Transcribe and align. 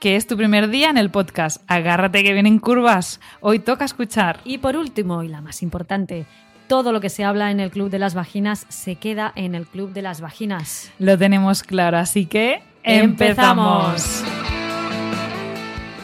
que 0.00 0.16
es 0.16 0.26
tu 0.26 0.36
primer 0.36 0.68
día 0.68 0.90
en 0.90 0.98
el 0.98 1.10
podcast. 1.10 1.62
Agárrate 1.66 2.22
que 2.22 2.32
vienen 2.32 2.58
curvas. 2.58 3.20
Hoy 3.40 3.58
toca 3.58 3.84
escuchar. 3.84 4.40
Y 4.44 4.58
por 4.58 4.76
último, 4.76 5.22
y 5.22 5.28
la 5.28 5.40
más 5.40 5.62
importante, 5.62 6.26
todo 6.66 6.92
lo 6.92 7.00
que 7.00 7.10
se 7.10 7.24
habla 7.24 7.50
en 7.50 7.60
el 7.60 7.70
Club 7.70 7.90
de 7.90 7.98
las 7.98 8.14
Vaginas 8.14 8.66
se 8.68 8.96
queda 8.96 9.32
en 9.36 9.54
el 9.54 9.66
Club 9.66 9.92
de 9.92 10.02
las 10.02 10.20
Vaginas. 10.20 10.90
Lo 10.98 11.18
tenemos 11.18 11.62
claro, 11.62 11.98
así 11.98 12.26
que 12.26 12.62
empezamos. 12.82 14.22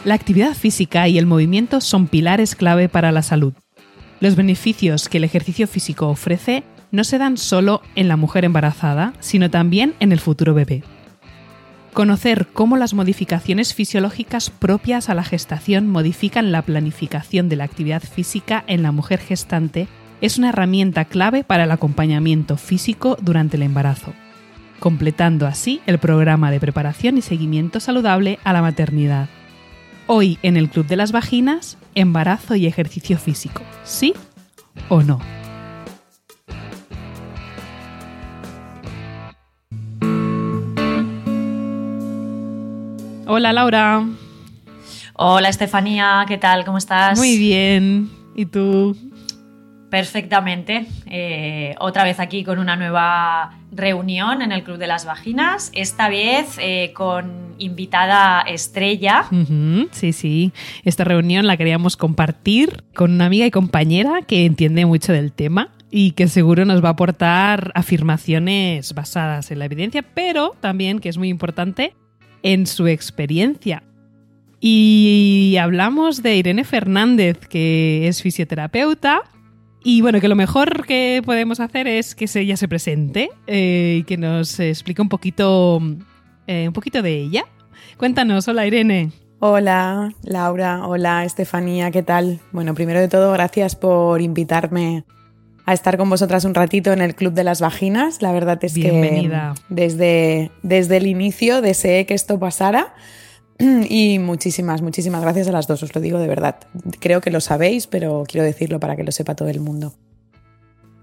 La 0.03 0.15
actividad 0.15 0.53
física 0.53 1.07
y 1.07 1.17
el 1.17 1.27
movimiento 1.27 1.79
son 1.81 2.07
pilares 2.07 2.55
clave 2.55 2.89
para 2.89 3.11
la 3.11 3.21
salud. 3.21 3.53
Los 4.19 4.35
beneficios 4.35 5.09
que 5.09 5.17
el 5.17 5.23
ejercicio 5.23 5.67
físico 5.67 6.07
ofrece 6.07 6.63
no 6.91 7.03
se 7.03 7.17
dan 7.17 7.37
solo 7.37 7.81
en 7.95 8.07
la 8.07 8.17
mujer 8.17 8.45
embarazada, 8.45 9.13
sino 9.19 9.49
también 9.49 9.95
en 9.99 10.11
el 10.11 10.19
futuro 10.19 10.53
bebé. 10.53 10.83
Conocer 11.93 12.47
cómo 12.53 12.77
las 12.77 12.93
modificaciones 12.93 13.73
fisiológicas 13.73 14.49
propias 14.49 15.09
a 15.09 15.13
la 15.13 15.25
gestación 15.25 15.87
modifican 15.89 16.53
la 16.53 16.61
planificación 16.61 17.49
de 17.49 17.57
la 17.57 17.65
actividad 17.65 18.01
física 18.01 18.63
en 18.67 18.81
la 18.81 18.93
mujer 18.93 19.19
gestante 19.19 19.89
es 20.21 20.37
una 20.37 20.49
herramienta 20.49 21.03
clave 21.03 21.43
para 21.43 21.65
el 21.65 21.71
acompañamiento 21.71 22.55
físico 22.55 23.17
durante 23.21 23.57
el 23.57 23.63
embarazo, 23.63 24.13
completando 24.79 25.47
así 25.47 25.81
el 25.85 25.97
programa 25.97 26.49
de 26.49 26.61
preparación 26.61 27.17
y 27.17 27.21
seguimiento 27.21 27.81
saludable 27.81 28.39
a 28.45 28.53
la 28.53 28.61
maternidad. 28.61 29.27
Hoy 30.07 30.39
en 30.43 30.55
el 30.55 30.69
Club 30.69 30.87
de 30.87 30.95
las 30.95 31.11
Vaginas, 31.11 31.77
embarazo 31.93 32.55
y 32.55 32.67
ejercicio 32.67 33.17
físico, 33.17 33.63
¿sí 33.83 34.13
o 34.87 35.01
no? 35.01 35.19
Hola 43.27 43.53
Laura. 43.53 44.03
Hola 45.13 45.49
Estefanía, 45.49 46.25
¿qué 46.27 46.37
tal? 46.37 46.65
¿Cómo 46.65 46.77
estás? 46.77 47.17
Muy 47.17 47.37
bien. 47.37 48.09
¿Y 48.35 48.45
tú? 48.45 48.97
Perfectamente. 49.89 50.87
Eh, 51.05 51.75
otra 51.79 52.03
vez 52.03 52.19
aquí 52.19 52.43
con 52.43 52.59
una 52.59 52.75
nueva 52.75 53.59
reunión 53.71 54.41
en 54.41 54.51
el 54.51 54.63
Club 54.63 54.77
de 54.77 54.87
las 54.87 55.05
Vaginas, 55.05 55.69
esta 55.73 56.09
vez 56.09 56.57
eh, 56.59 56.91
con 56.95 57.55
invitada 57.57 58.41
estrella. 58.41 59.25
sí, 59.91 60.13
sí. 60.13 60.53
Esta 60.83 61.03
reunión 61.03 61.45
la 61.45 61.57
queríamos 61.57 61.97
compartir 61.97 62.83
con 62.95 63.11
una 63.11 63.25
amiga 63.25 63.45
y 63.45 63.51
compañera 63.51 64.21
que 64.25 64.45
entiende 64.45 64.85
mucho 64.85 65.13
del 65.13 65.31
tema 65.31 65.69
y 65.91 66.11
que 66.11 66.27
seguro 66.27 66.65
nos 66.65 66.83
va 66.83 66.87
a 66.89 66.91
aportar 66.93 67.71
afirmaciones 67.75 68.93
basadas 68.93 69.51
en 69.51 69.59
la 69.59 69.65
evidencia, 69.65 70.01
pero 70.01 70.55
también, 70.61 70.99
que 70.99 71.09
es 71.09 71.17
muy 71.17 71.27
importante, 71.27 71.93
en 72.43 72.67
su 72.67 72.87
experiencia. 72.87 73.83
Y 74.59 75.57
hablamos 75.59 76.21
de 76.21 76.35
Irene 76.35 76.63
Fernández, 76.63 77.39
que 77.47 78.07
es 78.07 78.21
fisioterapeuta. 78.21 79.23
Y 79.83 80.01
bueno, 80.01 80.21
que 80.21 80.27
lo 80.27 80.35
mejor 80.35 80.85
que 80.85 81.23
podemos 81.25 81.59
hacer 81.59 81.87
es 81.87 82.13
que 82.13 82.29
ella 82.35 82.55
se 82.55 82.67
presente 82.67 83.31
eh, 83.47 83.97
y 83.99 84.03
que 84.03 84.17
nos 84.17 84.59
explique 84.59 85.01
un 85.01 85.09
poquito, 85.09 85.81
eh, 86.45 86.67
un 86.67 86.73
poquito 86.73 87.01
de 87.01 87.17
ella. 87.17 87.45
Cuéntanos, 87.97 88.47
hola 88.47 88.67
Irene. 88.67 89.11
Hola 89.39 90.13
Laura, 90.21 90.85
hola 90.85 91.25
Estefanía, 91.25 91.89
¿qué 91.89 92.03
tal? 92.03 92.39
Bueno, 92.51 92.75
primero 92.75 92.99
de 92.99 93.07
todo, 93.07 93.31
gracias 93.31 93.75
por 93.75 94.21
invitarme 94.21 95.03
a 95.65 95.73
estar 95.73 95.97
con 95.97 96.09
vosotras 96.09 96.45
un 96.45 96.53
ratito 96.53 96.91
en 96.91 97.01
el 97.01 97.15
Club 97.15 97.33
de 97.33 97.43
las 97.43 97.61
Vaginas. 97.61 98.21
La 98.21 98.31
verdad 98.31 98.59
es 98.63 98.73
Bienvenida. 98.73 99.53
que 99.55 99.75
desde, 99.75 100.51
desde 100.63 100.97
el 100.97 101.07
inicio 101.07 101.61
deseé 101.61 102.05
que 102.05 102.13
esto 102.13 102.39
pasara. 102.39 102.93
Y 103.89 104.19
muchísimas, 104.19 104.81
muchísimas 104.81 105.21
gracias 105.21 105.47
a 105.47 105.51
las 105.51 105.67
dos, 105.67 105.83
os 105.83 105.93
lo 105.93 106.01
digo 106.01 106.17
de 106.17 106.27
verdad. 106.27 106.55
Creo 106.99 107.21
que 107.21 107.29
lo 107.29 107.41
sabéis, 107.41 107.87
pero 107.87 108.23
quiero 108.27 108.43
decirlo 108.45 108.79
para 108.79 108.95
que 108.95 109.03
lo 109.03 109.11
sepa 109.11 109.35
todo 109.35 109.49
el 109.49 109.59
mundo. 109.59 109.93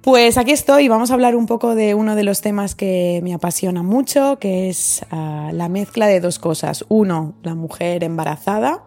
Pues 0.02 0.38
aquí 0.38 0.52
estoy, 0.52 0.88
vamos 0.88 1.10
a 1.10 1.14
hablar 1.14 1.36
un 1.36 1.46
poco 1.46 1.74
de 1.74 1.94
uno 1.94 2.16
de 2.16 2.22
los 2.22 2.40
temas 2.40 2.74
que 2.74 3.20
me 3.22 3.34
apasiona 3.34 3.82
mucho, 3.82 4.38
que 4.38 4.68
es 4.68 5.04
ah, 5.10 5.50
la 5.52 5.68
mezcla 5.68 6.06
de 6.06 6.20
dos 6.20 6.38
cosas. 6.38 6.84
Uno, 6.88 7.34
la 7.42 7.54
mujer 7.54 8.04
embarazada 8.04 8.84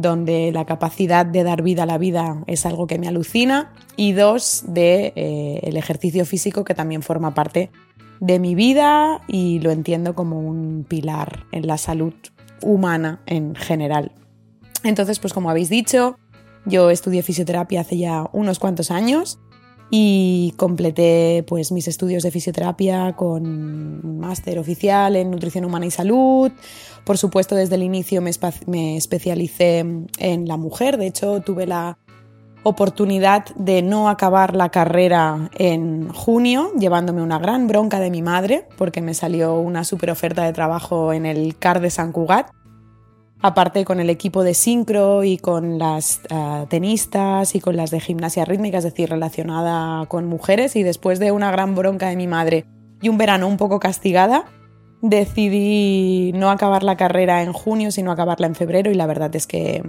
donde 0.00 0.52
la 0.52 0.64
capacidad 0.64 1.26
de 1.26 1.42
dar 1.42 1.62
vida 1.62 1.82
a 1.82 1.86
la 1.86 1.98
vida 1.98 2.42
es 2.46 2.66
algo 2.66 2.86
que 2.86 2.98
me 2.98 3.08
alucina, 3.08 3.72
y 3.96 4.12
dos, 4.12 4.64
de 4.66 5.12
eh, 5.16 5.60
el 5.62 5.76
ejercicio 5.76 6.24
físico 6.24 6.64
que 6.64 6.74
también 6.74 7.02
forma 7.02 7.34
parte 7.34 7.70
de 8.20 8.38
mi 8.38 8.54
vida 8.54 9.20
y 9.28 9.60
lo 9.60 9.70
entiendo 9.70 10.14
como 10.14 10.40
un 10.40 10.84
pilar 10.88 11.46
en 11.52 11.66
la 11.66 11.78
salud 11.78 12.14
humana 12.62 13.20
en 13.26 13.54
general. 13.54 14.12
Entonces, 14.84 15.18
pues 15.18 15.32
como 15.32 15.50
habéis 15.50 15.68
dicho, 15.68 16.18
yo 16.64 16.90
estudié 16.90 17.22
fisioterapia 17.22 17.80
hace 17.80 17.98
ya 17.98 18.28
unos 18.32 18.58
cuantos 18.58 18.90
años 18.90 19.38
y 19.90 20.54
completé 20.56 21.44
pues 21.46 21.72
mis 21.72 21.88
estudios 21.88 22.22
de 22.22 22.30
fisioterapia 22.30 23.14
con 23.16 24.18
máster 24.18 24.58
oficial 24.58 25.16
en 25.16 25.30
nutrición 25.30 25.64
humana 25.64 25.86
y 25.86 25.90
salud. 25.90 26.52
Por 27.04 27.16
supuesto, 27.16 27.54
desde 27.54 27.76
el 27.76 27.82
inicio 27.82 28.20
me, 28.20 28.30
me 28.66 28.96
especialicé 28.96 29.78
en 30.18 30.48
la 30.48 30.56
mujer, 30.56 30.98
de 30.98 31.06
hecho 31.06 31.40
tuve 31.40 31.66
la 31.66 31.98
oportunidad 32.64 33.46
de 33.54 33.82
no 33.82 34.08
acabar 34.08 34.54
la 34.54 34.68
carrera 34.70 35.48
en 35.54 36.08
junio, 36.10 36.72
llevándome 36.78 37.22
una 37.22 37.38
gran 37.38 37.66
bronca 37.66 38.00
de 38.00 38.10
mi 38.10 38.20
madre, 38.20 38.66
porque 38.76 39.00
me 39.00 39.14
salió 39.14 39.54
una 39.54 39.84
super 39.84 40.10
oferta 40.10 40.44
de 40.44 40.52
trabajo 40.52 41.12
en 41.12 41.24
el 41.24 41.56
CAR 41.56 41.80
de 41.80 41.90
San 41.90 42.12
Cugat 42.12 42.50
aparte 43.40 43.84
con 43.84 44.00
el 44.00 44.10
equipo 44.10 44.42
de 44.42 44.54
sincro 44.54 45.24
y 45.24 45.38
con 45.38 45.78
las 45.78 46.20
ah, 46.30 46.66
tenistas 46.68 47.54
y 47.54 47.60
con 47.60 47.76
las 47.76 47.90
de 47.90 48.00
gimnasia 48.00 48.44
rítmica, 48.44 48.78
es 48.78 48.84
decir, 48.84 49.08
relacionada 49.10 50.06
con 50.06 50.26
mujeres. 50.26 50.76
Y 50.76 50.82
después 50.82 51.18
de 51.18 51.32
una 51.32 51.50
gran 51.50 51.74
bronca 51.74 52.08
de 52.08 52.16
mi 52.16 52.26
madre 52.26 52.66
y 53.00 53.08
un 53.08 53.18
verano 53.18 53.46
un 53.46 53.56
poco 53.56 53.78
castigada, 53.78 54.46
decidí 55.02 56.32
no 56.34 56.50
acabar 56.50 56.82
la 56.82 56.96
carrera 56.96 57.42
en 57.42 57.52
junio, 57.52 57.90
sino 57.92 58.10
acabarla 58.10 58.46
en 58.46 58.54
febrero 58.54 58.90
y 58.90 58.94
la 58.94 59.06
verdad 59.06 59.34
es 59.36 59.46
que, 59.46 59.82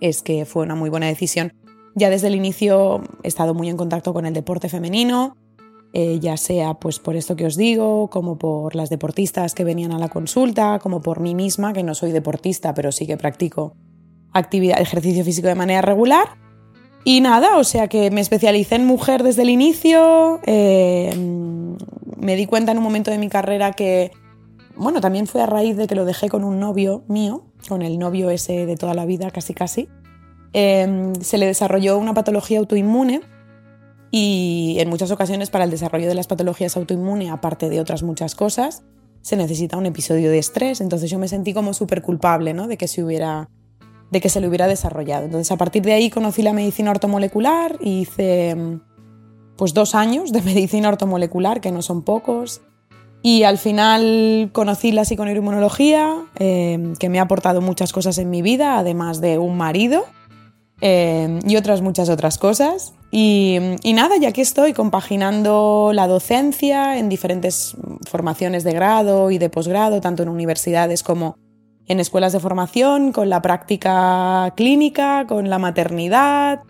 es 0.00 0.22
que 0.22 0.44
fue 0.44 0.62
una 0.62 0.74
muy 0.74 0.90
buena 0.90 1.06
decisión. 1.06 1.52
Ya 1.96 2.08
desde 2.08 2.28
el 2.28 2.36
inicio 2.36 3.02
he 3.24 3.28
estado 3.28 3.52
muy 3.52 3.68
en 3.68 3.76
contacto 3.76 4.14
con 4.14 4.26
el 4.26 4.32
deporte 4.32 4.68
femenino, 4.68 5.36
eh, 5.92 6.20
ya 6.20 6.36
sea 6.36 6.74
pues 6.74 7.00
por 7.00 7.16
esto 7.16 7.34
que 7.34 7.46
os 7.46 7.56
digo, 7.56 8.08
como 8.10 8.38
por 8.38 8.76
las 8.76 8.90
deportistas 8.90 9.54
que 9.54 9.64
venían 9.64 9.92
a 9.92 9.98
la 9.98 10.08
consulta, 10.08 10.78
como 10.78 11.02
por 11.02 11.20
mí 11.20 11.34
misma, 11.34 11.72
que 11.72 11.82
no 11.82 11.94
soy 11.94 12.12
deportista, 12.12 12.74
pero 12.74 12.92
sí 12.92 13.06
que 13.06 13.16
practico 13.16 13.74
actividad, 14.32 14.80
ejercicio 14.80 15.24
físico 15.24 15.48
de 15.48 15.56
manera 15.56 15.82
regular. 15.82 16.38
Y 17.02 17.20
nada, 17.20 17.56
o 17.56 17.64
sea 17.64 17.88
que 17.88 18.10
me 18.10 18.20
especialicé 18.20 18.76
en 18.76 18.86
mujer 18.86 19.22
desde 19.22 19.42
el 19.42 19.50
inicio, 19.50 20.38
eh, 20.44 21.12
me 22.18 22.36
di 22.36 22.46
cuenta 22.46 22.72
en 22.72 22.78
un 22.78 22.84
momento 22.84 23.10
de 23.10 23.18
mi 23.18 23.28
carrera 23.28 23.72
que, 23.72 24.12
bueno, 24.76 25.00
también 25.00 25.26
fue 25.26 25.42
a 25.42 25.46
raíz 25.46 25.76
de 25.76 25.86
que 25.86 25.94
lo 25.94 26.04
dejé 26.04 26.28
con 26.28 26.44
un 26.44 26.60
novio 26.60 27.02
mío, 27.08 27.46
con 27.68 27.82
el 27.82 27.98
novio 27.98 28.30
ese 28.30 28.66
de 28.66 28.76
toda 28.76 28.94
la 28.94 29.06
vida, 29.06 29.30
casi 29.30 29.54
casi, 29.54 29.88
eh, 30.52 31.12
se 31.20 31.38
le 31.38 31.46
desarrolló 31.46 31.96
una 31.98 32.12
patología 32.12 32.58
autoinmune 32.58 33.22
y 34.10 34.76
en 34.80 34.88
muchas 34.88 35.10
ocasiones 35.10 35.50
para 35.50 35.64
el 35.64 35.70
desarrollo 35.70 36.08
de 36.08 36.14
las 36.14 36.26
patologías 36.26 36.76
autoinmunes, 36.76 37.30
aparte 37.30 37.68
de 37.68 37.80
otras 37.80 38.02
muchas 38.02 38.34
cosas, 38.34 38.82
se 39.22 39.36
necesita 39.36 39.76
un 39.76 39.86
episodio 39.86 40.30
de 40.30 40.38
estrés. 40.38 40.80
Entonces 40.80 41.10
yo 41.10 41.18
me 41.18 41.28
sentí 41.28 41.54
como 41.54 41.74
súper 41.74 42.02
culpable 42.02 42.52
¿no? 42.52 42.66
de, 42.66 42.76
que 42.76 42.88
se 42.88 43.04
hubiera, 43.04 43.48
de 44.10 44.20
que 44.20 44.28
se 44.28 44.40
le 44.40 44.48
hubiera 44.48 44.66
desarrollado. 44.66 45.26
Entonces 45.26 45.50
a 45.52 45.56
partir 45.56 45.82
de 45.82 45.92
ahí 45.92 46.10
conocí 46.10 46.42
la 46.42 46.52
medicina 46.52 46.90
ortomolecular 46.90 47.76
y 47.80 48.00
hice 48.00 48.56
pues 49.56 49.74
dos 49.74 49.94
años 49.94 50.32
de 50.32 50.42
medicina 50.42 50.88
ortomolecular, 50.88 51.60
que 51.60 51.70
no 51.70 51.82
son 51.82 52.02
pocos. 52.02 52.62
Y 53.22 53.42
al 53.42 53.58
final 53.58 54.48
conocí 54.52 54.92
la 54.92 55.04
psiconeuroinmunología, 55.04 56.24
eh, 56.36 56.94
que 56.98 57.10
me 57.10 57.18
ha 57.18 57.22
aportado 57.22 57.60
muchas 57.60 57.92
cosas 57.92 58.16
en 58.16 58.30
mi 58.30 58.40
vida, 58.40 58.78
además 58.78 59.20
de 59.20 59.36
un 59.36 59.58
marido 59.58 60.06
Em, 60.80 61.40
y 61.46 61.56
otras 61.56 61.82
muchas 61.82 62.08
otras 62.08 62.38
cosas. 62.38 62.94
Y, 63.10 63.58
nada, 63.84 64.16
ya 64.18 64.32
que 64.32 64.40
estoy 64.40 64.72
compaginando 64.72 65.90
la 65.92 66.06
docencia 66.06 66.98
en 66.98 67.08
diferentes 67.08 67.76
formaciones 68.08 68.64
de 68.64 68.72
grado 68.72 69.30
y 69.30 69.38
de 69.38 69.50
posgrado, 69.50 70.00
tanto 70.00 70.22
en 70.22 70.28
universidades 70.28 71.02
como 71.02 71.36
en 71.86 72.00
escuelas 72.00 72.32
de 72.32 72.40
formación, 72.40 73.12
con 73.12 73.28
la 73.28 73.42
práctica 73.42 74.52
clínica, 74.56 75.26
con 75.26 75.50
la 75.50 75.58
maternidad, 75.58 76.60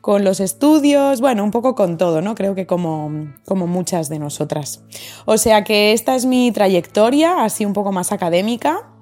con 0.00 0.24
los 0.24 0.40
estudios, 0.40 1.20
bueno, 1.20 1.44
un 1.44 1.50
poco 1.50 1.74
con 1.74 1.98
todo, 1.98 2.22
¿no? 2.22 2.34
Creo 2.34 2.54
que 2.54 2.66
como, 2.66 3.10
como 3.44 3.66
muchas 3.66 4.08
de 4.08 4.18
nosotras. 4.18 4.82
O 5.26 5.36
sea 5.36 5.64
que 5.64 5.92
esta 5.92 6.14
es 6.16 6.24
mi 6.24 6.50
trayectoria, 6.50 7.44
así 7.44 7.64
un 7.66 7.74
poco 7.74 7.92
más 7.92 8.10
académica. 8.10 8.93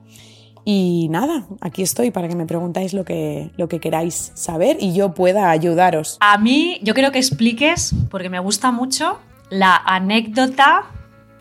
Y 0.64 1.09
nada, 1.11 1.47
aquí 1.61 1.82
estoy 1.82 2.11
para 2.11 2.29
que 2.29 2.37
me 2.37 2.47
preguntáis 2.47 2.94
lo 2.94 3.05
que, 3.05 3.50
lo 3.56 3.69
que 3.69 3.81
queráis 3.81 4.32
saber 4.35 4.76
y 4.81 4.94
yo 4.94 5.12
pueda 5.12 5.50
ayudaros. 5.50 6.19
A 6.20 6.38
mí, 6.38 6.79
yo 6.82 6.94
quiero 6.94 7.11
que 7.11 7.19
expliques, 7.19 7.94
porque 8.11 8.31
me 8.31 8.38
gusta 8.38 8.70
mucho, 8.70 9.19
la 9.50 9.76
anécdota 9.76 10.85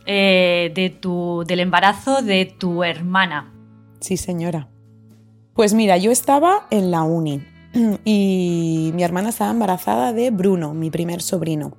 eh, 0.06 0.72
de 0.74 0.90
tu, 0.90 1.44
del 1.46 1.60
embarazo 1.60 2.22
de 2.22 2.46
tu 2.46 2.84
hermana. 2.84 3.54
Sí, 4.00 4.18
señora. 4.18 4.68
Pues 5.54 5.74
mira, 5.74 5.98
yo 5.98 6.12
estaba 6.12 6.66
en 6.72 6.90
la 6.90 7.04
uni 7.04 7.44
y 8.06 8.92
mi 8.96 9.04
hermana 9.04 9.30
estaba 9.30 9.52
embarazada 9.52 10.14
de 10.14 10.32
Bruno, 10.32 10.74
mi 10.74 10.90
primer 10.90 11.22
sobrino. 11.22 11.78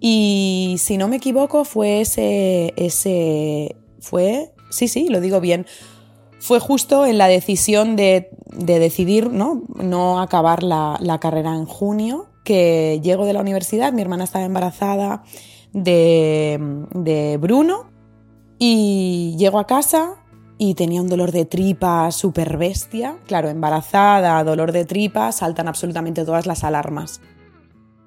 Y 0.00 0.76
si 0.78 0.98
no 0.98 1.08
me 1.08 1.16
equivoco, 1.16 1.64
fue 1.64 2.00
ese, 2.00 2.74
ese, 2.76 3.76
fue, 4.00 4.53
sí, 4.74 4.88
sí, 4.88 5.08
lo 5.08 5.20
digo 5.20 5.40
bien, 5.40 5.66
fue 6.40 6.60
justo 6.60 7.06
en 7.06 7.18
la 7.18 7.28
decisión 7.28 7.96
de, 7.96 8.28
decidir 8.50 9.30
¿no? 9.30 9.62
no 9.76 10.20
acabar 10.20 10.62
la, 10.62 10.98
la, 11.00 11.18
carrera 11.18 11.54
en 11.54 11.64
junio, 11.64 12.26
que 12.44 13.00
llego 13.02 13.24
de 13.24 13.32
la 13.32 13.40
universidad, 13.40 13.92
mi 13.92 14.02
hermana 14.02 14.24
estaba 14.24 14.44
embarazada 14.44 15.22
de, 15.72 16.58
de 16.92 17.38
Bruno 17.38 17.90
y 18.58 19.34
llego 19.38 19.58
a 19.58 19.66
casa, 19.66 20.24
y 20.58 20.74
tenía 20.74 21.02
un 21.02 21.08
dolor 21.08 21.32
de 21.32 21.44
tripa 21.44 22.10
súper 22.12 22.56
bestia. 22.56 23.16
Claro, 23.26 23.48
embarazada, 23.48 24.42
dolor 24.44 24.72
de 24.72 24.84
tripa, 24.84 25.32
saltan 25.32 25.68
absolutamente 25.68 26.24
todas 26.24 26.46
las 26.46 26.64
alarmas. 26.64 27.20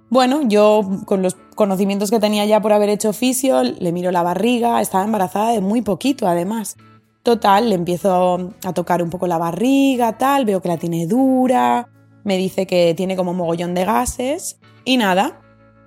Bueno, 0.09 0.41
yo 0.47 0.81
con 1.05 1.21
los 1.21 1.35
conocimientos 1.55 2.11
que 2.11 2.19
tenía 2.19 2.45
ya 2.45 2.61
por 2.61 2.71
haber 2.71 2.89
hecho 2.89 3.11
fisio, 3.11 3.63
le 3.63 3.91
miro 3.91 4.11
la 4.11 4.23
barriga, 4.23 4.79
estaba 4.79 5.03
embarazada 5.03 5.51
de 5.51 5.61
muy 5.61 5.81
poquito 5.81 6.27
además. 6.27 6.77
Total, 7.23 7.69
le 7.69 7.75
empiezo 7.75 8.53
a 8.63 8.73
tocar 8.73 9.03
un 9.03 9.09
poco 9.09 9.27
la 9.27 9.37
barriga, 9.37 10.17
tal, 10.17 10.45
veo 10.45 10.61
que 10.61 10.69
la 10.69 10.77
tiene 10.77 11.07
dura, 11.07 11.89
me 12.23 12.37
dice 12.37 12.65
que 12.65 12.93
tiene 12.95 13.17
como 13.17 13.33
mogollón 13.33 13.73
de 13.73 13.83
gases 13.83 14.59
y 14.85 14.95
nada, 14.95 15.41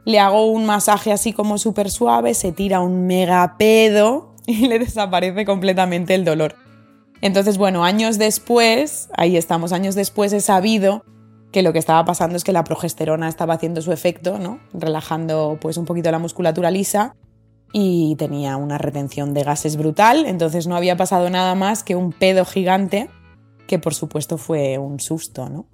le 0.05 0.19
hago 0.19 0.51
un 0.51 0.67
masaje 0.67 1.13
así 1.13 1.33
como 1.33 1.57
súper 1.57 1.91
suave, 1.91 2.35
se 2.35 2.53
tira 2.53 2.81
un 2.81 3.07
mega 3.07 3.57
pedo 3.59 4.35
y 4.47 4.67
le 4.67 4.79
desaparece 4.79 5.47
completamente 5.47 6.15
el 6.15 6.27
dolor. 6.27 6.57
Entonces, 7.23 7.59
bueno, 7.59 7.85
años 7.85 8.19
después, 8.19 9.09
ahí 9.17 9.37
estamos, 9.37 9.73
años 9.73 9.95
después 9.95 10.33
he 10.33 10.41
sabido 10.41 11.05
que 11.53 11.63
lo 11.63 11.73
que 11.73 11.79
estaba 11.79 12.05
pasando 12.05 12.37
es 12.37 12.45
que 12.45 12.53
la 12.53 12.65
progesterona 12.65 13.29
estaba 13.29 13.55
haciendo 13.55 13.83
su 13.83 13.93
efecto, 13.93 14.39
¿no? 14.39 14.61
Relajando 14.73 15.59
pues 15.61 15.77
un 15.77 15.85
poquito 15.85 16.11
la 16.11 16.19
musculatura 16.19 16.71
lisa 16.71 17.17
y 17.73 18.17
tenía 18.17 18.57
una 18.57 18.79
retención 18.79 19.35
de 19.35 19.45
gases 19.45 19.77
brutal, 19.77 20.27
entonces 20.27 20.67
no 20.67 20.77
había 20.77 20.97
pasado 20.97 21.31
nada 21.31 21.55
más 21.55 21.83
que 21.83 21.97
un 21.97 22.13
pedo 22.13 22.45
gigante 22.45 23.09
que 23.67 23.79
por 23.79 23.95
supuesto 23.95 24.39
fue 24.39 24.79
un 24.79 24.99
susto, 25.01 25.49
¿no? 25.49 25.67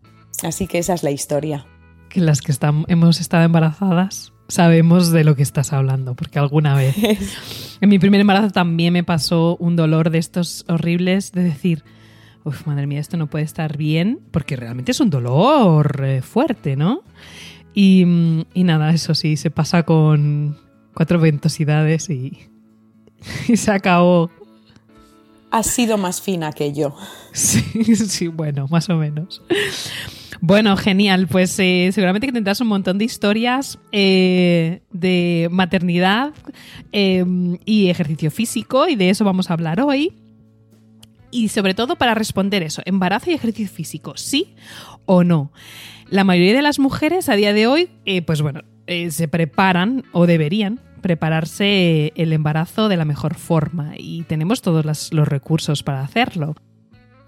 Así 0.42 0.66
que 0.66 0.78
esa 0.78 0.92
es 0.92 1.02
la 1.02 1.10
historia. 1.10 1.66
Que 2.10 2.20
las 2.20 2.42
que 2.42 2.54
hemos 2.88 3.20
estado 3.20 3.44
embarazadas 3.44 4.32
sabemos 4.48 5.10
de 5.10 5.24
lo 5.24 5.34
que 5.34 5.42
estás 5.42 5.72
hablando, 5.72 6.14
porque 6.14 6.38
alguna 6.38 6.74
vez 6.74 6.94
en 7.80 7.88
mi 7.88 7.98
primer 7.98 8.20
embarazo 8.20 8.50
también 8.50 8.92
me 8.92 9.04
pasó 9.04 9.56
un 9.58 9.76
dolor 9.76 10.10
de 10.10 10.18
estos 10.18 10.64
horribles 10.68 11.32
de 11.32 11.42
decir, 11.42 11.84
uff, 12.46 12.66
madre 12.66 12.86
mía, 12.86 13.00
esto 13.00 13.16
no 13.16 13.26
puede 13.26 13.44
estar 13.44 13.76
bien, 13.76 14.20
porque 14.30 14.56
realmente 14.56 14.92
es 14.92 15.00
un 15.00 15.10
dolor 15.10 16.02
eh, 16.04 16.22
fuerte, 16.22 16.76
¿no? 16.76 17.02
Y, 17.74 18.02
y, 18.54 18.64
nada, 18.64 18.90
eso 18.90 19.14
sí, 19.14 19.36
se 19.36 19.50
pasa 19.50 19.82
con 19.82 20.56
cuatro 20.94 21.18
ventosidades 21.20 22.08
y, 22.08 22.38
y 23.48 23.56
se 23.56 23.70
acabó. 23.70 24.30
Has 25.50 25.66
sido 25.66 25.98
más 25.98 26.22
fina 26.22 26.52
que 26.52 26.72
yo. 26.72 26.94
Sí, 27.32 27.60
sí, 27.96 28.28
bueno, 28.28 28.66
más 28.70 28.88
o 28.88 28.96
menos. 28.96 29.42
Bueno, 30.40 30.76
genial. 30.76 31.26
Pues 31.28 31.58
eh, 31.58 31.90
seguramente 31.92 32.26
que 32.26 32.32
tendrás 32.32 32.60
un 32.60 32.68
montón 32.68 32.98
de 32.98 33.04
historias 33.04 33.78
eh, 33.92 34.82
de 34.92 35.48
maternidad 35.50 36.32
y 36.92 37.88
ejercicio 37.88 38.30
físico 38.30 38.88
y 38.88 38.96
de 38.96 39.10
eso 39.10 39.24
vamos 39.24 39.50
a 39.50 39.54
hablar 39.54 39.80
hoy. 39.80 40.12
Y 41.30 41.48
sobre 41.48 41.74
todo 41.74 41.96
para 41.96 42.14
responder 42.14 42.62
eso, 42.62 42.82
embarazo 42.84 43.30
y 43.30 43.34
ejercicio 43.34 43.74
físico, 43.74 44.16
¿sí 44.16 44.54
o 45.04 45.24
no? 45.24 45.52
La 46.08 46.24
mayoría 46.24 46.54
de 46.54 46.62
las 46.62 46.78
mujeres 46.78 47.28
a 47.28 47.36
día 47.36 47.52
de 47.52 47.66
hoy, 47.66 47.90
eh, 48.04 48.22
pues 48.22 48.42
bueno, 48.42 48.62
se 48.86 49.28
preparan 49.28 50.04
o 50.12 50.26
deberían 50.26 50.80
prepararse 51.00 52.12
el 52.16 52.32
embarazo 52.32 52.88
de 52.88 52.96
la 52.96 53.04
mejor 53.04 53.34
forma 53.34 53.94
y 53.96 54.22
tenemos 54.22 54.62
todos 54.62 55.12
los 55.12 55.28
recursos 55.28 55.82
para 55.82 56.02
hacerlo 56.02 56.54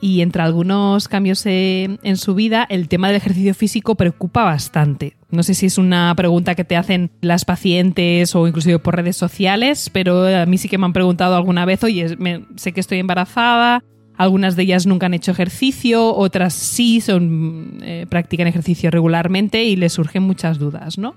y 0.01 0.21
entre 0.21 0.43
algunos 0.43 1.09
cambios 1.09 1.45
en 1.45 2.17
su 2.17 2.35
vida, 2.35 2.67
el 2.69 2.89
tema 2.89 3.09
del 3.09 3.17
ejercicio 3.17 3.55
físico 3.55 3.97
preocupa 3.97 4.45
bastante. 4.45 5.17
No 5.31 5.43
sé 5.43 5.55
si 5.55 5.67
es 5.67 5.77
una 5.77 6.15
pregunta 6.15 6.55
que 6.55 6.65
te 6.65 6.77
hacen 6.77 7.11
las 7.21 7.45
pacientes 7.45 8.35
o 8.35 8.47
inclusive 8.47 8.79
por 8.79 8.97
redes 8.97 9.17
sociales, 9.17 9.91
pero 9.93 10.27
a 10.27 10.47
mí 10.47 10.57
sí 10.57 10.69
que 10.69 10.79
me 10.79 10.87
han 10.87 10.93
preguntado 10.93 11.37
alguna 11.37 11.65
vez, 11.65 11.83
oye, 11.85 12.17
sé 12.57 12.73
que 12.73 12.81
estoy 12.81 12.99
embarazada, 12.99 13.83
algunas 14.17 14.57
de 14.57 14.65
ellas 14.65 14.87
nunca 14.87 15.07
han 15.07 15.15
hecho 15.15 15.31
ejercicio, 15.31 16.15
otras 16.15 16.55
sí 16.55 17.01
son, 17.01 17.79
eh, 17.83 18.07
practican 18.09 18.47
ejercicio 18.47 18.91
regularmente 18.91 19.65
y 19.65 19.77
les 19.77 19.93
surgen 19.93 20.23
muchas 20.23 20.59
dudas, 20.59 20.99
¿no? 20.99 21.15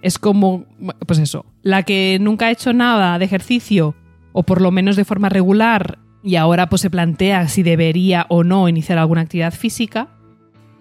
Es 0.00 0.18
como, 0.18 0.64
pues 1.06 1.18
eso, 1.18 1.44
la 1.62 1.82
que 1.82 2.18
nunca 2.20 2.46
ha 2.46 2.50
hecho 2.50 2.72
nada 2.72 3.18
de 3.18 3.24
ejercicio, 3.26 3.94
o 4.32 4.42
por 4.42 4.62
lo 4.62 4.70
menos 4.70 4.96
de 4.96 5.04
forma 5.04 5.28
regular, 5.28 5.98
y 6.22 6.36
ahora 6.36 6.68
pues 6.68 6.82
se 6.82 6.90
plantea 6.90 7.48
si 7.48 7.62
debería 7.62 8.26
o 8.28 8.44
no 8.44 8.68
iniciar 8.68 8.98
alguna 8.98 9.22
actividad 9.22 9.54
física. 9.54 10.08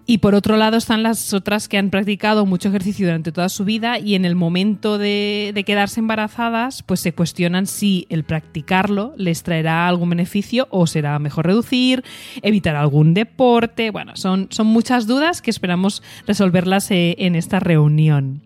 Y 0.06 0.18
por 0.18 0.34
otro 0.34 0.58
lado 0.58 0.76
están 0.76 1.04
las 1.04 1.36
otras 1.36 1.68
que 1.68 1.78
han 1.78 1.92
practicado 1.92 2.48
mucho 2.48 2.70
ejercicio 2.70 3.06
durante 3.06 3.32
toda 3.32 3.48
su 3.48 3.64
vida 3.64 4.00
y 4.00 4.16
en 4.16 4.26
el 4.26 4.34
momento 4.34 4.98
de, 4.98 5.54
quedarse 5.68 6.00
embarazadas 6.00 6.82
pues 6.82 7.00
se 7.00 7.14
cuestionan 7.14 7.68
si 7.68 8.08
el 8.10 8.24
practicarlo 8.24 9.14
les 9.18 9.44
traerá 9.44 9.88
algún 9.88 10.10
beneficio 10.10 10.68
o 10.72 10.88
será 10.88 11.20
mejor 11.20 11.46
reducir, 11.46 12.04
evitar 12.42 12.76
algún 12.76 13.14
deporte. 13.14 13.92
Bueno, 13.92 14.16
son, 14.16 14.48
son 14.50 14.66
muchas 14.66 15.06
dudas 15.06 15.44
que 15.44 15.52
esperamos 15.52 16.02
resolverlas 16.26 16.90
eh, 16.90 17.16
en 17.20 17.36
esta 17.36 17.60
reunión. 17.60 18.42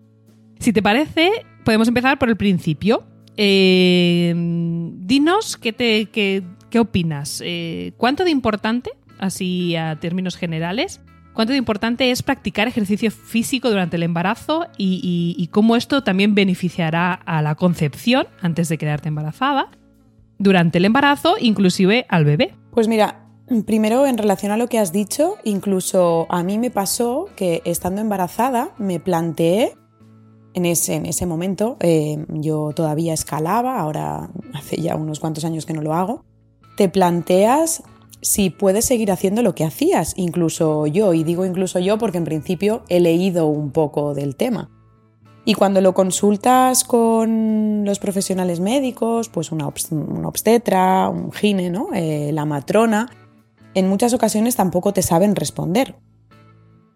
Si 0.58 0.70
te 0.74 0.82
parece, 0.82 1.30
podemos 1.64 1.88
empezar 1.88 2.18
por 2.18 2.28
el 2.28 2.36
principio. 2.36 3.04
Eh, 3.38 4.34
dinos 4.36 5.56
qué, 5.56 5.72
te, 5.72 6.06
qué, 6.12 6.42
¿Qué 6.74 6.80
opinas? 6.80 7.40
Eh, 7.44 7.92
¿Cuánto 7.98 8.24
de 8.24 8.32
importante, 8.32 8.90
así 9.20 9.76
a 9.76 9.94
términos 10.00 10.34
generales, 10.34 11.00
cuánto 11.32 11.52
de 11.52 11.58
importante 11.58 12.10
es 12.10 12.24
practicar 12.24 12.66
ejercicio 12.66 13.12
físico 13.12 13.70
durante 13.70 13.94
el 13.94 14.02
embarazo 14.02 14.66
y, 14.76 15.48
cómo 15.52 15.76
esto 15.76 16.02
también 16.02 16.34
beneficiará 16.34 17.12
a 17.12 17.42
la 17.42 17.54
concepción 17.54 18.26
antes 18.42 18.68
de 18.68 18.76
quedarte 18.76 19.06
embarazada, 19.06 19.70
durante 20.38 20.78
el 20.78 20.86
embarazo, 20.86 21.36
inclusive 21.38 22.06
al 22.08 22.24
bebé? 22.24 22.56
Pues 22.72 22.88
mira, 22.88 23.24
primero 23.66 24.04
en 24.08 24.18
relación 24.18 24.50
a 24.50 24.56
lo 24.56 24.66
que 24.66 24.80
has 24.80 24.90
dicho, 24.90 25.36
incluso 25.44 26.26
a 26.28 26.42
mí 26.42 26.58
me 26.58 26.72
pasó 26.72 27.28
que 27.36 27.62
estando 27.64 28.00
embarazada 28.00 28.70
me 28.78 28.98
planteé 28.98 29.74
en 30.54 30.66
ese, 30.66 30.96
en 30.96 31.06
ese 31.06 31.24
momento 31.24 31.76
eh, 31.78 32.24
yo 32.30 32.72
todavía 32.74 33.14
escalaba, 33.14 33.78
ahora 33.78 34.28
hace 34.54 34.82
ya 34.82 34.96
unos 34.96 35.20
cuantos 35.20 35.44
años 35.44 35.66
que 35.66 35.72
no 35.72 35.80
lo 35.80 35.94
hago, 35.94 36.24
te 36.76 36.88
planteas 36.88 37.82
si 38.20 38.48
puedes 38.50 38.86
seguir 38.86 39.12
haciendo 39.12 39.42
lo 39.42 39.54
que 39.54 39.64
hacías, 39.64 40.14
incluso 40.16 40.86
yo, 40.86 41.12
y 41.12 41.24
digo 41.24 41.44
incluso 41.44 41.78
yo 41.78 41.98
porque 41.98 42.18
en 42.18 42.24
principio 42.24 42.82
he 42.88 43.00
leído 43.00 43.46
un 43.46 43.70
poco 43.70 44.14
del 44.14 44.34
tema. 44.34 44.70
Y 45.44 45.52
cuando 45.52 45.82
lo 45.82 45.92
consultas 45.92 46.84
con 46.84 47.84
los 47.84 47.98
profesionales 47.98 48.60
médicos, 48.60 49.28
pues 49.28 49.52
una, 49.52 49.66
obstetra, 49.66 51.10
un 51.10 51.32
gine, 51.32 51.68
¿no? 51.68 51.88
Eh, 51.92 52.30
la 52.32 52.46
matrona, 52.46 53.10
en 53.74 53.88
muchas 53.88 54.14
ocasiones 54.14 54.56
tampoco 54.56 54.94
te 54.94 55.02
saben 55.02 55.36
responder. 55.36 55.96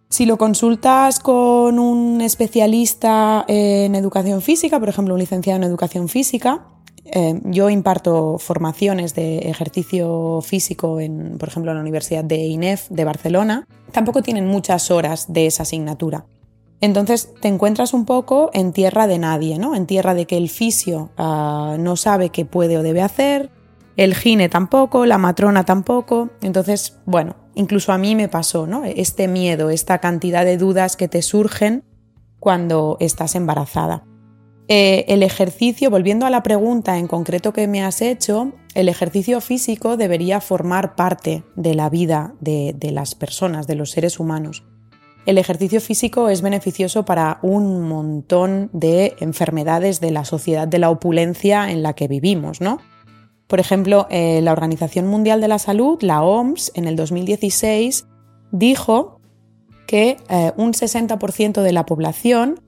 Si 0.09 0.25
lo 0.25 0.39
consultas 0.39 1.21
con 1.21 1.79
un 1.79 2.23
especialista 2.23 3.45
en 3.49 3.95
educación 3.95 4.41
física, 4.41 4.81
por 4.81 4.89
ejemplo, 4.89 5.13
un 5.13 5.21
licenciado 5.21 5.59
en 5.59 5.65
educación 5.65 6.09
física, 6.09 6.65
eh, 7.13 7.41
yo 7.45 7.71
imparto 7.71 8.39
formaciones 8.39 9.15
de 9.15 9.39
ejercicio 9.39 10.41
físico, 10.43 11.01
en, 11.01 11.39
por 11.39 11.49
ejemplo, 11.49 11.71
en 11.73 11.77
la 11.77 11.83
Universidad 11.83 12.25
de 12.25 12.39
INEF 12.39 12.89
de 12.89 13.05
Barcelona. 13.05 13.67
Tampoco 13.93 14.23
tienen 14.23 14.47
muchas 14.47 14.91
horas 14.91 15.33
de 15.33 15.47
esa 15.47 15.63
asignatura. 15.63 16.27
Entonces 16.81 17.33
te 17.41 17.49
encuentras 17.49 17.93
un 17.93 18.05
poco 18.05 18.51
en 18.53 18.73
tierra 18.73 19.07
de 19.07 19.19
nadie, 19.19 19.59
¿no? 19.59 19.75
En 19.75 19.87
tierra 19.87 20.15
de 20.15 20.27
que 20.27 20.37
el 20.37 20.49
fisio 20.49 21.11
ah, 21.17 21.77
no 21.79 21.97
sabe 21.97 22.31
qué 22.31 22.45
puede 22.45 22.79
o 22.79 22.83
debe 22.83 23.03
hacer, 23.03 23.51
el 23.97 24.15
gine 24.15 24.49
tampoco, 24.49 25.07
la 25.07 25.19
matrona 25.19 25.65
tampoco. 25.65 26.31
Entonces, 26.41 26.99
bueno, 27.05 27.35
incluso 27.57 27.93
a 27.93 27.99
mí 27.99 28.15
me 28.15 28.29
pasó, 28.29 28.69
¿no? 28.69 28.85
Este 28.85 29.27
miedo, 29.27 29.71
esta 29.71 29.99
cantidad 29.99 30.45
de 30.45 30.57
dudas 30.57 30.97
que 30.97 31.09
te 31.09 31.21
surgen 31.21 31.83
cuando 32.39 32.97
estás 33.01 33.35
embarazada. 33.35 34.05
Eh, 34.71 35.07
el 35.09 35.23
ejercicio, 35.23 35.89
volviendo 35.89 36.27
a 36.27 36.31
la 36.31 36.43
pregunta 36.43 36.99
en 36.99 37.09
concreto 37.09 37.55
que 37.55 37.67
me 37.67 37.83
has 37.83 38.03
hecho, 38.03 38.53
el 38.75 38.91
ejercicio 38.91 39.41
físico 39.41 39.97
debería 39.97 40.43
formar 40.43 40.95
parte 40.95 41.43
de 41.57 41.75
la 41.75 41.89
vida 41.89 42.35
de, 42.41 42.77
las 42.93 43.15
personas, 43.15 43.67
de 43.67 43.77
los 43.77 43.91
seres 43.91 44.21
humanos. 44.21 44.65
El 45.25 45.39
ejercicio 45.39 45.81
físico 45.81 46.29
es 46.29 46.43
beneficioso 46.43 47.07
para 47.07 47.39
un 47.41 47.89
montón 47.89 48.69
de 48.75 49.17
enfermedades 49.21 50.01
de 50.01 50.11
la 50.11 50.27
sociedad 50.27 50.69
de 50.69 50.79
la 50.79 50.91
opulencia 50.91 51.71
en 51.71 51.83
la 51.83 51.95
que 51.95 52.07
vivimos, 52.07 52.61
¿no? 52.61 52.79
Por 53.47 53.61
ejemplo, 53.61 54.07
eh, 54.11 54.41
la 54.43 54.53
Organización 54.53 55.07
Mundial 55.07 55.41
de 55.41 55.49
la 55.49 55.59
Salud, 55.59 55.99
la 56.03 56.23
OMS, 56.23 56.73
en 56.75 56.87
el 56.87 56.97
2016 56.97 58.07
dijo 58.53 59.21
que 59.87 60.19
eh, 60.29 60.53
un 60.59 60.75
60% 60.75 61.63
de 61.63 61.73
la 61.73 61.87
población 61.87 62.61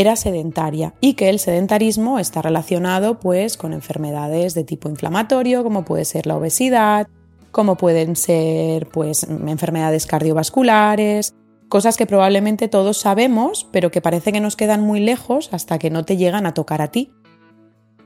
era 0.00 0.16
sedentaria 0.16 0.94
y 1.00 1.14
que 1.14 1.28
el 1.28 1.38
sedentarismo 1.38 2.18
está 2.18 2.42
relacionado 2.42 3.18
pues 3.18 3.56
con 3.56 3.72
enfermedades 3.72 4.54
de 4.54 4.64
tipo 4.64 4.88
inflamatorio 4.88 5.62
como 5.62 5.84
puede 5.84 6.04
ser 6.04 6.26
la 6.26 6.36
obesidad, 6.36 7.08
como 7.50 7.76
pueden 7.76 8.16
ser 8.16 8.86
pues 8.88 9.24
enfermedades 9.24 10.06
cardiovasculares, 10.06 11.34
cosas 11.68 11.96
que 11.96 12.06
probablemente 12.06 12.68
todos 12.68 12.98
sabemos, 12.98 13.68
pero 13.72 13.90
que 13.90 14.00
parece 14.00 14.32
que 14.32 14.40
nos 14.40 14.56
quedan 14.56 14.82
muy 14.82 15.00
lejos 15.00 15.50
hasta 15.52 15.78
que 15.78 15.90
no 15.90 16.04
te 16.04 16.16
llegan 16.16 16.46
a 16.46 16.54
tocar 16.54 16.82
a 16.82 16.88
ti. 16.88 17.12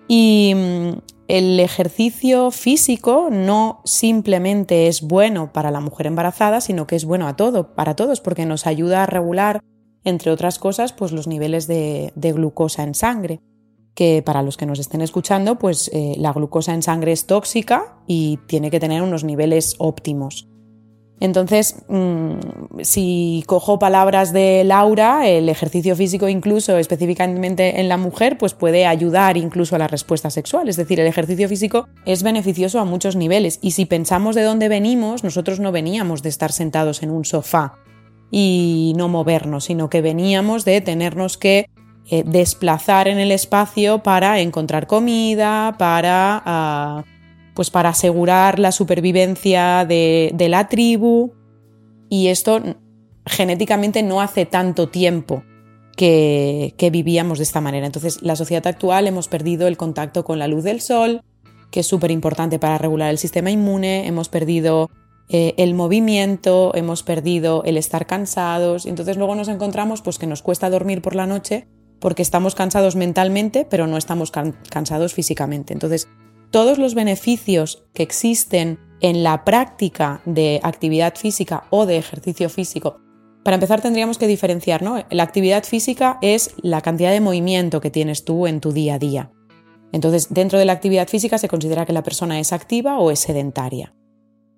Y 0.09 0.55
mm, 0.55 0.99
el 1.29 1.61
ejercicio 1.61 2.51
físico 2.51 3.29
no 3.31 3.81
simplemente 3.85 4.89
es 4.89 5.03
bueno 5.03 5.53
para 5.53 5.71
la 5.71 5.81
mujer 5.81 6.07
embarazada, 6.07 6.61
sino 6.61 6.87
que 6.87 6.97
es 6.97 7.05
bueno 7.05 7.29
a 7.29 7.37
todo, 7.37 7.75
para 7.75 7.97
todos, 7.97 8.21
porque 8.21 8.47
nos 8.47 8.67
ayuda 8.67 9.03
a 9.03 9.07
regular 9.07 9.61
entre 10.05 10.31
otras 10.31 10.59
cosas, 10.59 10.93
pues 10.93 11.13
los 11.13 11.27
niveles 11.27 11.67
de, 11.67 12.13
glucosa 12.17 12.83
en 12.83 12.95
sangre, 12.95 13.41
que 13.95 14.23
para 14.25 14.43
los 14.43 14.57
que 14.57 14.67
nos 14.67 14.79
estén 14.79 15.03
escuchando, 15.03 15.59
pues 15.59 15.91
eh, 15.93 16.15
la 16.19 16.33
glucosa 16.33 16.75
en 16.75 16.83
sangre 16.83 17.13
es 17.13 17.27
tóxica 17.27 17.97
y 18.07 18.39
tiene 18.47 18.71
que 18.71 18.81
tener 18.81 19.03
unos 19.03 19.23
niveles 19.23 19.75
óptimos. 19.79 20.49
Entonces, 21.21 21.77
mm, 21.89 22.81
si 22.81 23.45
cojo 23.47 23.79
palabras 23.79 24.33
de 24.33 24.65
Laura, 24.65 25.29
el 25.29 25.49
ejercicio 25.49 25.95
físico 25.95 26.29
incluso 26.29 26.79
específicamente 26.79 27.81
en 27.81 27.89
la 27.89 27.97
mujer, 27.97 28.39
pues 28.39 28.55
puede 28.55 28.87
ayudar 28.87 29.37
incluso 29.37 29.77
a 29.77 29.79
la 29.79 29.87
respuesta 29.87 30.31
sexual. 30.31 30.69
Es 30.69 30.75
decir, 30.75 30.99
el 30.99 31.07
ejercicio 31.07 31.49
físico 31.49 31.87
es 32.07 32.25
beneficioso 32.25 32.81
a 32.81 32.85
muchos 32.85 33.15
niveles. 33.15 33.61
Y 33.63 33.71
si 33.71 33.87
pensamos 33.87 34.35
de 34.35 34.43
dónde 34.43 34.69
venimos, 34.69 35.23
nosotros 35.23 35.61
no 35.61 35.71
veníamos 35.71 36.25
de 36.25 36.31
estar 36.31 36.51
sentados 36.51 37.05
en 37.05 37.13
un 37.13 37.25
sofá 37.25 37.75
y 38.35 38.95
no 38.97 39.09
movernos, 39.09 39.65
sino 39.65 39.91
que 39.91 40.01
veníamos 40.01 40.65
de 40.65 40.81
tenernos 40.81 41.37
que 41.37 41.69
eh, 42.11 42.25
desplazar 42.27 43.07
en 43.07 43.19
el 43.19 43.31
espacio 43.31 44.03
para 44.03 44.41
encontrar 44.41 44.87
comida, 44.87 45.77
para, 45.79 46.43
ah, 46.47 47.05
pues 47.55 47.71
para 47.71 47.91
asegurar 47.91 48.59
la 48.59 48.73
supervivencia 48.73 49.85
de, 49.85 50.47
la 50.49 50.67
tribu. 50.69 51.35
Y 52.09 52.29
esto 52.29 52.63
genéticamente 53.27 54.03
no 54.03 54.23
hace 54.23 54.47
tanto 54.47 54.89
tiempo 54.89 55.45
que, 55.95 56.75
que, 56.79 56.89
vivíamos 56.89 57.37
de 57.37 57.45
esta 57.45 57.61
manera. 57.61 57.85
Entonces, 57.85 58.23
la 58.23 58.35
sociedad 58.35 58.67
actual 58.67 59.07
hemos 59.07 59.29
perdido 59.29 59.69
el 59.69 59.77
contacto 59.77 60.25
con 60.25 60.39
la 60.39 60.49
luz 60.49 60.65
del 60.65 60.81
sol, 60.81 61.21
que 61.71 61.81
es 61.81 61.87
súper 61.87 62.11
importante 62.11 62.59
para 62.59 62.79
regular 62.79 63.11
el 63.11 63.19
sistema 63.19 63.51
inmune, 63.51 64.07
hemos 64.07 64.31
perdido 64.31 64.89
eh, 65.29 65.55
el 65.57 65.75
movimiento, 65.75 66.73
hemos 66.75 67.03
perdido 67.03 67.63
el 67.65 67.77
estar 67.77 68.07
cansados, 68.07 68.87
entonces 68.87 69.17
luego 69.17 69.35
nos 69.35 69.49
encontramos 69.49 70.03
pues 70.03 70.19
que 70.19 70.27
nos 70.27 70.43
cuesta 70.43 70.71
dormir 70.71 71.03
por 71.03 71.15
la 71.15 71.27
noche 71.27 71.69
porque 72.01 72.23
estamos 72.23 72.55
cansados 72.55 72.97
mentalmente, 72.97 73.65
pero 73.65 73.87
no 73.87 73.97
estamos 73.97 74.33
cansados 74.33 75.15
físicamente. 75.15 75.73
Entonces, 75.73 76.09
todos 76.51 76.77
los 76.77 76.95
beneficios 76.95 77.85
que 77.95 78.03
existen 78.03 78.79
en 79.01 79.23
la 79.23 79.45
práctica 79.45 80.21
de 80.27 80.61
actividad 80.65 81.15
física 81.15 81.65
o 81.71 81.87
de 81.87 81.97
ejercicio 81.97 82.51
físico, 82.51 82.99
para 83.45 83.55
empezar 83.55 83.81
tendríamos 83.81 84.19
que 84.19 84.27
diferenciar, 84.27 84.83
¿no? 84.83 85.05
La 85.11 85.23
actividad 85.23 85.65
física 85.65 86.19
es 86.23 86.55
la 86.61 86.81
cantidad 86.81 87.11
de 87.11 87.21
movimiento 87.21 87.81
que 87.81 87.91
tienes 87.91 88.25
tú 88.25 88.47
en 88.47 88.61
tu 88.61 88.73
día 88.73 88.95
a 88.95 88.99
día. 88.99 89.31
Entonces, 89.93 90.29
dentro 90.31 90.59
de 90.59 90.65
la 90.65 90.73
actividad 90.73 91.09
física 91.09 91.39
se 91.39 91.49
considera 91.49 91.87
que 91.87 91.93
la 91.93 92.03
persona 92.03 92.41
es 92.41 92.53
activa 92.53 92.99
o 92.99 93.11
es 93.11 93.21
sedentaria. 93.21 93.95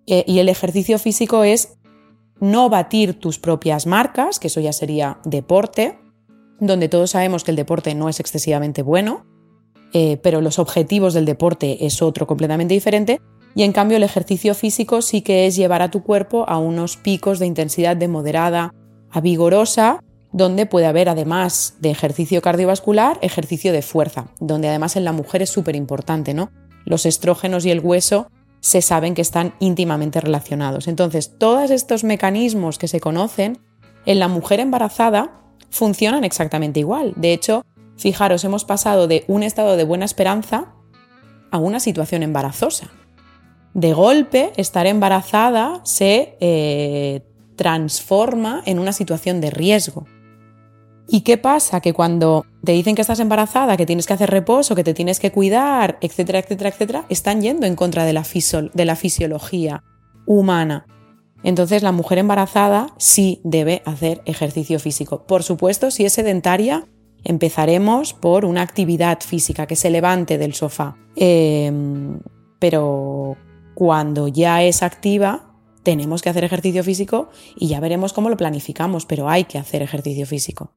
Eh, 0.07 0.25
y 0.27 0.39
el 0.39 0.49
ejercicio 0.49 0.99
físico 0.99 1.45
es 1.45 1.77
no 2.41 2.69
batir 2.69 3.19
tus 3.19 3.39
propias 3.39 3.87
marcas, 3.87 4.39
que 4.39 4.49
eso 4.49 4.61
ya 4.61 4.73
sería 4.73 5.19
deporte, 5.25 5.99
donde 6.61 6.89
todos 6.89 7.11
sabemos 7.11 7.45
que 7.45 7.51
el 7.51 7.57
deporte 7.57 7.95
no 7.95 8.09
es 8.09 8.21
excesivamente 8.21 8.83
bueno, 8.83 9.27
eh, 9.93 10.19
pero 10.23 10.41
los 10.41 10.59
objetivos 10.59 11.15
del 11.15 11.25
deporte 11.25 11.87
es 11.87 12.03
otro 12.03 12.27
completamente 12.27 12.75
diferente, 12.75 13.21
y 13.55 13.63
en 13.63 13.73
cambio 13.73 13.97
el 13.97 14.03
ejercicio 14.03 14.55
físico 14.55 15.01
sí 15.01 15.23
que 15.23 15.47
es 15.47 15.55
llevar 15.55 15.81
a 15.81 15.91
tu 15.91 16.03
cuerpo 16.03 16.45
a 16.49 16.59
unos 16.59 16.97
picos 16.97 17.39
de 17.39 17.47
intensidad 17.47 17.97
de 17.97 18.09
moderada 18.09 18.75
a 19.11 19.21
vigorosa, 19.21 20.01
donde 20.33 20.67
puede 20.67 20.87
haber 20.87 21.09
además 21.09 21.77
de 21.79 21.91
ejercicio 21.91 22.43
cardiovascular, 22.43 23.19
ejercicio 23.23 23.73
de 23.73 23.83
fuerza, 23.83 24.27
donde 24.41 24.69
además 24.69 24.97
en 24.97 25.05
la 25.05 25.13
mujer 25.13 25.43
es 25.43 25.51
súper 25.51 25.77
importante, 25.77 26.35
¿no? 26.35 26.51
Los 26.85 27.07
estrógenos 27.07 27.65
y 27.65 27.71
el 27.71 27.79
hueso 27.79 28.27
se 28.65 28.81
saben 28.81 29.13
que 29.13 29.21
están 29.21 29.53
íntimamente 29.61 30.23
relacionados. 30.23 30.89
Entonces, 30.89 31.37
todos 31.37 31.71
estos 31.71 32.03
mecanismos 32.03 32.79
que 32.79 32.89
se 32.89 32.99
conocen 32.99 33.59
en 34.07 34.19
la 34.19 34.27
mujer 34.27 34.59
embarazada 34.59 35.39
funcionan 35.69 36.25
exactamente 36.25 36.81
igual. 36.81 37.13
De 37.15 37.35
hecho, 37.35 37.63
fijaros, 37.99 38.43
hemos 38.43 38.65
pasado 38.65 39.07
de 39.07 39.25
un 39.29 39.43
estado 39.43 39.77
de 39.77 39.85
buena 39.85 40.07
esperanza 40.07 40.73
a 41.51 41.59
una 41.59 41.79
situación 41.79 42.23
embarazosa. 42.23 42.91
De 43.75 43.93
golpe, 43.93 44.55
estar 44.57 44.87
embarazada 44.87 45.83
se 45.85 46.39
eh, 46.41 47.21
transforma 47.57 48.63
en 48.65 48.79
una 48.79 48.95
situación 48.95 49.43
de 49.43 49.51
riesgo. 49.51 50.07
¿Y 51.07 51.21
qué 51.21 51.37
pasa? 51.37 51.81
Que 51.81 51.93
cuando 51.93 52.47
te 52.65 52.73
dicen 52.73 52.95
que 52.95 53.03
estás 53.03 53.21
embarazada, 53.21 53.77
que 53.77 53.87
tienes 53.87 54.07
que 54.07 54.15
hacer 54.15 54.31
reposo, 54.31 54.75
que 54.75 54.85
te 54.85 54.95
tienes 54.95 55.21
que 55.21 55.33
cuidar, 55.33 55.99
etcétera, 56.01 56.39
etcétera, 56.39 56.71
etcétera, 56.71 57.07
están 57.09 57.43
yendo 57.43 57.67
en 57.67 57.77
contra 57.77 58.05
de 58.05 58.13
la, 58.13 58.25
de 58.73 58.85
la 58.85 58.97
fisiología 58.97 59.85
humana. 60.27 60.87
Entonces 61.43 61.83
la 61.83 61.93
mujer 61.93 62.19
embarazada 62.19 62.87
sí 62.97 63.41
debe 63.45 63.83
hacer 63.85 64.23
ejercicio 64.25 64.81
físico. 64.81 65.27
Por 65.27 65.43
supuesto, 65.43 65.91
si 65.91 66.07
es 66.07 66.15
sedentaria, 66.15 66.89
empezaremos 67.23 68.15
por 68.15 68.47
una 68.47 68.63
actividad 68.63 69.21
física 69.21 69.67
que 69.67 69.77
se 69.77 69.91
levante 69.91 70.39
del 70.39 70.55
sofá. 70.55 70.97
Em, 71.17 72.19
pero 72.59 73.37
cuando 73.75 74.29
ya 74.29 74.63
es 74.63 74.83
activa, 74.83 75.55
tenemos 75.83 76.23
que 76.23 76.31
hacer 76.31 76.45
ejercicio 76.45 76.83
físico 76.83 77.29
y 77.57 77.69
ya 77.69 77.79
veremos 77.79 78.15
cómo 78.15 78.31
lo 78.31 78.39
planificamos, 78.39 79.05
pero 79.05 79.29
hay 79.29 79.45
que 79.45 79.59
hacer 79.59 79.83
ejercicio 79.83 80.27
físico. 80.27 80.73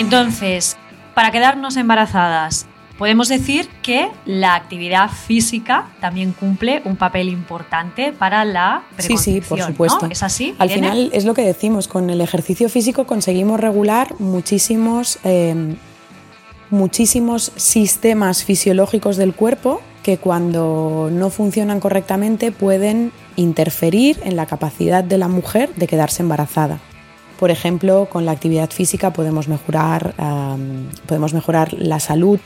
Entonces, 0.00 0.78
para 1.14 1.30
quedarnos 1.30 1.76
embarazadas, 1.76 2.64
podemos 2.96 3.28
decir 3.28 3.68
que 3.82 4.08
la 4.24 4.54
actividad 4.54 5.10
física 5.10 5.90
también 6.00 6.32
cumple 6.32 6.80
un 6.86 6.96
papel 6.96 7.28
importante 7.28 8.10
para 8.10 8.46
la 8.46 8.82
Sí, 8.96 9.18
sí, 9.18 9.42
por 9.42 9.60
supuesto. 9.60 10.06
¿Es 10.10 10.22
así? 10.22 10.54
Al 10.58 10.70
final 10.70 11.10
es 11.12 11.26
lo 11.26 11.34
que 11.34 11.42
decimos, 11.42 11.86
con 11.86 12.08
el 12.08 12.22
ejercicio 12.22 12.70
físico 12.70 13.04
conseguimos 13.04 13.60
regular 13.60 14.14
muchísimos, 14.18 15.18
eh, 15.22 15.76
muchísimos 16.70 17.52
sistemas 17.56 18.42
fisiológicos 18.42 19.18
del 19.18 19.34
cuerpo 19.34 19.82
que 20.02 20.16
cuando 20.16 21.10
no 21.12 21.28
funcionan 21.28 21.78
correctamente 21.78 22.52
pueden 22.52 23.12
interferir 23.36 24.18
en 24.24 24.36
la 24.36 24.46
capacidad 24.46 25.04
de 25.04 25.18
la 25.18 25.28
mujer 25.28 25.74
de 25.74 25.86
quedarse 25.86 26.22
embarazada. 26.22 26.80
Por 27.40 27.50
ejemplo, 27.50 28.06
con 28.12 28.26
la 28.26 28.32
actividad 28.32 28.68
física 28.68 29.14
podemos 29.14 29.48
mejorar, 29.48 30.14
podemos 31.06 31.32
mejorar 31.32 31.72
la 31.72 31.98
salud 31.98 32.38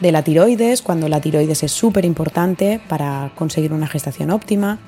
de 0.00 0.12
la 0.12 0.22
tiroides, 0.22 0.80
cuando 0.80 1.10
la 1.10 1.20
tiroides 1.20 1.62
es 1.62 1.72
súper 1.72 2.06
importante 2.06 2.80
para 2.88 3.32
conseguir 3.34 3.74
una 3.74 3.86
gestación 3.86 4.30
óptima. 4.30 4.78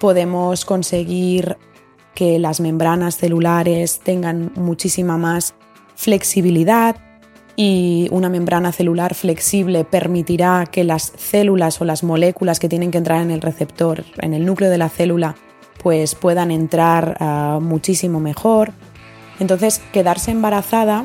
Podemos 0.00 0.64
conseguir 0.64 1.58
que 2.14 2.38
las 2.38 2.60
membranas 2.60 3.18
celulares 3.18 4.00
tengan 4.02 4.52
muchísima 4.54 5.18
más 5.18 5.54
flexibilidad 5.96 6.96
y 7.56 8.08
una 8.10 8.30
membrana 8.30 8.72
celular 8.72 9.14
flexible 9.14 9.84
permitirá 9.84 10.64
que 10.64 10.82
las 10.82 11.12
células 11.18 11.78
o 11.82 11.84
las 11.84 12.04
moléculas 12.04 12.58
que 12.58 12.70
tienen 12.70 12.90
que 12.90 12.98
entrar 12.98 13.20
en 13.20 13.30
el 13.30 13.42
receptor, 13.42 14.02
en 14.22 14.32
el 14.32 14.46
núcleo 14.46 14.70
de 14.70 14.78
la 14.78 14.88
célula, 14.88 15.36
pues 15.82 16.14
puedan 16.14 16.50
entrar 16.50 17.18
ah, 17.20 17.58
muchísimo 17.60 18.18
mejor. 18.18 18.72
Entonces, 19.38 19.80
quedarse 19.92 20.30
embarazada 20.30 21.04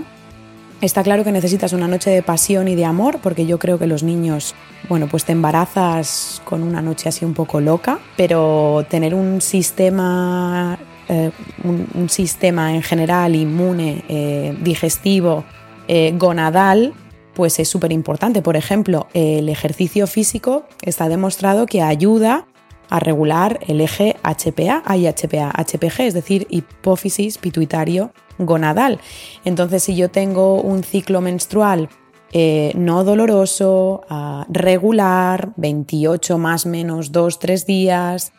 Está 0.82 1.04
claro 1.04 1.26
que 1.26 1.34
necesitas 1.34 1.74
una 1.74 1.90
noche 1.90 2.10
de 2.10 2.24
pasión 2.24 2.70
y 2.70 2.76
de 2.76 2.86
amor, 2.86 3.20
porque 3.22 3.46
yo 3.46 3.60
creo 3.60 3.78
que 3.78 3.86
los 3.86 4.02
niños, 4.02 4.56
bueno, 4.88 5.08
pues 5.08 5.26
te 5.26 5.34
embarazas 5.34 6.42
con 6.46 6.64
una 6.64 6.82
noche 6.82 7.10
así 7.10 7.26
un 7.26 7.34
poco 7.34 7.60
loca, 7.60 8.00
pero 8.16 8.86
tener 8.90 9.14
un 9.14 9.42
sistema, 9.42 10.80
eh, 11.10 11.32
un, 11.66 12.08
sistema 12.08 12.74
en 12.74 12.82
general 12.82 13.36
inmune, 13.36 14.06
eh, 14.08 14.58
digestivo, 14.62 15.44
eh, 15.90 16.14
gonadal, 16.18 16.94
pues 17.34 17.60
es 17.60 17.68
súper 17.68 17.92
importante. 17.92 18.42
Por 18.42 18.56
ejemplo, 18.56 19.08
el 19.14 19.50
ejercicio 19.50 20.08
físico 20.08 20.64
está 20.82 21.10
demostrado 21.10 21.66
que 21.66 21.82
ayuda 21.82 22.48
a 22.90 23.00
regular 23.00 23.60
el 23.68 23.82
eje 23.82 24.16
HPA, 24.24 24.84
HPA, 24.86 25.52
HPG, 25.52 26.02
es 26.02 26.14
decir, 26.14 26.48
hipófisis 26.50 27.38
pituitario 27.38 28.12
gonadal. 28.38 29.00
Entonces, 29.46 29.84
si 29.84 29.96
yo 29.96 30.10
tengo 30.10 30.62
un 30.62 30.84
ciclo 30.84 31.22
menstrual 31.22 31.90
eh, 32.32 32.72
no 32.76 33.04
doloroso, 33.04 34.02
regular, 34.50 35.50
28 35.58 36.38
más 36.38 36.66
menos 36.66 37.12
2, 37.12 37.40
3 37.40 37.66
días, 37.66 38.34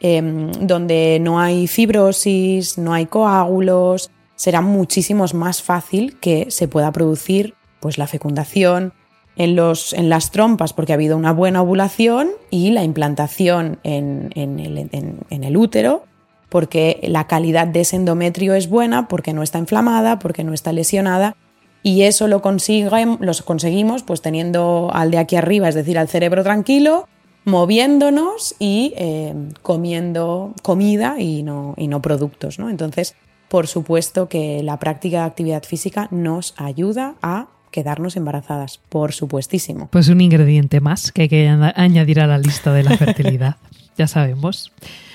em, 0.00 0.50
donde 0.52 1.18
no 1.20 1.38
hay 1.38 1.68
fibrosis, 1.68 2.76
no 2.76 2.92
hay 2.92 3.06
coágulos, 3.06 4.10
será 4.34 4.60
muchísimo 4.60 5.24
más 5.34 5.62
fácil 5.62 6.18
que 6.18 6.50
se 6.50 6.68
pueda 6.68 6.92
producir 6.92 7.54
pues, 7.80 7.98
la 7.98 8.06
fecundación 8.06 8.92
en, 9.36 9.56
los, 9.56 9.92
en 9.92 10.08
las 10.08 10.30
trompas 10.30 10.72
porque 10.72 10.92
ha 10.92 10.94
habido 10.94 11.16
una 11.16 11.32
buena 11.32 11.62
ovulación 11.62 12.30
y 12.50 12.70
la 12.70 12.84
implantación 12.84 13.78
en, 13.82 14.30
el, 14.34 14.88
en 15.30 15.44
el 15.44 15.56
útero 15.56 16.04
porque 16.48 17.00
la 17.02 17.26
calidad 17.26 17.66
de 17.66 17.80
ese 17.80 17.96
endometrio 17.96 18.54
es 18.54 18.68
buena, 18.68 19.08
porque 19.08 19.32
no 19.32 19.42
está 19.42 19.58
inflamada, 19.58 20.18
porque 20.18 20.44
no 20.44 20.54
está 20.54 20.72
lesionada. 20.72 21.36
Y 21.82 22.02
eso 22.02 22.28
lo, 22.28 22.42
conseguimos 22.42 24.02
pues 24.02 24.22
teniendo 24.22 24.90
al 24.92 25.10
de 25.10 25.18
aquí 25.18 25.36
arriba, 25.36 25.68
es 25.68 25.74
decir, 25.74 25.98
al 25.98 26.08
cerebro 26.08 26.42
tranquilo, 26.42 27.08
moviéndonos 27.44 28.56
y 28.58 28.92
eh, 28.96 29.34
comiendo 29.62 30.52
comida 30.62 31.20
y 31.20 31.42
no, 31.42 31.74
y 31.76 31.86
no 31.86 32.02
productos. 32.02 32.58
¿no? 32.58 32.70
Entonces, 32.70 33.14
por 33.48 33.68
supuesto 33.68 34.28
que 34.28 34.62
la 34.64 34.78
práctica 34.78 35.18
de 35.18 35.24
actividad 35.26 35.62
física 35.62 36.08
nos 36.10 36.54
ayuda 36.56 37.14
a 37.22 37.48
quedarnos 37.76 38.16
embarazadas, 38.16 38.80
por 38.88 39.12
supuestísimo. 39.12 39.88
Pues 39.90 40.08
un 40.08 40.22
ingrediente 40.22 40.80
más 40.80 41.12
que 41.12 41.22
hay 41.22 41.28
que 41.28 41.46
añadir 41.46 42.20
a 42.20 42.26
la 42.26 42.38
lista 42.38 42.72
de 42.72 42.82
la 42.82 42.96
fertilidad, 42.96 43.56
ya 43.98 44.06
sabemos. 44.06 44.72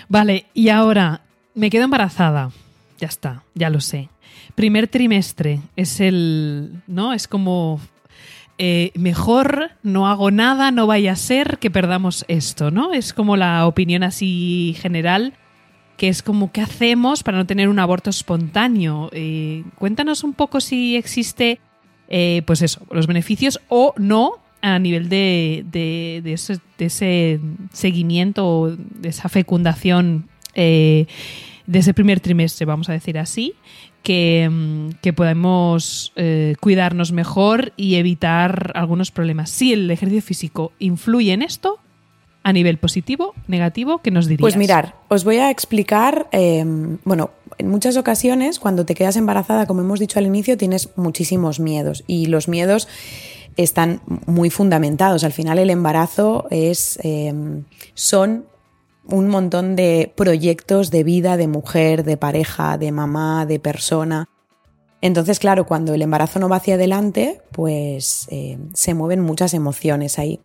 Vale, 0.09 0.45
y 0.53 0.69
ahora 0.69 1.21
me 1.55 1.71
quedo 1.71 1.85
embarazada. 1.85 2.51
Ya 2.99 3.07
está, 3.07 3.43
ya 3.55 3.71
lo 3.71 3.81
sé. 3.81 4.09
Primer 4.53 4.87
trimestre 4.87 5.59
es 5.75 5.99
el. 5.99 6.83
¿No? 6.85 7.13
Es 7.13 7.27
como. 7.27 7.81
Eh, 8.59 8.91
mejor 8.93 9.71
no 9.81 10.07
hago 10.07 10.29
nada, 10.29 10.69
no 10.69 10.85
vaya 10.85 11.13
a 11.13 11.15
ser 11.15 11.57
que 11.57 11.71
perdamos 11.71 12.25
esto, 12.27 12.69
¿no? 12.69 12.93
Es 12.93 13.11
como 13.11 13.37
la 13.37 13.65
opinión 13.65 14.03
así 14.03 14.77
general, 14.79 15.33
que 15.97 16.09
es 16.09 16.21
como, 16.21 16.51
¿qué 16.51 16.61
hacemos 16.61 17.23
para 17.23 17.39
no 17.39 17.47
tener 17.47 17.69
un 17.69 17.79
aborto 17.79 18.11
espontáneo? 18.11 19.09
Eh, 19.13 19.63
cuéntanos 19.79 20.23
un 20.23 20.33
poco 20.33 20.61
si 20.61 20.95
existe, 20.95 21.59
eh, 22.13 22.43
pues 22.45 22.61
eso, 22.61 22.85
los 22.91 23.07
beneficios 23.07 23.61
o 23.69 23.93
no 23.97 24.33
a 24.61 24.77
nivel 24.79 25.07
de, 25.07 25.63
de, 25.71 26.33
ese, 26.33 27.39
seguimiento, 27.71 28.75
de 28.77 29.09
esa 29.09 29.29
fecundación 29.29 30.27
eh, 30.53 31.07
de 31.65 31.79
ese 31.79 31.93
primer 31.93 32.19
trimestre, 32.19 32.65
vamos 32.65 32.89
a 32.89 32.91
decir 32.91 33.17
así, 33.17 33.53
que, 34.03 34.49
mm, 34.51 35.13
podemos 35.15 36.11
eh, 36.17 36.55
cuidarnos 36.59 37.13
mejor 37.13 37.71
y 37.77 37.95
evitar 37.95 38.73
algunos 38.75 39.09
problemas. 39.09 39.49
Si 39.49 39.71
el 39.71 39.89
ejercicio 39.89 40.21
físico 40.21 40.73
influye 40.79 41.31
en 41.31 41.41
esto, 41.41 41.79
a 42.43 42.53
nivel 42.53 42.77
positivo, 42.77 43.33
negativo, 43.47 43.99
¿qué 43.99 44.11
nos 44.11 44.25
dirías? 44.25 44.41
Pues 44.41 44.57
mirar, 44.57 44.95
os 45.09 45.23
voy 45.23 45.37
a 45.37 45.51
explicar, 45.51 46.27
em, 46.31 46.97
bueno, 47.03 47.31
en 47.57 47.69
muchas 47.69 47.97
ocasiones 47.97 48.59
cuando 48.59 48.85
te 48.85 48.95
quedas 48.95 49.15
embarazada, 49.15 49.67
como 49.67 49.81
hemos 49.81 49.99
dicho 49.99 50.17
al 50.17 50.25
inicio, 50.25 50.57
tienes 50.57 50.89
muchísimos 50.95 51.59
miedos 51.59 52.03
y 52.07 52.25
los 52.27 52.47
miedos 52.47 52.87
están 53.57 54.01
muy 54.25 54.49
fundamentados. 54.49 55.23
Al 55.23 55.33
final 55.33 55.59
el 55.59 55.69
embarazo 55.69 56.47
es, 56.49 56.99
em, 57.03 57.65
son 57.93 58.45
un 59.05 59.27
montón 59.27 59.75
de 59.75 60.11
proyectos 60.15 60.89
de 60.89 61.03
vida, 61.03 61.37
de 61.37 61.47
mujer, 61.47 62.03
de 62.03 62.17
pareja, 62.17 62.77
de 62.77 62.91
mamá, 62.91 63.45
de 63.45 63.59
persona. 63.59 64.29
Entonces, 65.01 65.39
claro, 65.39 65.65
cuando 65.65 65.93
el 65.93 66.01
embarazo 66.01 66.39
no 66.39 66.47
va 66.47 66.57
hacia 66.57 66.75
adelante, 66.75 67.41
pues 67.51 68.27
em, 68.29 68.69
se 68.73 68.93
mueven 68.93 69.21
muchas 69.21 69.53
emociones 69.53 70.19
ahí. 70.19 70.39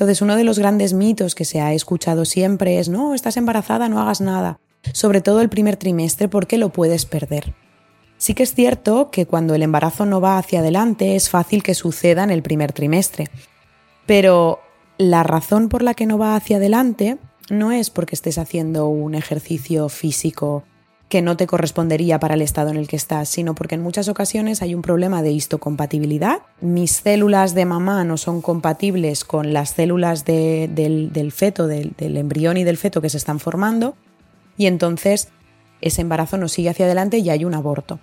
Entonces, 0.00 0.22
uno 0.22 0.34
de 0.34 0.44
los 0.44 0.58
grandes 0.58 0.94
mitos 0.94 1.34
que 1.34 1.44
se 1.44 1.60
ha 1.60 1.74
escuchado 1.74 2.24
siempre 2.24 2.78
es, 2.78 2.88
no, 2.88 3.12
estás 3.12 3.36
embarazada, 3.36 3.90
no 3.90 4.00
hagas 4.00 4.22
nada. 4.22 4.58
Sobre 4.94 5.20
todo 5.20 5.42
el 5.42 5.50
primer 5.50 5.76
trimestre 5.76 6.26
porque 6.26 6.56
lo 6.56 6.70
puedes 6.70 7.04
perder. 7.04 7.52
Sí 8.16 8.32
que 8.32 8.44
es 8.44 8.54
cierto 8.54 9.10
que 9.10 9.26
cuando 9.26 9.54
el 9.54 9.62
embarazo 9.62 10.06
no 10.06 10.22
va 10.22 10.38
hacia 10.38 10.60
adelante 10.60 11.16
es 11.16 11.28
fácil 11.28 11.62
que 11.62 11.74
suceda 11.74 12.24
en 12.24 12.30
el 12.30 12.40
primer 12.42 12.72
trimestre, 12.72 13.26
pero 14.06 14.60
la 14.96 15.22
razón 15.22 15.68
por 15.68 15.82
la 15.82 15.92
que 15.92 16.06
no 16.06 16.16
va 16.16 16.34
hacia 16.34 16.56
adelante 16.56 17.18
no 17.50 17.70
es 17.70 17.90
porque 17.90 18.14
estés 18.14 18.38
haciendo 18.38 18.88
un 18.88 19.14
ejercicio 19.14 19.90
físico 19.90 20.64
que 21.10 21.20
no 21.20 21.36
te 21.36 21.46
correspondería 21.46 22.18
para 22.18 22.34
el 22.34 22.40
estado 22.40 22.70
en 22.70 22.76
el 22.76 22.88
que 22.88 22.96
estás, 22.96 23.28
sino 23.28 23.54
porque 23.54 23.74
en 23.74 23.82
muchas 23.82 24.08
ocasiones 24.08 24.62
hay 24.62 24.74
un 24.74 24.80
problema 24.80 25.22
de 25.22 25.32
histocompatibilidad. 25.32 26.38
Mis 26.62 26.92
células 26.92 27.52
de 27.54 27.66
mamá 27.66 28.04
no 28.04 28.16
son 28.16 28.40
compatibles 28.40 29.24
con 29.24 29.52
las 29.52 29.70
células 29.70 30.24
del, 30.24 31.32
feto, 31.34 31.66
del, 31.66 31.92
del 31.98 32.16
embrión 32.16 32.56
y 32.56 32.64
del 32.64 32.78
feto 32.78 33.02
que 33.02 33.10
se 33.10 33.18
están 33.18 33.40
formando, 33.40 33.96
y 34.56 34.66
entonces 34.66 35.28
ese 35.80 36.00
embarazo 36.00 36.38
no 36.38 36.48
sigue 36.48 36.70
hacia 36.70 36.86
adelante 36.86 37.18
y 37.18 37.28
hay 37.28 37.44
un 37.44 37.54
aborto 37.54 37.98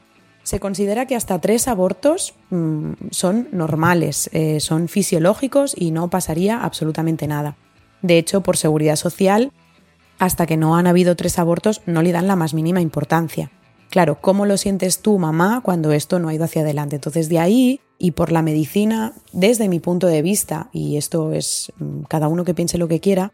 se 0.48 0.62
considera 0.62 1.06
que 1.08 1.17
hasta 1.17 1.41
tres 1.41 1.67
abortos 1.67 2.34
mm, 2.52 2.91
son 3.12 3.50
normales, 3.52 4.30
eh, 4.32 4.62
son 4.62 4.88
fisiológicos 4.88 5.76
y 5.78 5.91
no 5.91 6.10
pasaría 6.10 6.63
absolutamente 6.63 7.28
nada. 7.28 7.58
De 8.02 8.17
hecho, 8.17 8.39
por 8.39 8.56
seguridad 8.56 8.96
social, 8.96 9.52
hasta 10.19 10.45
que 10.45 10.58
no 10.58 10.75
han 10.75 10.88
habido 10.88 11.15
tres 11.15 11.39
abortos 11.39 11.82
no 11.86 12.01
le 12.01 12.12
dan 12.12 12.27
la 12.27 12.36
más 12.36 12.53
mínima 12.53 12.82
importancia. 12.82 13.51
Claro, 13.89 14.19
¿cómo 14.19 14.45
lo 14.45 14.58
sientes 14.58 14.99
tú, 14.99 15.17
mamá, 15.17 15.62
cuando 15.63 15.93
esto 15.93 16.19
no 16.19 16.27
ha 16.27 16.34
ido 16.34 16.43
hacia 16.43 16.62
adelante? 16.62 16.95
Entonces, 16.95 17.30
de 17.30 17.39
ahí 17.39 17.80
y 17.97 18.12
por 18.12 18.32
la 18.32 18.41
medicina, 18.41 19.13
desde 19.32 19.69
mi 19.69 19.80
punto 19.80 20.08
de 20.08 20.21
vista, 20.21 20.69
y 20.73 20.97
esto 20.97 21.32
es 21.32 21.71
mm, 21.77 22.01
cada 22.03 22.27
uno 22.27 22.43
que 22.43 22.53
piense 22.53 22.77
lo 22.77 22.88
que 22.88 22.99
quiera, 22.99 23.34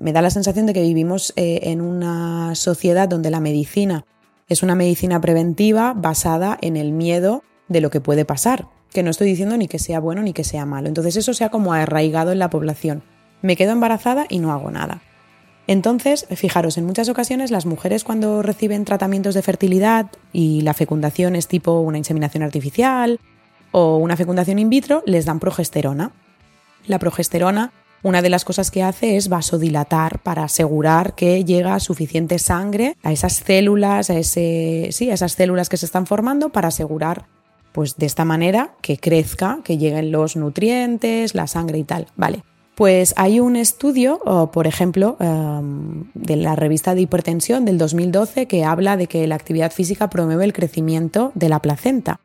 me 0.00 0.12
da 0.12 0.22
la 0.22 0.30
sensación 0.30 0.66
de 0.66 0.72
que 0.72 0.82
vivimos 0.82 1.32
eh, 1.36 1.60
en 1.64 1.80
una 1.80 2.54
sociedad 2.54 3.08
donde 3.08 3.30
la 3.30 3.40
medicina 3.40 4.06
es 4.48 4.62
una 4.62 4.74
medicina 4.74 5.20
preventiva 5.20 5.94
basada 5.94 6.58
en 6.60 6.76
el 6.76 6.92
miedo 6.92 7.42
de 7.68 7.80
lo 7.80 7.90
que 7.90 8.00
puede 8.00 8.24
pasar, 8.24 8.68
que 8.92 9.02
no 9.02 9.10
estoy 9.10 9.28
diciendo 9.28 9.56
ni 9.56 9.68
que 9.68 9.78
sea 9.78 10.00
bueno 10.00 10.22
ni 10.22 10.32
que 10.32 10.44
sea 10.44 10.66
malo. 10.66 10.88
Entonces 10.88 11.16
eso 11.16 11.34
se 11.34 11.44
ha 11.44 11.50
como 11.50 11.72
arraigado 11.72 12.32
en 12.32 12.38
la 12.38 12.50
población. 12.50 13.02
Me 13.40 13.56
quedo 13.56 13.72
embarazada 13.72 14.26
y 14.28 14.38
no 14.38 14.52
hago 14.52 14.70
nada. 14.70 15.02
Entonces, 15.66 16.26
fijaros, 16.34 16.76
en 16.76 16.86
muchas 16.86 17.08
ocasiones 17.08 17.50
las 17.50 17.66
mujeres 17.66 18.04
cuando 18.04 18.42
reciben 18.42 18.84
tratamientos 18.84 19.34
de 19.34 19.42
fertilidad 19.42 20.06
y 20.32 20.62
la 20.62 20.74
fecundación 20.74 21.36
es 21.36 21.46
tipo 21.46 21.80
una 21.80 21.98
inseminación 21.98 22.42
artificial 22.42 23.20
o 23.70 23.96
una 23.96 24.16
fecundación 24.16 24.58
in 24.58 24.70
vitro, 24.70 25.02
les 25.06 25.24
dan 25.24 25.40
progesterona. 25.40 26.12
La 26.86 26.98
progesterona 26.98 27.72
una 28.02 28.20
de 28.20 28.30
las 28.30 28.44
cosas 28.44 28.70
que 28.72 28.82
hace 28.82 29.16
es 29.16 29.28
vasodilatar 29.28 30.18
para 30.18 30.44
asegurar 30.44 31.14
que 31.14 31.44
llega 31.44 31.78
suficiente 31.78 32.40
sangre 32.40 32.96
a 33.04 33.12
esas 33.12 33.34
células, 33.34 34.10
a, 34.10 34.18
ese, 34.18 34.88
sí, 34.90 35.10
a 35.10 35.14
esas 35.14 35.32
células 35.32 35.68
que 35.68 35.76
se 35.76 35.86
están 35.86 36.06
formando 36.06 36.48
para 36.48 36.68
asegurar 36.68 37.26
pues 37.70 37.96
de 37.96 38.06
esta 38.06 38.24
manera 38.24 38.74
que 38.82 38.98
crezca, 38.98 39.60
que 39.64 39.78
lleguen 39.78 40.10
los 40.10 40.36
nutrientes, 40.36 41.34
la 41.34 41.46
sangre 41.46 41.78
y 41.78 41.84
tal. 41.84 42.08
Vale. 42.16 42.42
Pues 42.74 43.12
hay 43.16 43.38
un 43.38 43.56
estudio, 43.56 44.20
por 44.52 44.66
ejemplo, 44.66 45.16
em, 45.20 46.04
de 46.14 46.36
la 46.36 46.56
revista 46.56 46.94
de 46.94 47.02
hipertensión 47.02 47.64
del 47.66 47.76
2012 47.76 48.46
que 48.46 48.64
habla 48.64 48.96
de 48.96 49.06
que 49.06 49.26
la 49.26 49.34
actividad 49.34 49.72
física 49.72 50.08
promueve 50.08 50.44
el 50.44 50.54
crecimiento 50.54 51.32
de 51.34 51.50
la 51.50 51.60
placenta. 51.60 52.20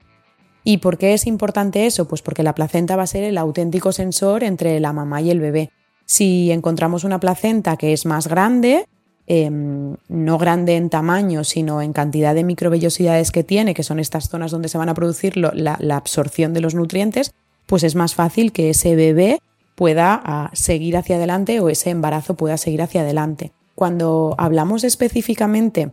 ¿Y 0.63 0.77
por 0.77 0.97
qué 0.97 1.13
es 1.13 1.27
importante 1.27 1.85
eso? 1.85 2.07
Pues 2.07 2.21
porque 2.21 2.43
la 2.43 2.55
placenta 2.55 2.95
va 2.95 3.03
a 3.03 3.07
ser 3.07 3.23
el 3.23 3.37
auténtico 3.37 3.91
sensor 3.91 4.43
entre 4.43 4.79
la 4.79 4.93
mamá 4.93 5.21
y 5.21 5.31
el 5.31 5.39
bebé. 5.39 5.69
Si 6.05 6.51
encontramos 6.51 7.03
una 7.03 7.19
placenta 7.19 7.77
que 7.77 7.91
es 7.93 8.05
más 8.05 8.27
grande, 8.27 8.85
em, 9.27 9.95
no 10.07 10.37
grande 10.37 10.77
en 10.77 10.89
tamaño, 10.89 11.43
sino 11.43 11.81
en 11.81 11.91
cantidad 11.91 12.35
de 12.35 12.45
microvellosidades 12.45 13.31
que 13.31 13.43
tiene, 13.43 13.73
que 13.73 13.83
son 13.83 13.99
estas 13.99 14.29
zonas 14.29 14.51
donde 14.51 14.69
se 14.69 14.77
van 14.77 14.89
a 14.89 14.93
producir 14.93 15.37
la, 15.37 15.77
absorción 15.95 16.53
de 16.53 16.61
los 16.61 16.75
nutrientes, 16.75 17.33
pues 17.65 17.83
es 17.83 17.95
más 17.95 18.15
fácil 18.15 18.53
que 18.53 18.69
ese 18.69 18.95
bebé 18.95 19.39
pueda 19.77 20.19
ah, 20.25 20.49
seguir 20.53 20.97
hacia 20.97 21.17
adelante 21.17 21.59
o 21.59 21.69
ese 21.69 21.91
embarazo 21.91 22.33
pueda 22.33 22.57
seguir 22.57 22.81
hacia 22.81 23.01
adelante. 23.01 23.51
Cuando 23.75 24.33
hablamos 24.39 24.83
específicamente 24.83 25.91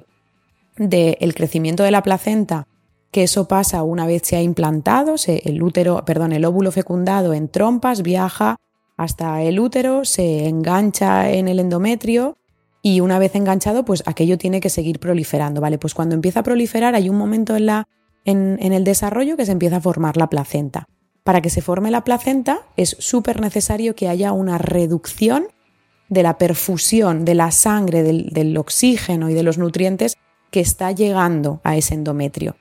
del 0.79 1.35
crecimiento 1.35 1.83
de 1.83 1.91
la 1.91 2.03
placenta 2.03 2.67
que 3.11 3.25
eso 3.25 3.47
pasa 3.47 3.83
una 3.83 4.07
vez 4.07 4.23
se 4.25 4.37
ha 4.37 4.43
implantado, 4.43 5.17
el 5.27 5.63
útero, 5.63 6.03
perdón, 6.07 6.33
el 6.33 6.47
óvulo 6.47 6.73
fecundado 6.73 7.35
en 7.35 7.49
trompas 7.49 8.03
viaja 8.03 8.57
hasta 8.97 9.43
el 9.43 9.61
útero, 9.61 10.07
se 10.07 10.49
engancha 10.49 11.31
en 11.31 11.47
el 11.47 11.61
endometrio 11.61 12.39
y 12.81 13.01
una 13.01 13.19
vez 13.19 13.35
enganchado, 13.35 13.85
pues 13.85 14.03
aquello 14.07 14.39
tiene 14.39 14.61
que 14.61 14.71
seguir 14.71 14.99
proliferando, 14.99 15.61
¿vale? 15.61 15.77
Pues 15.79 15.95
cuando 15.95 16.15
empieza 16.15 16.41
a 16.41 16.43
proliferar 16.43 16.95
hay 16.95 17.11
un 17.11 17.19
momento 17.19 17.55
en, 17.55 17.67
la, 17.67 17.87
en, 18.25 18.57
en 18.61 18.73
el 18.73 18.83
desarrollo 18.83 19.37
que 19.37 19.45
se 19.45 19.53
empieza 19.53 19.77
a 19.77 19.81
formar 19.83 20.17
la 20.17 20.31
placenta. 20.31 20.89
Para 21.25 21.41
que 21.41 21.49
se 21.49 21.63
forme 21.63 21.91
la 21.91 22.05
placenta 22.05 22.61
es 22.77 22.97
súper 22.99 23.41
necesario 23.41 23.97
que 23.97 24.09
haya 24.09 24.33
una 24.33 24.59
reducción 24.59 25.49
de 26.11 26.23
la 26.23 26.37
perfusión 26.37 27.25
de 27.25 27.35
la 27.35 27.51
sangre, 27.51 28.03
del, 28.03 28.29
del, 28.29 28.57
oxígeno 28.59 29.31
y 29.31 29.35
de 29.35 29.43
los 29.43 29.57
nutrientes 29.57 30.19
que 30.51 30.61
está 30.61 30.93
llegando 30.93 31.63
a 31.65 31.77
ese 31.77 31.95
endometrio. 31.95 32.57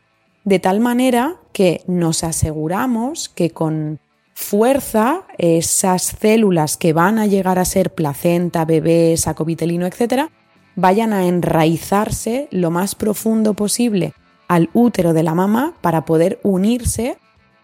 De 0.45 0.59
tal 0.59 0.79
manera 0.79 1.35
que 1.51 1.83
nos 1.87 2.23
aseguramos 2.23 3.27
que 3.27 3.49
con 3.49 3.99
fuerza 4.33 5.23
esas 5.37 6.15
células 6.19 6.77
que 6.77 6.93
van 6.93 7.19
a 7.19 7.27
llegar 7.27 7.59
a 7.59 7.65
ser 7.65 7.93
placenta, 7.93 8.63
bebé, 8.63 9.15
saco 9.17 9.43
vitelino, 9.43 9.85
etc., 9.85 10.29
vayan 10.77 11.11
a 11.11 11.27
enraizarse 11.27 12.47
lo 12.49 12.71
más 12.71 12.95
profundo 12.95 13.55
posible 13.55 14.13
al 14.47 14.69
útero 14.73 15.13
de 15.13 15.23
la 15.23 15.35
mamá 15.35 15.73
para 15.81 16.05
poder 16.05 16.39
unirse 16.43 17.17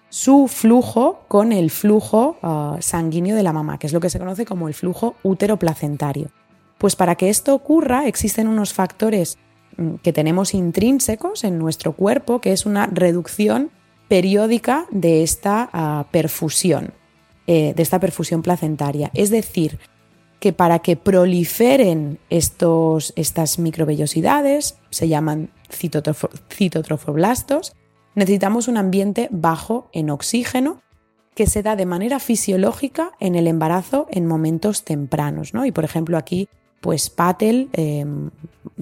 su 0.10 0.48
flujo 0.48 1.24
con 1.28 1.52
el 1.52 1.70
flujo 1.70 2.38
uh, 2.42 2.82
sanguíneo 2.82 3.36
de 3.36 3.44
la 3.44 3.54
mamá, 3.54 3.78
que 3.78 3.88
es 3.88 3.94
lo 3.94 4.00
que 4.00 4.10
se 4.10 4.20
conoce 4.20 4.46
como 4.46 4.68
el 4.68 4.74
flujo 4.74 5.16
útero-placentario. 5.24 6.32
Pues 6.78 6.96
para 6.96 7.16
que 7.16 7.30
esto 7.30 7.54
ocurra 7.54 8.08
existen 8.08 8.48
unos 8.48 8.74
factores 8.74 9.38
mm, 9.78 9.96
que 9.96 10.14
tenemos 10.14 10.54
intrínsecos 10.54 11.44
en 11.44 11.60
nuestro 11.60 11.94
cuerpo, 11.94 12.42
que 12.42 12.54
es 12.54 12.66
una 12.66 12.88
reducción 12.88 13.72
periódica 14.08 14.88
de 14.90 15.22
esta 15.22 15.70
uh, 15.74 16.12
perfusión, 16.12 16.94
eh, 17.46 17.74
de 17.76 17.84
esta 17.84 18.00
perfusión 18.00 18.42
placentaria. 18.42 19.12
Es 19.14 19.30
decir, 19.30 19.80
que 20.40 20.54
para 20.54 20.80
que 20.80 20.96
proliferen 20.96 22.18
estos, 22.30 23.14
estas 23.16 23.60
microvellosidades, 23.60 24.78
se 24.90 25.08
llaman 25.08 25.52
citotrofoblastos, 25.70 27.74
necesitamos 28.20 28.68
un 28.68 28.78
ambiente 28.78 29.30
bajo 29.32 29.90
en 29.94 30.10
oxígeno 30.10 30.82
que 31.34 31.48
se 31.48 31.64
da 31.64 31.76
de 31.76 31.86
manera 31.86 32.20
fisiológica 32.20 33.14
en 33.20 33.36
el 33.36 33.48
embarazo 33.48 34.08
en 34.12 34.28
momentos 34.28 34.84
tempranos. 34.84 35.54
¿no? 35.54 35.66
Y 35.66 35.72
por 35.72 35.86
ejemplo 35.86 36.18
aquí, 36.18 36.50
pues 36.82 37.10
Patel 37.10 37.70
em, 37.74 38.30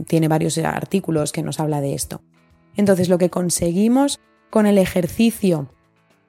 tiene 0.08 0.28
varios 0.28 0.58
artículos 0.58 1.32
que 1.32 1.44
nos 1.44 1.60
habla 1.60 1.82
de 1.82 1.94
esto. 1.94 2.22
Entonces 2.76 3.10
lo 3.10 3.18
que 3.18 3.30
conseguimos 3.30 4.20
con 4.50 4.66
el 4.66 4.78
ejercicio 4.78 5.70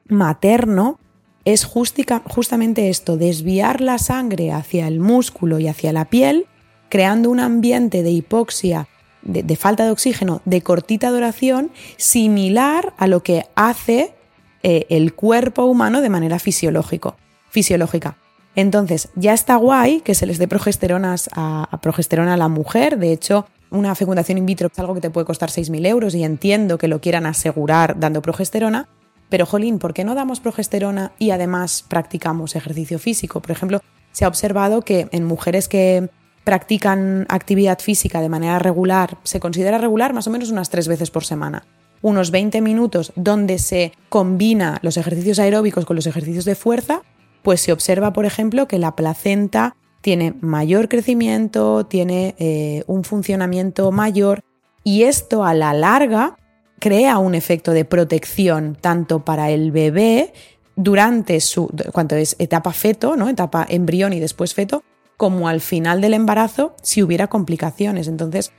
materno 0.07 0.99
es 1.45 1.65
justamente 1.65 2.91
esto, 2.91 3.17
desviar 3.17 3.81
la 3.81 3.97
sangre 3.99 4.53
hacia 4.53 4.87
el 4.87 5.01
músculo 5.01 5.59
y 5.59 5.69
hacia 5.69 5.95
la 5.95 6.11
piel, 6.11 6.47
creando 6.91 7.31
un 7.31 7.41
ambiente 7.41 8.03
de 8.03 8.11
hipoxia 8.11 8.87
de, 9.23 9.57
falta 9.57 9.85
de 9.85 9.91
oxígeno 9.91 10.43
de 10.45 10.63
cortita 10.63 11.11
duración 11.11 11.71
similar 11.97 12.95
a 12.97 13.07
lo 13.07 13.23
que 13.23 13.45
hace 13.55 14.15
eh, 14.63 14.87
el 14.89 15.15
cuerpo 15.15 15.65
humano 15.65 16.01
de 16.01 16.09
manera 16.09 16.39
fisiológico, 16.39 17.17
fisiológica. 17.51 18.17
Entonces, 18.55 19.11
ya 19.15 19.35
está 19.35 19.57
guay 19.57 20.01
que 20.01 20.15
se 20.15 20.27
les 20.27 20.39
dé 20.39 20.49
progesteronas 20.49 21.31
a, 21.33 21.79
progesterona 21.81 22.35
a 22.35 22.37
la 22.37 22.49
mujer. 22.49 22.99
De 22.99 23.13
hecho, 23.13 23.47
una 23.71 23.95
fecundación 23.95 24.39
in 24.39 24.47
vitro 24.47 24.69
es 24.73 24.79
algo 24.81 24.95
que 24.95 25.01
te 25.01 25.11
puede 25.11 25.27
costar 25.27 25.51
6.000 25.51 25.87
euros 25.87 26.15
y 26.15 26.25
entiendo 26.25 26.77
que 26.77 26.89
lo 26.89 27.01
quieran 27.01 27.27
asegurar 27.27 28.01
dando 28.01 28.21
progesterona. 28.21 28.89
Pero, 29.29 29.47
jolín, 29.47 29.79
¿por 29.79 29.95
qué 29.95 30.05
no 30.05 30.17
damos 30.17 30.41
progesterona 30.41 31.13
y 31.19 31.31
además 31.31 31.85
practicamos 31.87 32.57
ejercicio 32.57 32.99
físico? 32.99 33.41
Por 33.41 33.53
ejemplo, 33.53 33.81
se 34.11 34.25
ha 34.25 34.29
observado 34.29 34.83
que 34.83 35.07
en 35.13 35.25
mujeres 35.25 35.69
que 35.69 36.09
practican 36.49 37.27
actividad 37.29 37.79
física 37.79 38.23
de 38.23 38.31
manera 38.31 38.59
regular, 38.59 39.19
se 39.23 39.39
considera 39.39 39.77
regular 39.77 40.15
más 40.15 40.29
o 40.29 40.31
menos 40.31 40.51
unas 40.51 40.71
tres 40.71 40.89
veces 40.89 41.11
por 41.11 41.27
semana. 41.27 41.67
Unos 42.01 42.31
20 42.31 42.63
minutos 42.63 43.13
donde 43.17 43.59
se 43.59 43.93
combina 44.09 44.79
los 44.81 44.97
ejercicios 44.97 45.39
aeróbicos 45.41 45.85
con 45.85 45.95
los 45.95 46.07
ejercicios 46.07 46.47
de 46.47 46.55
fuerza, 46.55 47.03
pues 47.43 47.61
se 47.61 47.71
observa, 47.71 48.15
por 48.15 48.25
ejemplo, 48.25 48.67
que 48.67 48.79
la 48.79 48.97
placenta 48.97 49.77
tiene 50.01 50.37
mayor 50.41 50.89
crecimiento, 50.89 51.85
tiene 51.85 52.35
eh, 52.39 52.83
un 52.87 53.05
funcionamiento 53.05 53.93
mayor 53.93 54.41
y 54.83 55.03
esto 55.03 55.45
a 55.45 55.53
la 55.53 55.75
larga 55.75 56.39
crea 56.79 57.19
un 57.19 57.35
efecto 57.35 57.73
de 57.73 57.85
protección 57.85 58.75
tanto 58.81 59.23
para 59.23 59.51
el 59.51 59.71
bebé 59.71 60.33
durante 60.77 61.41
su 61.41 61.69
cuanto 61.93 62.17
es 62.17 62.37
etapa 62.39 62.73
feto, 62.73 63.17
¿no? 63.17 63.29
etapa 63.29 63.67
embrión 63.69 64.15
y 64.15 64.21
después 64.21 64.55
feto, 64.55 64.83
como 65.19 65.49
al 65.49 65.61
final 65.61 66.01
del 66.01 66.15
embarazo 66.15 66.75
si 66.81 67.03
hubiera 67.03 67.27
complicaciones. 67.27 68.09
Entonces, 68.09 68.53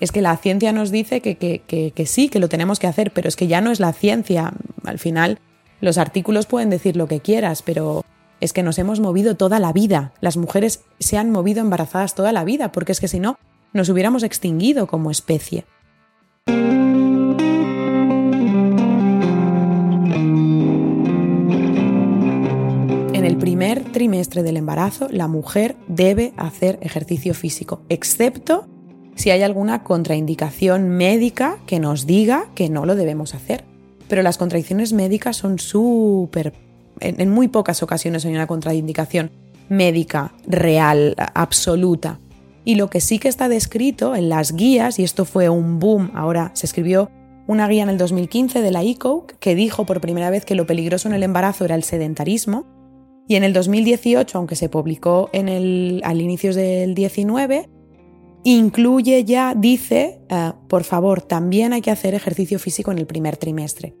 es 0.00 0.12
que 0.12 0.22
la 0.22 0.36
ciencia 0.36 0.72
nos 0.72 0.90
dice 0.90 1.20
que, 1.20 1.36
que, 1.36 2.06
sí, 2.06 2.28
que 2.28 2.38
lo 2.38 2.48
tenemos 2.48 2.78
que 2.78 2.86
hacer, 2.86 3.10
pero 3.12 3.28
es 3.28 3.36
que 3.36 3.48
ya 3.48 3.60
no 3.60 3.72
es 3.72 3.80
la 3.80 3.92
ciencia. 3.92 4.52
Al 4.84 4.98
final, 4.98 5.40
los 5.80 5.98
artículos 5.98 6.46
pueden 6.46 6.70
decir 6.70 6.96
lo 6.96 7.08
que 7.08 7.20
quieras, 7.20 7.62
pero 7.62 8.04
es 8.40 8.52
que 8.52 8.62
nos 8.62 8.78
hemos 8.78 9.00
movido 9.00 9.36
toda 9.36 9.58
la 9.58 9.72
vida. 9.72 10.12
Las 10.20 10.36
mujeres 10.36 10.84
se 11.00 11.18
han 11.18 11.30
movido 11.30 11.60
embarazadas 11.60 12.14
toda 12.14 12.32
la 12.32 12.44
vida, 12.44 12.70
porque 12.70 12.92
es 12.92 13.00
que 13.00 13.08
si 13.08 13.18
no, 13.18 13.38
nos 13.72 13.88
hubiéramos 13.88 14.22
extinguido 14.22 14.86
como 14.86 15.10
especie. 15.10 15.64
Primer 23.46 23.84
trimestre 23.92 24.42
del 24.42 24.56
embarazo, 24.56 25.06
la 25.08 25.28
mujer 25.28 25.76
debe 25.86 26.32
hacer 26.36 26.80
ejercicio 26.82 27.32
físico, 27.32 27.80
excepto 27.88 28.66
si 29.14 29.30
hay 29.30 29.44
alguna 29.44 29.84
contraindicación 29.84 30.88
médica 30.88 31.58
que 31.64 31.78
nos 31.78 32.06
diga 32.06 32.48
que 32.56 32.68
no 32.68 32.86
lo 32.86 32.96
debemos 32.96 33.36
hacer. 33.36 33.64
Pero 34.08 34.22
las 34.22 34.36
contradicciones 34.36 34.92
médicas 34.92 35.36
son 35.36 35.60
súper... 35.60 36.54
En, 36.98 37.30
muy 37.30 37.46
pocas 37.46 37.84
ocasiones 37.84 38.24
hay 38.24 38.34
una 38.34 38.48
contraindicación 38.48 39.30
médica 39.68 40.34
real, 40.48 41.14
absoluta. 41.32 42.18
Y 42.64 42.74
lo 42.74 42.90
que 42.90 43.00
sí 43.00 43.20
que 43.20 43.28
está 43.28 43.48
descrito 43.48 44.16
en 44.16 44.28
las 44.28 44.56
guías, 44.56 44.98
y 44.98 45.04
esto 45.04 45.24
fue 45.24 45.48
un 45.48 45.78
boom, 45.78 46.10
ahora 46.14 46.50
se 46.54 46.66
escribió 46.66 47.12
una 47.46 47.68
guía 47.68 47.84
en 47.84 47.90
el 47.90 47.98
2015 47.98 48.60
de 48.60 48.72
la 48.72 48.82
ICO 48.82 49.24
que 49.38 49.54
dijo 49.54 49.86
por 49.86 50.00
primera 50.00 50.30
vez 50.30 50.44
que 50.44 50.56
lo 50.56 50.66
peligroso 50.66 51.06
en 51.06 51.14
el 51.14 51.22
embarazo 51.22 51.64
era 51.64 51.76
el 51.76 51.84
sedentarismo, 51.84 52.66
y 53.28 53.34
en 53.34 53.44
el 53.44 53.52
2018, 53.52 54.38
aunque 54.38 54.56
se 54.56 54.68
publicó 54.68 55.28
en 55.32 55.48
el, 55.48 56.00
al 56.04 56.20
inicio 56.20 56.54
del 56.54 56.94
19, 56.94 57.68
incluye 58.44 59.24
ya, 59.24 59.54
dice, 59.56 60.20
eh, 60.28 60.52
por 60.68 60.84
favor, 60.84 61.22
también 61.22 61.72
hay 61.72 61.80
que 61.80 61.90
hacer 61.90 62.14
ejercicio 62.14 62.58
físico 62.58 62.92
en 62.92 62.98
el 62.98 63.06
primer 63.06 63.36
trimestre. 63.36 63.94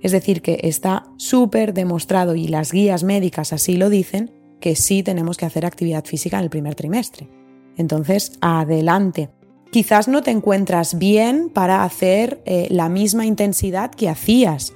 Es 0.00 0.12
decir, 0.12 0.40
que 0.40 0.60
está 0.62 1.04
súper 1.16 1.74
demostrado 1.74 2.34
y 2.34 2.48
las 2.48 2.72
guías 2.72 3.04
médicas 3.04 3.52
así 3.52 3.76
lo 3.76 3.90
dicen, 3.90 4.32
que 4.60 4.74
sí 4.74 5.02
tenemos 5.02 5.36
que 5.36 5.44
hacer 5.44 5.66
actividad 5.66 6.04
física 6.04 6.38
en 6.38 6.44
el 6.44 6.50
primer 6.50 6.74
trimestre. 6.74 7.28
Entonces, 7.76 8.32
adelante. 8.40 9.28
Quizás 9.70 10.08
no 10.08 10.22
te 10.22 10.30
encuentras 10.30 10.98
bien 10.98 11.50
para 11.50 11.84
hacer 11.84 12.42
eh, 12.44 12.68
la 12.70 12.88
misma 12.88 13.26
intensidad 13.26 13.90
que 13.90 14.08
hacías. 14.08 14.72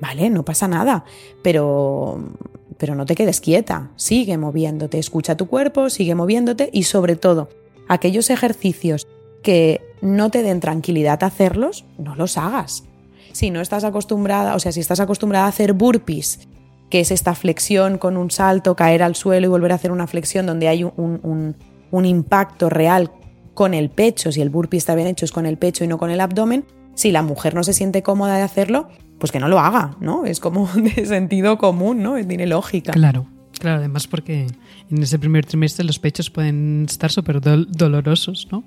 Vale, 0.00 0.30
no 0.30 0.44
pasa 0.44 0.68
nada, 0.68 1.04
pero 1.42 2.34
pero 2.78 2.94
no 2.94 3.04
te 3.06 3.14
quedes 3.14 3.40
quieta, 3.40 3.90
sigue 3.96 4.38
moviéndote, 4.38 4.98
escucha 4.98 5.36
tu 5.36 5.48
cuerpo, 5.48 5.90
sigue 5.90 6.14
moviéndote 6.14 6.70
y 6.72 6.84
sobre 6.84 7.16
todo, 7.16 7.50
aquellos 7.88 8.30
ejercicios 8.30 9.06
que 9.42 9.80
no 10.00 10.30
te 10.30 10.42
den 10.42 10.60
tranquilidad 10.60 11.22
hacerlos, 11.24 11.84
no 11.98 12.14
los 12.14 12.38
hagas. 12.38 12.84
Si 13.32 13.50
no 13.50 13.60
estás 13.60 13.84
acostumbrada, 13.84 14.54
o 14.54 14.60
sea, 14.60 14.72
si 14.72 14.80
estás 14.80 15.00
acostumbrada 15.00 15.46
a 15.46 15.48
hacer 15.48 15.72
burpees, 15.72 16.48
que 16.88 17.00
es 17.00 17.10
esta 17.10 17.34
flexión 17.34 17.98
con 17.98 18.16
un 18.16 18.30
salto, 18.30 18.74
caer 18.74 19.02
al 19.02 19.14
suelo 19.14 19.46
y 19.46 19.50
volver 19.50 19.72
a 19.72 19.74
hacer 19.74 19.92
una 19.92 20.06
flexión 20.06 20.46
donde 20.46 20.68
hay 20.68 20.84
un, 20.84 21.54
un 21.90 22.04
impacto 22.04 22.70
real 22.70 23.10
con 23.54 23.74
el 23.74 23.90
pecho, 23.90 24.32
si 24.32 24.40
el 24.40 24.50
burpee 24.50 24.78
está 24.78 24.94
bien 24.94 25.08
hecho 25.08 25.24
es 25.24 25.32
con 25.32 25.44
el 25.44 25.58
pecho 25.58 25.84
y 25.84 25.88
no 25.88 25.98
con 25.98 26.10
el 26.10 26.20
abdomen, 26.20 26.64
si 26.94 27.10
la 27.10 27.22
mujer 27.22 27.54
no 27.54 27.64
se 27.64 27.72
siente 27.72 28.02
cómoda 28.02 28.36
de 28.36 28.42
hacerlo, 28.42 28.88
pues 29.18 29.32
que 29.32 29.40
no 29.40 29.48
lo 29.48 29.58
haga, 29.58 29.96
¿no? 30.00 30.24
Es 30.24 30.40
como 30.40 30.66
de 30.74 31.06
sentido 31.06 31.58
común, 31.58 32.02
¿no? 32.02 32.14
Tiene 32.24 32.46
lógica. 32.46 32.92
Claro. 32.92 33.26
Claro, 33.58 33.78
además 33.78 34.06
porque 34.06 34.46
en 34.88 35.02
ese 35.02 35.18
primer 35.18 35.44
trimestre 35.44 35.84
los 35.84 35.98
pechos 35.98 36.30
pueden 36.30 36.84
estar 36.88 37.10
súper 37.10 37.40
dolorosos, 37.40 38.46
¿no? 38.52 38.62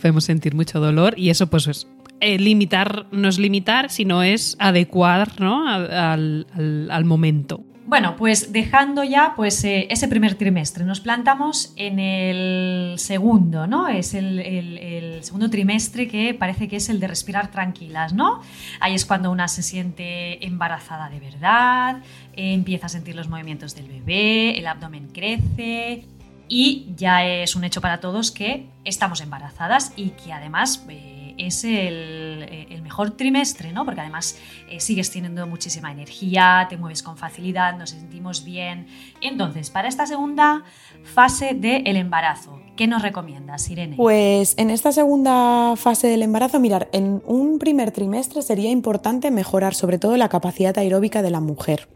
Podemos 0.00 0.24
sentir 0.24 0.54
mucho 0.54 0.78
dolor 0.78 1.18
y 1.18 1.30
eso 1.30 1.48
pues 1.48 1.66
es 1.66 1.88
eh, 2.20 2.38
limitar, 2.38 3.06
no 3.12 3.28
es 3.28 3.38
limitar, 3.38 3.90
sino 3.90 4.22
es 4.22 4.56
adecuar 4.58 5.40
¿no? 5.40 5.68
al, 5.68 7.04
momento. 7.04 7.64
Bueno, 7.88 8.16
pues 8.16 8.52
dejando 8.52 9.02
ya 9.02 9.32
pues, 9.34 9.64
eh, 9.64 9.86
ese 9.88 10.08
primer 10.08 10.34
trimestre, 10.34 10.84
nos 10.84 11.00
plantamos 11.00 11.72
en 11.76 11.98
el 11.98 12.98
segundo, 12.98 13.66
¿no? 13.66 13.88
Es 13.88 14.12
el, 14.12 15.20
segundo 15.22 15.48
trimestre 15.48 16.06
que 16.06 16.34
parece 16.34 16.68
que 16.68 16.76
es 16.76 16.90
el 16.90 17.00
de 17.00 17.08
respirar 17.08 17.50
tranquilas, 17.50 18.12
¿no? 18.12 18.42
Ahí 18.80 18.94
es 18.94 19.06
cuando 19.06 19.30
una 19.30 19.48
se 19.48 19.62
siente 19.62 20.44
embarazada 20.46 21.08
de 21.08 21.18
verdad, 21.18 22.02
empieza 22.34 22.86
a 22.86 22.88
sentir 22.90 23.16
los 23.16 23.30
movimientos 23.30 23.74
del 23.74 23.88
bebé, 23.88 24.58
el 24.58 24.66
abdomen 24.66 25.08
crece 25.08 26.04
y 26.46 26.88
ya 26.94 27.24
es 27.24 27.56
un 27.56 27.64
hecho 27.64 27.80
para 27.80 28.00
todos 28.00 28.32
que 28.32 28.66
estamos 28.84 29.22
embarazadas 29.22 29.94
y 29.96 30.10
que 30.10 30.34
además... 30.34 30.84
Eh, 30.90 31.17
es 31.38 31.64
eh, 31.64 32.66
el, 32.70 32.82
mejor 32.82 33.12
trimestre, 33.12 33.72
¿no? 33.72 33.84
Porque 33.84 34.00
además 34.00 34.38
eh, 34.70 34.80
sigues 34.80 35.10
teniendo 35.10 35.46
muchísima 35.46 35.92
energía, 35.92 36.66
te 36.68 36.76
mueves 36.76 37.02
con 37.02 37.16
facilidad, 37.16 37.76
nos 37.78 37.90
sentimos 37.90 38.44
bien. 38.44 38.86
Entonces, 39.20 39.70
para 39.70 39.88
esta 39.88 40.06
segunda 40.06 40.64
fase 41.04 41.54
del 41.54 41.96
embarazo, 41.96 42.60
¿qué 42.76 42.86
nos 42.86 43.02
recomiendas, 43.02 43.68
Irene? 43.70 43.96
Pues 43.96 44.54
en 44.58 44.70
esta 44.70 44.92
segunda 44.92 45.74
fase 45.76 46.08
del 46.08 46.22
embarazo, 46.22 46.60
mirar, 46.60 46.88
en 46.92 47.22
un 47.26 47.58
primer 47.58 47.90
trimestre 47.90 48.42
sería 48.42 48.70
importante 48.70 49.30
mejorar 49.30 49.74
sobre 49.74 49.98
todo 49.98 50.16
la 50.16 50.28
capacidad 50.28 50.76
aeróbica 50.78 51.22
de 51.22 51.30
la 51.30 51.40
mujer. 51.40 51.88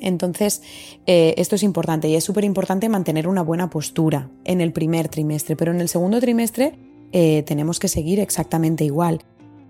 Entonces, 0.00 0.62
eh, 1.06 1.34
esto 1.38 1.56
es 1.56 1.62
importante 1.62 2.08
y 2.08 2.14
es 2.14 2.24
súper 2.24 2.44
importante 2.44 2.88
mantener 2.88 3.28
una 3.28 3.42
buena 3.42 3.70
postura 3.70 4.30
en 4.44 4.60
el 4.60 4.72
primer 4.72 5.08
trimestre, 5.08 5.56
pero 5.56 5.72
en 5.72 5.80
el 5.80 5.88
segundo 5.88 6.20
trimestre 6.20 6.78
eh, 7.12 7.42
tenemos 7.44 7.78
que 7.78 7.88
seguir 7.88 8.20
exactamente 8.20 8.84
igual. 8.84 9.20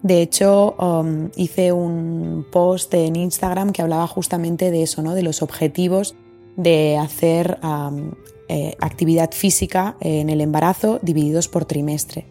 De 0.03 0.22
hecho, 0.22 0.77
um, 0.79 1.31
hice 1.37 1.72
un 1.72 2.46
post 2.53 2.94
en 2.94 3.16
Instagram 3.16 3.72
que 3.72 3.83
hablaba 3.83 4.07
justamente 4.07 4.70
de 4.70 4.83
eso, 4.83 5.03
¿no? 5.03 5.14
de 5.14 5.22
los 5.22 5.42
objetivos 5.42 6.14
de 6.57 6.96
hacer 6.96 7.59
um, 7.62 8.12
eh, 8.48 8.77
actividad 8.81 9.33
física 9.33 9.96
en 10.01 10.31
el 10.31 10.40
embarazo 10.40 11.01
divididos 11.03 11.48
por 11.48 11.64
trimestre. 11.64 12.27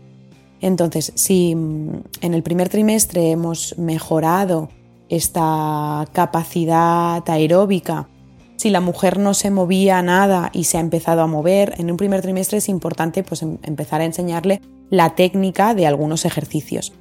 Entonces, 0.61 1.11
si 1.15 1.55
mm, 1.55 2.03
en 2.21 2.33
el 2.33 2.43
primer 2.43 2.69
trimestre 2.69 3.31
hemos 3.31 3.77
mejorado 3.77 4.69
esta 5.09 6.05
capacidad 6.13 7.23
aeróbica, 7.29 8.09
si 8.57 8.71
la 8.71 8.81
mujer 8.81 9.19
no 9.19 9.33
se 9.33 9.51
movía 9.51 10.01
nada 10.01 10.49
y 10.51 10.65
se 10.65 10.77
ha 10.77 10.81
empezado 10.81 11.21
a 11.21 11.27
mover, 11.27 11.75
en 11.77 11.91
un 11.91 11.97
primer 11.97 12.21
trimestre 12.21 12.57
es 12.57 12.69
importante 12.69 13.23
pues, 13.23 13.43
em, 13.43 13.59
empezar 13.61 14.01
a 14.01 14.05
enseñarle 14.05 14.61
la 14.89 15.15
técnica 15.15 15.73
de 15.75 15.85
algunos 15.87 16.25
ejercicios. 16.25 16.91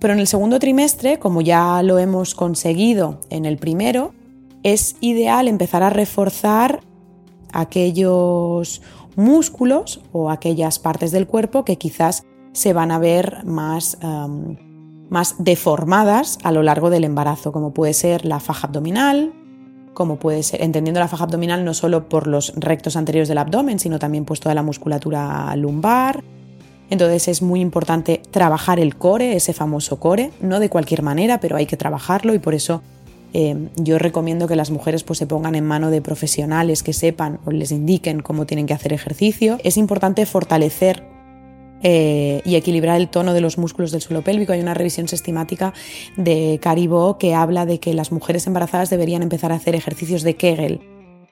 Pero 0.00 0.12
en 0.12 0.20
el 0.20 0.26
segundo 0.26 0.58
trimestre, 0.58 1.18
como 1.18 1.40
ya 1.40 1.82
lo 1.82 1.98
hemos 1.98 2.34
conseguido 2.34 3.20
en 3.30 3.46
el 3.46 3.56
primero, 3.56 4.12
es 4.62 4.96
ideal 5.00 5.48
empezar 5.48 5.82
a 5.82 5.90
reforzar 5.90 6.80
aquellos 7.52 8.82
músculos 9.14 10.02
o 10.12 10.30
aquellas 10.30 10.78
partes 10.78 11.12
del 11.12 11.26
cuerpo 11.26 11.64
que 11.64 11.78
quizás 11.78 12.24
se 12.52 12.72
van 12.72 12.90
a 12.90 12.98
ver 12.98 13.44
más, 13.44 13.96
más 15.08 15.36
deformadas 15.38 16.38
a 16.42 16.52
lo 16.52 16.62
largo 16.62 16.90
del 16.90 17.04
embarazo, 17.04 17.52
como 17.52 17.72
puede 17.72 17.94
ser 17.94 18.26
la 18.26 18.40
faja 18.40 18.66
abdominal, 18.66 19.32
como 19.96 20.16
puede 20.16 20.42
ser, 20.42 20.62
entendiendo 20.62 21.00
la 21.00 21.08
faja 21.08 21.24
abdominal 21.24 21.64
no 21.64 21.72
solo 21.72 22.06
por 22.06 22.26
los 22.26 22.52
rectos 22.54 22.96
anteriores 22.96 23.28
del 23.28 23.38
abdomen, 23.38 23.78
sino 23.78 23.98
también 23.98 24.26
pues 24.26 24.40
toda 24.40 24.54
la 24.54 24.62
musculatura 24.62 25.56
lumbar, 25.56 26.22
entonces 26.90 27.28
es 27.28 27.40
muy 27.40 27.60
importante 27.60 28.20
trabajar 28.30 28.78
el 28.78 28.96
core, 28.96 29.36
ese 29.36 29.54
famoso 29.54 29.98
core, 29.98 30.32
no 30.42 30.60
de 30.60 30.68
cualquier 30.68 31.00
manera, 31.00 31.40
pero 31.40 31.56
hay 31.56 31.64
que 31.64 31.78
trabajarlo 31.78 32.34
y 32.34 32.38
por 32.38 32.54
eso 32.54 32.82
eh, 33.32 33.70
yo 33.76 33.98
recomiendo 33.98 34.46
que 34.46 34.54
las 34.54 34.70
mujeres 34.70 35.02
pues, 35.02 35.18
se 35.18 35.26
pongan 35.26 35.54
en 35.54 35.64
mano 35.64 35.90
de 35.90 36.02
profesionales 36.02 36.82
que 36.82 36.92
sepan 36.92 37.40
o 37.46 37.50
les 37.50 37.72
indiquen 37.72 38.20
cómo 38.20 38.44
tienen 38.44 38.66
que 38.66 38.74
hacer 38.74 38.92
ejercicio. 38.92 39.56
Es 39.64 39.78
importante 39.78 40.26
fortalecer 40.26 41.02
eh, 41.82 42.42
y 42.44 42.56
equilibrar 42.56 43.00
el 43.00 43.08
tono 43.08 43.34
de 43.34 43.40
los 43.40 43.58
músculos 43.58 43.92
del 43.92 44.02
suelo 44.02 44.22
pélvico. 44.22 44.52
Hay 44.52 44.60
una 44.60 44.74
revisión 44.74 45.08
sistemática 45.08 45.74
de 46.16 46.58
Caribó 46.62 47.18
que 47.18 47.34
habla 47.34 47.66
de 47.66 47.80
que 47.80 47.94
las 47.94 48.12
mujeres 48.12 48.46
embarazadas 48.46 48.90
deberían 48.90 49.22
empezar 49.22 49.52
a 49.52 49.56
hacer 49.56 49.74
ejercicios 49.74 50.22
de 50.22 50.36
Kegel 50.36 50.80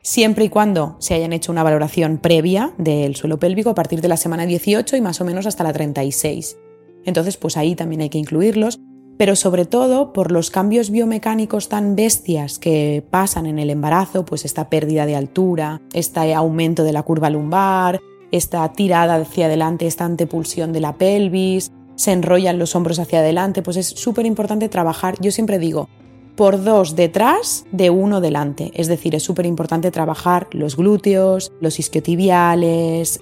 siempre 0.05 0.45
y 0.45 0.49
cuando 0.51 0.97
se 1.01 1.15
hayan 1.15 1.33
hecho 1.33 1.51
una 1.51 1.63
valoración 1.63 2.19
previa 2.19 2.73
del 2.77 3.17
suelo 3.17 3.39
pélvico 3.39 3.71
a 3.71 3.75
partir 3.75 4.03
de 4.03 4.09
la 4.09 4.19
semana 4.19 4.47
18 4.47 4.97
y 4.97 5.01
más 5.01 5.21
o 5.21 5.25
menos 5.25 5.47
hasta 5.47 5.65
la 5.65 5.73
36. 5.73 6.59
Entonces, 7.05 7.37
pues 7.37 7.57
ahí 7.57 7.75
también 7.75 8.03
hay 8.03 8.11
que 8.11 8.19
incluirlos, 8.19 8.79
pero 9.17 9.35
sobre 9.35 9.65
todo 9.65 10.13
por 10.13 10.31
los 10.31 10.51
cambios 10.51 10.91
biomecánicos 10.91 11.69
tan 11.69 11.97
bestias 11.97 12.59
que 12.59 13.03
pasan 13.11 13.47
en 13.47 13.59
el 13.59 13.71
embarazo, 13.71 14.25
pues 14.25 14.45
esta 14.45 14.69
pérdida 14.69 15.07
de 15.07 15.17
altura, 15.17 15.81
este 15.93 16.35
aumento 16.35 16.85
de 16.85 16.93
la 16.93 17.03
curva 17.03 17.31
lumbar, 17.31 18.01
esta 18.37 18.71
tirada 18.73 19.15
hacia 19.15 19.47
adelante, 19.47 19.87
esta 19.87 20.05
antepulsión 20.05 20.73
de 20.73 20.81
la 20.81 20.95
pelvis, 20.95 21.71
se 21.95 22.13
enrollan 22.13 22.59
los 22.59 22.75
hombros 22.75 22.99
hacia 22.99 23.21
adelante, 23.21 23.63
pues 23.63 23.77
es 23.77 23.87
súper 23.87 24.27
importante 24.27 24.69
trabajar, 24.69 25.15
yo 25.21 25.31
siempre 25.31 25.61
digo, 25.61 25.89
por 26.35 26.65
dos 26.65 26.97
detrás 26.97 27.65
de 27.71 27.91
uno 27.91 28.21
delante. 28.21 28.73
Es 28.75 28.89
decir, 28.89 29.15
es 29.15 29.23
súper 29.23 29.47
importante 29.47 29.93
trabajar 29.93 30.49
los 30.51 30.77
glúteos, 30.77 31.53
los 31.61 31.79
isquiotibiales, 31.79 33.21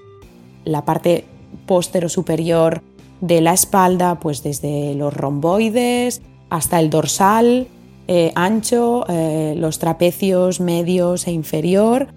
la 0.64 0.84
parte 0.86 1.26
póstero 1.66 2.08
superior 2.08 2.82
de 3.20 3.42
la 3.42 3.52
espalda, 3.52 4.18
pues 4.18 4.42
desde 4.42 4.94
los 4.94 5.12
romboides 5.12 6.22
hasta 6.48 6.80
el 6.80 6.88
dorsal 6.88 7.66
eh, 8.08 8.32
ancho, 8.34 9.04
eh, 9.08 9.54
los 9.56 9.78
trapecios 9.78 10.60
medios 10.60 11.26
e 11.26 11.32
inferior. 11.32 12.08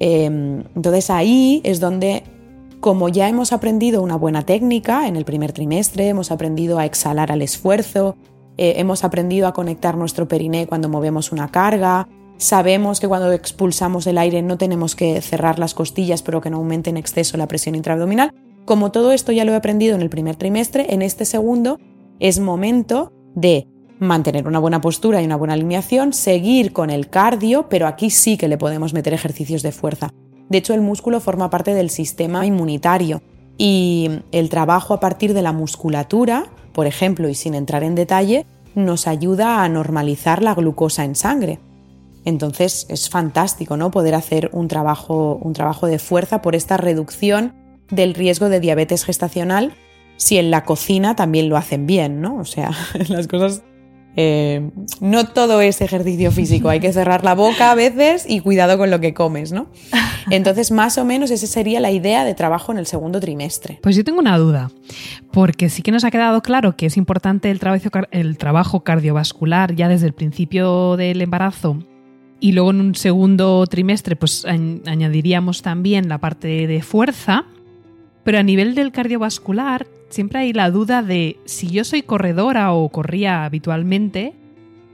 Em, 0.00 0.64
entonces 0.76 1.10
ahí 1.10 1.60
es 1.64 1.80
donde, 1.80 2.22
como 2.80 3.08
ya 3.08 3.28
hemos 3.28 3.52
aprendido 3.52 4.02
una 4.02 4.16
buena 4.16 4.42
técnica 4.42 5.08
en 5.08 5.16
el 5.16 5.24
primer 5.24 5.52
trimestre, 5.52 6.08
hemos 6.08 6.30
aprendido 6.30 6.78
a 6.78 6.84
exhalar 6.84 7.32
al 7.32 7.42
esfuerzo, 7.42 8.16
eh, 8.56 8.74
hemos 8.76 9.04
aprendido 9.04 9.46
a 9.46 9.52
conectar 9.52 9.96
nuestro 9.96 10.28
periné 10.28 10.66
cuando 10.66 10.88
movemos 10.88 11.32
una 11.32 11.48
carga, 11.48 12.08
sabemos 12.36 13.00
que 13.00 13.08
cuando 13.08 13.32
expulsamos 13.32 14.06
el 14.06 14.18
aire 14.18 14.42
no 14.42 14.58
tenemos 14.58 14.94
que 14.94 15.20
cerrar 15.20 15.58
las 15.58 15.74
costillas 15.74 16.22
pero 16.22 16.40
que 16.40 16.50
no 16.50 16.58
aumente 16.58 16.90
en 16.90 16.96
exceso 16.96 17.36
la 17.36 17.48
presión 17.48 17.74
intraabdominal. 17.74 18.32
Como 18.64 18.92
todo 18.92 19.12
esto 19.12 19.32
ya 19.32 19.44
lo 19.44 19.52
he 19.52 19.56
aprendido 19.56 19.94
en 19.94 20.02
el 20.02 20.10
primer 20.10 20.36
trimestre, 20.36 20.92
en 20.92 21.02
este 21.02 21.24
segundo 21.24 21.78
es 22.20 22.38
momento 22.38 23.12
de 23.34 23.66
mantener 23.98 24.46
una 24.46 24.58
buena 24.58 24.80
postura 24.80 25.20
y 25.20 25.24
una 25.24 25.36
buena 25.36 25.54
alineación, 25.54 26.12
seguir 26.12 26.72
con 26.72 26.90
el 26.90 27.08
cardio, 27.08 27.68
pero 27.68 27.86
aquí 27.86 28.10
sí 28.10 28.36
que 28.36 28.48
le 28.48 28.58
podemos 28.58 28.94
meter 28.94 29.12
ejercicios 29.12 29.62
de 29.62 29.72
fuerza. 29.72 30.10
De 30.48 30.58
hecho, 30.58 30.74
el 30.74 30.80
músculo 30.80 31.20
forma 31.20 31.50
parte 31.50 31.74
del 31.74 31.90
sistema 31.90 32.46
inmunitario 32.46 33.22
y 33.58 34.08
el 34.32 34.48
trabajo 34.48 34.94
a 34.94 35.00
partir 35.00 35.34
de 35.34 35.42
la 35.42 35.52
musculatura 35.52 36.50
por 36.78 36.86
ejemplo, 36.86 37.28
y 37.28 37.34
sin 37.34 37.56
entrar 37.56 37.82
en 37.82 37.96
detalle, 37.96 38.46
nos 38.76 39.08
ayuda 39.08 39.64
a 39.64 39.68
normalizar 39.68 40.44
la 40.44 40.54
glucosa 40.54 41.04
en 41.04 41.16
sangre. 41.16 41.58
Entonces 42.24 42.86
es 42.88 43.10
fantástico 43.10 43.76
¿no? 43.76 43.90
poder 43.90 44.14
hacer 44.14 44.48
un 44.52 44.68
trabajo, 44.68 45.40
un 45.42 45.54
trabajo 45.54 45.88
de 45.88 45.98
fuerza 45.98 46.40
por 46.40 46.54
esta 46.54 46.76
reducción 46.76 47.52
del 47.90 48.14
riesgo 48.14 48.48
de 48.48 48.60
diabetes 48.60 49.04
gestacional 49.04 49.72
si 50.18 50.38
en 50.38 50.52
la 50.52 50.64
cocina 50.64 51.16
también 51.16 51.48
lo 51.48 51.56
hacen 51.56 51.88
bien, 51.88 52.20
¿no? 52.20 52.36
O 52.36 52.44
sea, 52.44 52.70
las 53.08 53.26
cosas 53.26 53.64
eh, 54.20 54.70
no 55.00 55.28
todo 55.28 55.60
es 55.60 55.80
ejercicio 55.80 56.32
físico, 56.32 56.68
hay 56.68 56.80
que 56.80 56.92
cerrar 56.92 57.22
la 57.22 57.36
boca 57.36 57.70
a 57.70 57.76
veces 57.76 58.24
y 58.28 58.40
cuidado 58.40 58.76
con 58.76 58.90
lo 58.90 58.98
que 58.98 59.14
comes, 59.14 59.52
¿no? 59.52 59.68
Entonces, 60.30 60.72
más 60.72 60.98
o 60.98 61.04
menos 61.04 61.30
esa 61.30 61.46
sería 61.46 61.78
la 61.78 61.92
idea 61.92 62.24
de 62.24 62.34
trabajo 62.34 62.72
en 62.72 62.78
el 62.78 62.86
segundo 62.86 63.20
trimestre. 63.20 63.78
Pues 63.80 63.94
yo 63.94 64.02
tengo 64.02 64.18
una 64.18 64.36
duda, 64.36 64.72
porque 65.30 65.68
sí 65.68 65.82
que 65.82 65.92
nos 65.92 66.02
ha 66.02 66.10
quedado 66.10 66.42
claro 66.42 66.74
que 66.74 66.86
es 66.86 66.96
importante 66.96 67.48
el 67.48 67.60
trabajo, 67.60 67.88
el 68.10 68.38
trabajo 68.38 68.80
cardiovascular 68.80 69.76
ya 69.76 69.86
desde 69.86 70.08
el 70.08 70.14
principio 70.14 70.96
del 70.96 71.22
embarazo 71.22 71.78
y 72.40 72.50
luego 72.52 72.72
en 72.72 72.80
un 72.80 72.94
segundo 72.96 73.64
trimestre 73.68 74.16
pues 74.16 74.44
añadiríamos 74.44 75.62
también 75.62 76.08
la 76.08 76.18
parte 76.18 76.66
de 76.66 76.82
fuerza, 76.82 77.44
pero 78.24 78.38
a 78.38 78.42
nivel 78.42 78.74
del 78.74 78.90
cardiovascular 78.90 79.86
siempre 80.08 80.40
hay 80.40 80.52
la 80.52 80.70
duda 80.70 81.02
de 81.02 81.38
si 81.44 81.68
yo 81.68 81.84
soy 81.84 82.02
corredora 82.02 82.72
o 82.72 82.88
corría 82.88 83.44
habitualmente, 83.44 84.34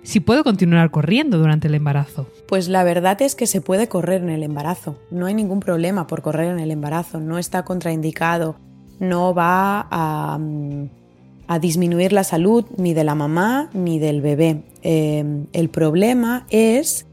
si 0.02 0.20
puedo 0.20 0.44
continuar 0.44 0.90
corriendo 0.90 1.38
durante 1.38 1.68
el 1.68 1.74
embarazo. 1.74 2.26
Pues 2.46 2.68
la 2.68 2.84
verdad 2.84 3.20
es 3.22 3.34
que 3.34 3.46
se 3.46 3.60
puede 3.60 3.88
correr 3.88 4.22
en 4.22 4.28
el 4.28 4.42
embarazo. 4.42 4.98
No 5.10 5.26
hay 5.26 5.34
ningún 5.34 5.60
problema 5.60 6.06
por 6.06 6.20
correr 6.20 6.50
en 6.50 6.60
el 6.60 6.70
embarazo. 6.70 7.20
No 7.20 7.38
está 7.38 7.64
contraindicado. 7.64 8.56
No 9.00 9.34
va 9.34 9.88
a, 9.90 10.38
mm, 10.38 10.88
disminuir 11.60 12.12
la 12.12 12.24
salud 12.24 12.64
ni 12.76 12.94
de 12.94 13.04
la 13.04 13.14
mamá 13.14 13.70
ni 13.72 13.98
del 13.98 14.20
bebé. 14.20 14.62
Em, 14.82 15.46
el 15.52 15.68
problema 15.70 16.46
es 16.50 17.06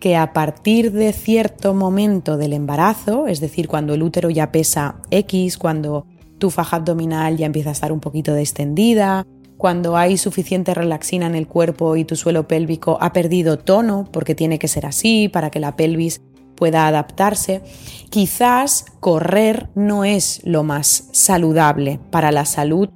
que 0.00 0.16
a 0.16 0.32
partir 0.32 0.92
de 0.92 1.12
cierto 1.12 1.74
momento 1.74 2.36
del 2.36 2.52
embarazo, 2.52 3.26
es 3.26 3.40
decir, 3.40 3.66
cuando 3.66 3.94
el 3.94 4.02
útero 4.02 4.30
ya 4.30 4.52
pesa 4.52 4.96
X, 5.10 5.58
cuando 5.58 6.06
tu 6.38 6.50
faja 6.50 6.76
abdominal 6.76 7.36
ya 7.36 7.46
empieza 7.46 7.70
a 7.70 7.72
estar 7.72 7.92
un 7.92 8.00
poquito 8.00 8.34
distendida, 8.34 9.26
cuando 9.58 9.96
hay 9.96 10.16
suficiente 10.16 10.72
relaxina 10.72 11.26
en 11.26 11.34
el 11.34 11.48
cuerpo 11.48 11.96
y 11.96 12.04
tu 12.04 12.14
suelo 12.16 12.46
pélvico 12.46 12.96
ha 13.00 13.12
perdido 13.12 13.58
tono, 13.58 14.06
porque 14.12 14.34
tiene 14.34 14.58
que 14.58 14.68
ser 14.68 14.86
así 14.86 15.28
para 15.28 15.50
que 15.50 15.60
la 15.60 15.76
pelvis 15.76 16.20
pueda 16.56 16.86
adaptarse, 16.86 17.62
quizás 18.10 18.86
correr 19.00 19.68
no 19.74 20.04
es 20.04 20.40
lo 20.44 20.62
más 20.62 21.08
saludable 21.12 22.00
para 22.10 22.32
la 22.32 22.44
salud 22.44 22.88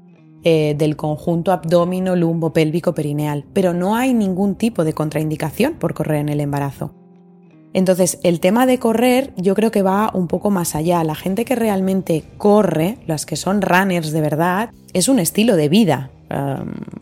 eh, 0.45 0.75
del 0.77 0.97
conjunto 0.97 1.53
abdomino, 1.53 2.17
lumbo, 2.17 2.53
pélvico, 2.53 2.95
perineal, 2.95 3.45
pero 3.53 3.73
no 3.75 3.95
hay 3.95 4.15
ningún 4.15 4.57
tipo 4.57 4.85
de 4.85 4.93
contraindicación 4.93 5.75
por 5.75 5.95
correr 5.95 6.17
en 6.17 6.29
el 6.29 6.41
embarazo. 6.41 7.02
Entonces, 7.75 8.19
el 8.23 8.41
tema 8.41 8.67
de 8.67 8.79
correr 8.79 9.33
yo 9.37 9.55
creo 9.55 9.71
que 9.71 9.83
va 9.83 10.11
un 10.13 10.29
poco 10.29 10.51
más 10.51 10.75
allá. 10.75 11.03
La 11.05 11.15
gente 11.15 11.45
que 11.45 11.55
realmente 11.55 12.25
corre, 12.39 12.99
las 13.07 13.27
que 13.27 13.37
son 13.37 13.63
runners 13.63 14.13
de 14.13 14.21
verdad, 14.21 14.71
es 14.93 15.09
un 15.09 15.19
estilo 15.19 15.57
de 15.57 15.69
vida. 15.69 16.11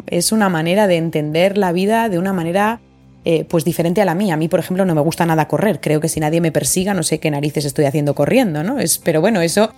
es 0.06 0.32
una 0.32 0.48
manera 0.48 0.86
de 0.86 0.96
entender 0.96 1.56
la 1.56 1.72
vida 1.72 2.08
de 2.08 2.18
una 2.18 2.32
manera 2.32 2.80
eh, 3.24 3.44
pues 3.44 3.64
diferente 3.64 4.00
a 4.00 4.04
la 4.04 4.14
mía. 4.14 4.34
A 4.34 4.36
mí, 4.36 4.48
por 4.48 4.60
ejemplo, 4.60 4.84
no 4.84 4.94
me 4.94 5.00
gusta 5.02 5.26
nada 5.26 5.46
correr. 5.46 5.80
Creo 5.80 6.00
que 6.00 6.08
si 6.08 6.20
nadie 6.20 6.40
me 6.40 6.52
persiga, 6.52 6.94
no 6.94 7.02
sé 7.02 7.18
qué 7.18 7.30
narices 7.30 7.64
estoy 7.64 7.84
haciendo 7.84 8.14
corriendo, 8.14 8.62
¿no? 8.62 8.78
Es, 8.78 8.98
pero 8.98 9.20
bueno, 9.20 9.40
eso 9.42 9.74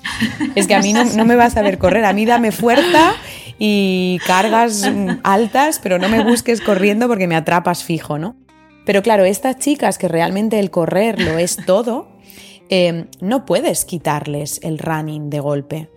es 0.55 0.66
que 0.66 0.74
a 0.74 0.81
mí 0.81 0.92
no, 0.92 1.05
no 1.05 1.24
me 1.24 1.37
vas 1.37 1.57
a 1.57 1.62
ver 1.62 1.78
correr. 1.78 2.05
A 2.05 2.12
mí 2.12 2.24
dame 2.24 2.52
fuerza 2.52 3.14
y 3.59 4.20
cargas 4.26 4.88
altas, 5.22 5.81
pero 5.83 5.98
no 5.98 6.09
me 6.09 6.22
busques 6.22 6.61
corriendo 6.61 7.09
porque 7.09 7.26
me 7.26 7.35
atrapas 7.35 7.83
fijo, 7.83 8.18
¿no? 8.18 8.37
Pero 8.85 9.03
claro, 9.03 9.25
estas 9.25 9.59
chicas 9.59 9.99
que 9.99 10.09
realmente 10.09 10.59
el 10.59 10.71
correr 10.71 11.21
lo 11.21 11.38
es 11.38 11.57
todo, 11.66 12.09
eh, 12.68 13.07
no 13.21 13.47
puedes 13.47 13.85
quitarles 13.85 14.61
el 14.62 14.79
running 14.79 15.31
de 15.31 15.40
golpe. 15.40 15.88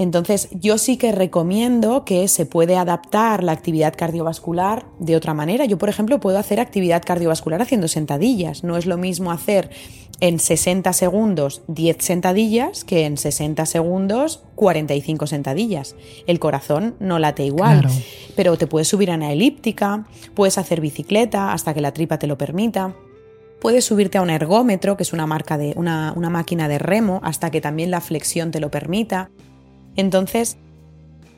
Entonces, 0.00 0.48
yo 0.52 0.78
sí 0.78 0.96
que 0.96 1.12
recomiendo 1.12 2.06
que 2.06 2.26
se 2.26 2.46
puede 2.46 2.78
adaptar 2.78 3.44
la 3.44 3.52
actividad 3.52 3.92
cardiovascular 3.94 4.86
de 4.98 5.14
otra 5.14 5.34
manera. 5.34 5.66
Yo, 5.66 5.76
por 5.76 5.90
ejemplo, 5.90 6.20
puedo 6.20 6.38
hacer 6.38 6.58
actividad 6.58 7.02
cardiovascular 7.04 7.60
haciendo 7.60 7.86
sentadillas. 7.86 8.64
No 8.64 8.78
es 8.78 8.86
lo 8.86 8.96
mismo 8.96 9.30
hacer 9.30 9.68
en 10.20 10.38
60 10.38 10.94
segundos 10.94 11.60
10 11.68 11.98
sentadillas 12.00 12.84
que 12.84 13.04
en 13.04 13.18
60 13.18 13.66
segundos 13.66 14.42
45 14.54 15.26
sentadillas. 15.26 15.94
El 16.26 16.38
corazón 16.38 16.94
no 16.98 17.18
late 17.18 17.44
igual, 17.44 17.86
pero 18.36 18.56
te 18.56 18.66
puedes 18.66 18.88
subir 18.88 19.10
a 19.10 19.16
una 19.16 19.30
elíptica, 19.30 20.06
puedes 20.32 20.56
hacer 20.56 20.80
bicicleta 20.80 21.52
hasta 21.52 21.74
que 21.74 21.82
la 21.82 21.92
tripa 21.92 22.18
te 22.18 22.26
lo 22.26 22.38
permita. 22.38 22.94
Puedes 23.60 23.84
subirte 23.84 24.16
a 24.16 24.22
un 24.22 24.30
ergómetro, 24.30 24.96
que 24.96 25.02
es 25.02 25.12
una, 25.12 25.26
marca 25.26 25.58
de, 25.58 25.74
una, 25.76 26.14
una 26.16 26.30
máquina 26.30 26.68
de 26.68 26.78
remo, 26.78 27.20
hasta 27.22 27.50
que 27.50 27.60
también 27.60 27.90
la 27.90 28.00
flexión 28.00 28.50
te 28.50 28.60
lo 28.60 28.70
permita. 28.70 29.28
Entonces, 29.96 30.56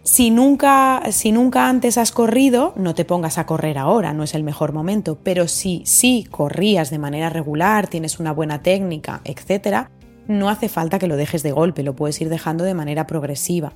si 0.05 0.31
nunca, 0.31 1.03
si 1.13 1.31
nunca 1.31 1.69
antes 1.69 1.97
has 1.97 2.11
corrido, 2.11 2.73
no 2.77 2.95
te 2.95 3.05
pongas 3.05 3.39
a 3.39 3.47
correr 3.47 3.79
ahora, 3.79 4.13
no 4.13 4.25
es 4.25 4.35
el 4.35 4.43
mejor 4.43 4.73
momento, 4.73 5.19
pero 5.23 5.47
si 5.47 5.83
sí 5.85 6.27
corrías 6.29 6.91
de 6.91 6.99
manera 6.99 7.31
regular, 7.31 7.87
tienes 7.87 8.19
una 8.19 8.33
buena 8.33 8.63
técnica, 8.63 9.21
etc., 9.25 9.89
no 10.27 10.49
hace 10.49 10.69
falta 10.69 10.99
que 10.99 11.07
lo 11.07 11.17
dejes 11.17 11.43
de 11.43 11.53
golpe, 11.53 11.83
lo 11.83 11.95
puedes 11.95 12.21
ir 12.21 12.29
dejando 12.29 12.65
de 12.65 12.75
manera 12.75 13.07
progresiva. 13.07 13.75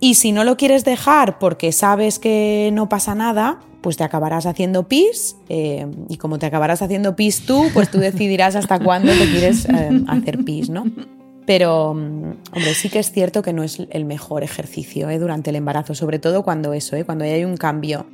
Y 0.00 0.14
si 0.14 0.32
no 0.32 0.44
lo 0.44 0.56
quieres 0.56 0.84
dejar 0.84 1.38
porque 1.38 1.72
sabes 1.72 2.18
que 2.18 2.70
no 2.72 2.88
pasa 2.88 3.14
nada, 3.14 3.60
pues 3.82 3.96
te 3.96 4.04
acabarás 4.04 4.46
haciendo 4.46 4.88
pis 4.88 5.36
eh, 5.48 5.86
y 6.08 6.16
como 6.16 6.38
te 6.38 6.46
acabarás 6.46 6.82
haciendo 6.82 7.16
pis 7.16 7.46
tú, 7.46 7.68
pues 7.72 7.90
tú 7.90 7.98
decidirás 7.98 8.56
hasta 8.56 8.80
cuándo 8.80 9.12
te 9.12 9.30
quieres 9.30 9.64
eh, 9.66 10.02
hacer 10.08 10.44
pis, 10.44 10.70
¿no? 10.70 10.84
Pero, 11.46 11.94
mm, 11.94 12.22
hombre, 12.52 12.74
sí 12.74 12.88
que 12.88 12.98
es 12.98 13.10
cierto 13.10 13.42
que 13.42 13.52
no 13.52 13.62
es 13.62 13.82
el 13.90 14.04
mejor 14.04 14.42
ejercicio 14.42 15.10
¿eh? 15.10 15.18
durante 15.18 15.50
el 15.50 15.56
embarazo, 15.56 15.94
sobre 15.94 16.18
todo 16.18 16.42
cuando 16.42 16.72
eso, 16.72 16.96
¿eh? 16.96 17.04
cuando 17.04 17.24
hay 17.24 17.44
un 17.44 17.56
cambio 17.56 18.06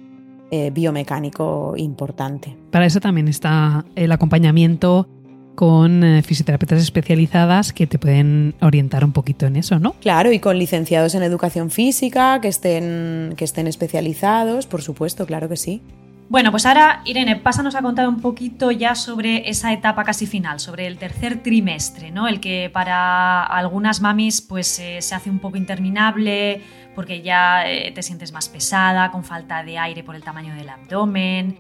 eh, 0.50 0.70
biomecánico 0.70 1.74
importante. 1.76 2.56
Para 2.70 2.86
eso 2.86 3.00
también 3.00 3.28
está 3.28 3.84
el 3.96 4.12
acompañamiento 4.12 5.08
con 5.54 6.22
fisioterapeutas 6.22 6.80
especializadas 6.80 7.72
que 7.72 7.88
te 7.88 7.98
pueden 7.98 8.54
orientar 8.60 9.04
un 9.04 9.10
poquito 9.10 9.44
en 9.44 9.56
eso, 9.56 9.80
¿no? 9.80 9.94
Claro, 10.00 10.30
y 10.30 10.38
con 10.38 10.56
licenciados 10.56 11.16
en 11.16 11.24
educación 11.24 11.70
física 11.70 12.40
que 12.40 12.46
estén, 12.46 13.34
que 13.36 13.44
estén 13.44 13.66
especializados, 13.66 14.68
por 14.68 14.82
supuesto, 14.82 15.26
claro 15.26 15.48
que 15.48 15.56
sí. 15.56 15.82
Bueno, 16.30 16.50
pues 16.50 16.66
ahora, 16.66 17.00
Irene, 17.06 17.36
pásanos 17.36 17.74
a 17.74 17.80
contar 17.80 18.06
un 18.06 18.20
poquito 18.20 18.70
ya 18.70 18.94
sobre 18.94 19.48
esa 19.48 19.72
etapa 19.72 20.04
casi 20.04 20.26
final, 20.26 20.60
sobre 20.60 20.86
el 20.86 20.98
tercer 20.98 21.42
trimestre, 21.42 22.10
¿no? 22.10 22.28
El 22.28 22.38
que 22.38 22.68
para 22.70 23.44
algunas 23.44 24.02
mamis 24.02 24.42
pues 24.42 24.78
eh, 24.78 25.00
se 25.00 25.14
hace 25.14 25.30
un 25.30 25.38
poco 25.38 25.56
interminable 25.56 26.60
porque 26.94 27.22
ya 27.22 27.66
eh, 27.66 27.92
te 27.92 28.02
sientes 28.02 28.32
más 28.32 28.50
pesada, 28.50 29.10
con 29.10 29.24
falta 29.24 29.62
de 29.62 29.78
aire 29.78 30.04
por 30.04 30.16
el 30.16 30.22
tamaño 30.22 30.54
del 30.54 30.68
abdomen. 30.68 31.56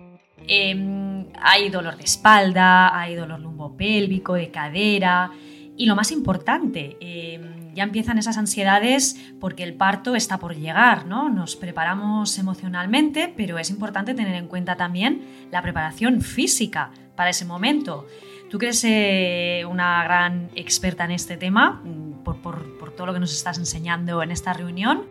Em, 0.46 1.26
hay 1.40 1.70
dolor 1.70 1.96
de 1.96 2.04
espalda, 2.04 2.98
hay 2.98 3.14
dolor 3.14 3.40
lumbopélvico, 3.40 4.34
de 4.34 4.50
cadera. 4.50 5.30
Y 5.78 5.86
lo 5.86 5.96
más 5.96 6.12
importante, 6.12 6.98
em, 7.00 7.57
ya 7.78 7.84
empiezan 7.84 8.18
esas 8.18 8.36
ansiedades 8.38 9.16
porque 9.38 9.62
el 9.62 9.74
parto 9.74 10.16
está 10.16 10.38
por 10.38 10.56
llegar, 10.56 11.06
¿no? 11.06 11.28
Nos 11.28 11.54
preparamos 11.54 12.36
emocionalmente, 12.36 13.32
pero 13.36 13.56
es 13.56 13.70
importante 13.70 14.14
tener 14.14 14.34
en 14.34 14.48
cuenta 14.48 14.76
también 14.76 15.22
la 15.52 15.62
preparación 15.62 16.20
física 16.20 16.90
para 17.14 17.30
ese 17.30 17.44
momento. 17.44 18.04
Tú 18.50 18.58
que 18.58 18.66
eres 18.66 18.82
eh, 18.84 19.62
una 19.70 20.02
gran 20.02 20.50
experta 20.56 21.04
en 21.04 21.12
este 21.12 21.36
tema, 21.36 21.80
mm, 21.84 22.24
por, 22.24 22.96
todo 22.96 23.06
lo 23.06 23.14
que 23.14 23.20
nos 23.20 23.32
estás 23.32 23.58
enseñando 23.58 24.24
en 24.24 24.32
esta 24.32 24.52
reunión, 24.52 25.06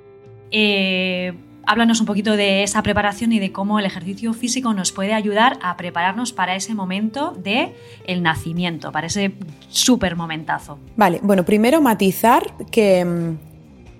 eh, 0.51 1.33
háblanos 1.67 1.99
un 1.99 2.05
poquito 2.05 2.35
de 2.35 2.63
esa 2.63 2.81
preparación 2.81 3.33
y 3.33 3.39
de 3.39 3.51
cómo 3.51 3.77
el 3.77 3.85
ejercicio 3.85 4.33
físico 4.33 4.73
nos 4.73 4.91
puede 4.91 5.13
ayudar 5.13 5.59
a 5.61 5.77
prepararnos 5.77 6.33
para 6.33 6.55
ese 6.55 6.73
momento 6.73 7.31
de 7.31 7.75
el 8.05 8.23
nacimiento, 8.23 8.91
para 8.91 9.07
ese 9.07 9.33
súper 9.69 10.15
momentazo. 10.15 10.79
Vale, 10.95 11.19
bueno, 11.21 11.43
primero 11.43 11.81
matizar 11.81 12.53
que 12.71 13.03
mm, 13.03 13.37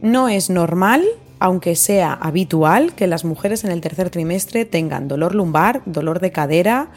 no 0.02 0.30
es 0.30 0.50
normal, 0.50 1.04
aunque 1.40 1.76
sea 1.76 2.14
habitual, 2.14 2.94
que 2.94 3.06
las 3.06 3.26
mujeres 3.26 3.64
en 3.66 3.72
el 3.72 3.82
tercer 3.82 4.10
trimestre 4.10 4.66
tengan 4.66 5.08
dolor 5.08 5.36
lumbar, 5.36 5.82
dolor 5.86 6.20
de 6.22 6.32
cadera 6.32 6.90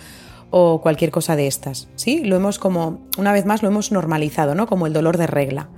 o 0.50 0.80
cualquier 0.80 1.11
cosa 1.11 1.37
de 1.37 1.46
estas, 1.46 1.88
¿sí? 1.96 2.24
Lo 2.24 2.37
hemos 2.37 2.59
como, 2.59 3.00
una 3.18 3.33
vez 3.33 3.44
más, 3.44 3.62
lo 3.62 3.68
hemos 3.68 3.92
normalizado, 3.92 4.54
¿no? 4.54 4.66
Como 4.66 4.87
el 4.87 4.92
dolor 4.92 5.16
de 5.16 5.26
regla. 5.26 5.68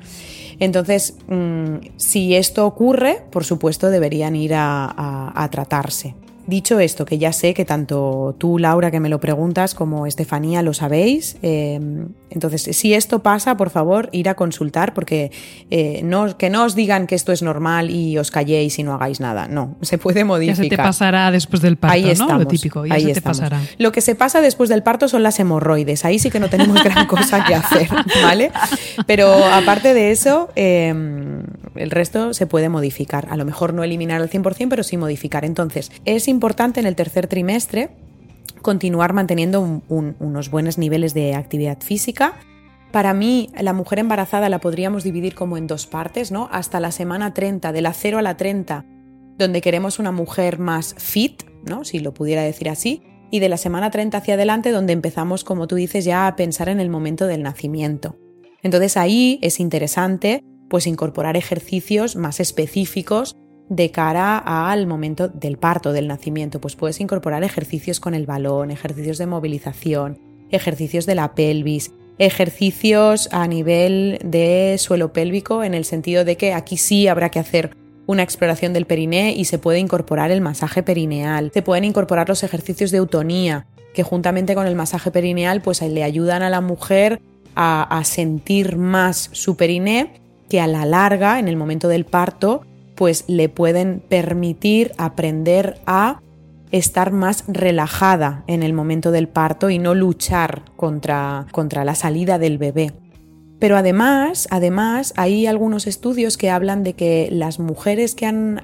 Entonces, 0.63 1.17
mm, 1.27 1.79
si 1.97 2.37
esto 2.37 2.65
ocurre, 2.65 3.25
por 3.33 3.43
supuesto 3.43 3.91
deberían 3.91 4.37
ir 4.37 4.53
a, 4.55 5.49
tratarse. 5.51 6.15
Dicho 6.47 6.81
esto, 6.81 7.05
que 7.05 7.19
ya 7.19 7.33
sé 7.33 7.55
que 7.55 7.65
tanto 7.65 8.35
tú, 8.39 8.59
Laura, 8.59 8.91
que 8.91 8.99
me 8.99 9.09
lo 9.09 9.21
preguntas, 9.21 9.75
como 9.75 10.07
Estefanía 10.07 10.63
lo 10.63 10.75
sabéis, 10.75 11.37
em, 11.43 12.09
entonces 12.31 12.63
si 12.77 12.95
esto 12.95 13.23
pasa, 13.23 13.57
por 13.57 13.71
favor, 13.71 14.09
ir 14.13 14.29
a 14.29 14.35
consultar 14.35 14.95
porque 14.95 15.31
eh, 15.71 16.01
no, 16.03 16.37
que 16.37 16.51
no 16.51 16.65
os 16.65 16.75
digan 16.75 17.07
que 17.07 17.15
esto 17.15 17.31
es 17.31 17.43
normal 17.43 17.91
y 17.91 18.19
os 18.19 18.31
calléis 18.31 18.79
y 18.79 18.83
no 18.83 18.95
hagáis 18.95 19.21
nada. 19.21 19.47
No, 19.47 19.77
se 19.83 19.99
puede 19.99 20.25
modificar. 20.25 20.57
Ya 20.57 20.63
se 20.65 20.69
te 20.71 20.77
pasará 20.77 21.31
después 21.31 21.63
del 21.63 21.77
parto, 21.77 21.95
ahí 21.95 22.15
¿no? 22.19 22.39
Lo 22.39 22.47
típico, 22.47 22.87
ya 22.87 22.99
se 22.99 23.13
te 23.13 23.23
pasará. 23.23 23.61
Lo 23.79 23.93
que 23.93 24.01
se 24.01 24.15
pasa 24.15 24.41
después 24.41 24.69
del 24.69 24.83
parto 24.83 25.09
son 25.09 25.23
las 25.23 25.39
hemorroides. 25.39 26.05
Ahí 26.05 26.19
sí 26.19 26.31
que 26.31 26.41
no 26.41 26.49
tenemos 26.49 26.83
gran 26.85 27.07
cosa 27.07 27.45
que 27.45 27.55
hacer, 27.55 27.89
¿vale? 28.23 28.51
Pero 29.07 29.33
aparte 29.47 29.95
de 29.95 30.11
eso, 30.11 30.51
em, 30.57 31.45
el 31.75 31.91
resto 31.91 32.35
se 32.35 32.47
puede 32.47 32.69
modificar. 32.69 33.29
A 33.31 33.37
lo 33.37 33.45
mejor 33.45 33.75
no 33.75 33.85
eliminar 33.85 34.21
al 34.21 34.31
100%, 34.31 34.69
pero 34.69 34.83
sí 34.83 34.97
modificar. 34.97 35.45
Entonces, 35.45 35.91
es 36.05 36.29
importante 36.29 36.81
en 36.81 36.87
el 36.87 36.97
tercer 36.97 37.27
trimestre 37.27 37.91
continuar 38.63 39.13
manteniendo 39.13 39.83
unos 39.89 40.51
buenos 40.51 40.79
niveles 40.79 41.15
de 41.15 41.35
actividad 41.35 41.79
física. 41.81 42.35
Para 42.93 43.15
mí, 43.15 43.51
la 43.61 43.73
mujer 43.73 43.99
embarazada 43.99 44.49
la 44.49 44.61
podríamos 44.61 45.03
dividir 45.03 45.35
como 45.35 45.57
en 45.57 45.67
dos 45.67 45.87
partes, 45.87 46.31
¿no? 46.31 46.49
Hasta 46.53 46.79
la 46.79 46.93
semana 46.93 47.35
30, 47.35 47.73
de 47.73 47.83
la 47.83 47.93
0 47.93 48.19
a 48.19 48.23
la 48.23 48.37
30, 48.37 48.85
donde 49.39 49.61
queremos 49.61 49.99
una 49.99 50.13
mujer 50.13 50.59
más 50.59 50.95
fit, 50.99 51.43
¿no? 51.65 51.85
Si 51.85 51.99
lo 51.99 52.15
pudiera 52.15 52.43
decir 52.43 52.69
así, 52.69 53.03
y 53.31 53.41
de 53.41 53.49
la 53.49 53.57
semana 53.57 53.91
30 53.91 54.19
hacia 54.19 54.35
adelante, 54.35 54.71
donde 54.71 54.93
empezamos, 54.93 55.43
como 55.43 55.67
tú 55.67 55.75
dices, 55.75 56.05
ya 56.05 56.27
a 56.27 56.37
pensar 56.37 56.69
en 56.69 56.81
el 56.81 56.91
momento 56.91 57.27
del 57.27 57.43
nacimiento. 57.43 58.17
Entonces 58.63 58.97
ahí 58.97 59.39
es 59.43 59.59
interesante 59.59 60.45
pues 60.73 60.87
incorporar 60.87 61.37
ejercicios 61.37 62.17
más 62.17 62.41
específicos 62.41 63.37
de 63.69 63.91
cara 63.91 64.39
al 64.39 64.87
momento 64.87 65.29
del 65.29 65.59
parto, 65.59 65.93
del 65.93 66.09
nacimiento, 66.09 66.63
pues 66.63 66.77
puedes 66.77 66.99
incorporar 66.99 67.45
ejercicios 67.45 68.01
con 68.01 68.15
el 68.15 68.25
balón, 68.25 68.71
ejercicios 68.71 69.19
de 69.19 69.27
movilización, 69.27 70.19
ejercicios 70.51 71.05
de 71.05 71.15
la 71.15 71.35
pelvis, 71.35 71.93
ejercicios 72.17 73.29
a 73.33 73.47
nivel 73.49 74.19
de 74.25 74.77
suelo 74.79 75.13
pélvico, 75.13 75.63
en 75.63 75.75
el 75.75 75.85
sentido 75.85 76.25
de 76.25 76.39
que 76.39 76.55
aquí 76.55 76.79
sí 76.79 77.07
habrá 77.07 77.29
que 77.29 77.41
hacer 77.41 77.77
una 78.07 78.23
exploración 78.23 78.73
del 78.73 78.87
periné 78.87 79.35
y 79.35 79.45
se 79.45 79.59
puede 79.59 79.79
incorporar 79.79 80.31
el 80.31 80.41
masaje 80.41 80.83
perineal. 80.83 81.51
Se 81.53 81.61
pueden 81.61 81.85
incorporar 81.85 82.31
los 82.31 82.45
ejercicios 82.45 82.91
de 82.93 82.97
eutonía, 82.97 83.67
que 83.93 84.05
juntamente 84.05 84.55
con 84.55 84.67
el 84.67 84.75
masaje 84.75 85.11
perineal 85.11 85.61
pues 85.61 85.83
le 85.83 86.03
ayudan 86.03 86.43
a 86.43 86.49
la 86.49 86.63
mujer 86.63 87.21
a, 87.57 87.83
a 87.83 88.05
sentir 88.05 88.79
más 88.79 89.29
su 89.33 89.59
periné, 89.59 90.22
que 90.53 90.61
a 90.61 90.67
la 90.67 90.85
larga, 90.85 91.39
en 91.39 91.49
el 91.49 91.57
momento 91.57 91.89
del 91.89 92.05
parto, 92.05 92.61
pues 92.95 93.25
le 93.27 93.49
pueden 93.49 94.03
permitir 94.07 94.93
aprender 94.99 95.81
a 95.87 96.21
estar 96.73 97.11
más 97.11 97.45
relajada 97.49 98.45
en 98.49 98.63
el 98.63 98.75
momento 98.75 99.13
del 99.13 99.29
parto 99.29 99.71
y 99.71 99.79
no 99.79 99.95
luchar 99.95 100.61
contra, 100.77 101.47
contra 101.53 101.87
la 101.87 101.95
salida 101.95 102.39
del 102.39 102.59
bebé. 102.59 102.93
Pero 103.61 103.79
además, 103.79 104.47
además, 104.51 105.15
hay 105.17 105.47
algunos 105.47 105.87
estudios 105.87 106.37
que 106.37 106.51
hablan 106.51 106.83
de 106.83 106.93
que 106.93 107.31
las 107.33 107.59
mujeres 107.59 108.15
que 108.15 108.27
han 108.27 108.61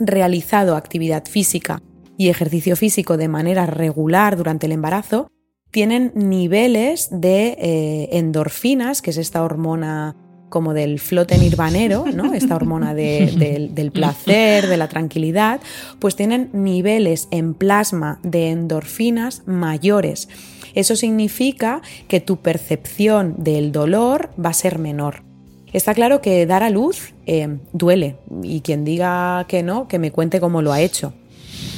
realizado 0.00 0.74
actividad 0.74 1.26
física 1.26 1.80
y 2.18 2.28
ejercicio 2.28 2.74
físico 2.74 3.16
de 3.16 3.28
manera 3.28 3.66
regular 3.66 4.36
durante 4.36 4.66
el 4.66 4.72
embarazo 4.72 5.28
tienen 5.70 6.10
niveles 6.16 7.08
de 7.12 7.56
eh, 7.56 8.08
endorfinas, 8.18 9.00
que 9.00 9.10
es 9.10 9.16
esta 9.16 9.44
hormona 9.44 10.16
como 10.48 10.74
del 10.74 11.00
flote 11.00 11.38
nirvanero, 11.38 12.04
¿no? 12.14 12.32
esta 12.34 12.56
hormona 12.56 12.94
del 12.94 13.90
placer, 13.92 14.66
de 14.66 14.76
la 14.76 14.88
tranquilidad, 14.88 15.60
pues 15.98 16.16
tienen 16.16 16.50
niveles 16.52 17.28
en 17.30 17.54
plasma 17.54 18.20
de 18.22 18.50
endorfinas 18.50 19.42
mayores. 19.46 20.28
Eso 20.74 20.94
significa 20.94 21.80
que 22.06 22.20
tu 22.20 22.36
percepción 22.36 23.34
del 23.38 23.72
dolor 23.72 24.30
va 24.42 24.50
a 24.50 24.54
ser 24.54 24.78
menor. 24.78 25.22
Está 25.72 25.94
claro 25.94 26.20
que 26.20 26.46
dar 26.46 26.62
a 26.62 26.70
luz 26.70 27.14
eh, 27.26 27.58
duele 27.72 28.16
y 28.42 28.60
quien 28.60 28.84
diga 28.84 29.44
que 29.48 29.62
no, 29.62 29.88
que 29.88 29.98
me 29.98 30.10
cuente 30.10 30.40
cómo 30.40 30.62
lo 30.62 30.72
ha 30.72 30.80
hecho. 30.80 31.12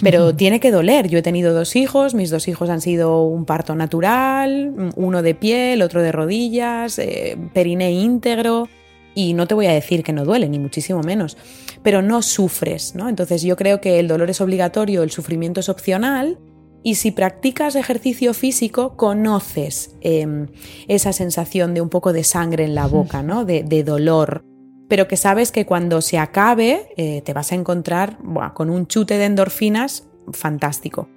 Pero 0.03 0.34
tiene 0.34 0.61
que 0.61 0.70
doler. 0.70 1.09
Yo 1.09 1.18
he 1.18 1.22
tenido 1.22 1.53
dos 1.53 1.76
hijos, 1.76 2.14
mis 2.14 2.30
dos 2.30 2.49
hijos 2.49 2.70
han 2.70 2.80
sido 2.80 3.22
un 3.24 3.44
parto 3.44 3.74
natural, 3.74 4.92
uno 4.96 5.22
de 5.22 5.34
piel, 5.34 5.82
otro 5.82 6.03
de 6.03 6.12
rodillas, 6.12 6.99
eh, 6.99 7.36
periné 7.53 7.92
íntegro. 7.92 8.68
Y 9.14 9.34
no 9.34 9.46
te 9.46 9.55
voy 9.55 9.66
a 9.66 9.72
decir 9.72 10.05
que 10.05 10.12
no 10.12 10.24
duele, 10.24 10.49
ni 10.49 10.59
muchísimo 10.59 11.01
menos, 11.03 11.36
pero 11.82 12.03
no 12.03 12.22
sufres, 12.22 12.94
¿no? 12.94 13.09
Entonces 13.09 13.42
yo 13.42 13.57
creo 13.57 13.80
que 13.80 13.99
el 13.99 14.07
dolor 14.07 14.30
es 14.30 14.40
obligatorio, 14.40 15.03
el 15.03 15.11
sufrimiento 15.11 15.59
es 15.59 15.68
opcional, 15.68 16.38
y 16.82 16.94
si 16.94 17.11
practicas 17.11 17.74
ejercicio 17.74 18.32
físico, 18.34 18.96
conoces 18.96 19.96
em, 20.01 20.46
esa 20.86 21.12
sensación 21.12 21.74
de 21.74 21.80
un 21.80 21.88
poco 21.88 22.12
de 22.12 22.24
sangre 22.24 22.64
en 22.64 22.74
la 22.74 22.86
boca, 22.86 23.22
¿no? 23.22 23.44
De, 23.44 23.62
dolor. 23.82 24.44
Pero 24.89 25.07
que 25.07 25.16
sabes 25.16 25.53
que 25.53 25.66
cuando 25.66 26.01
se 26.01 26.18
acabe 26.18 26.89
eh, 26.97 27.22
te 27.22 27.32
vas 27.32 27.53
a 27.53 27.55
encontrar 27.55 28.18
con 28.55 28.70
un 28.70 28.86
chute 28.86 29.18
de 29.18 29.26
endorfinas 29.26 30.05
fantástico. 30.32 31.09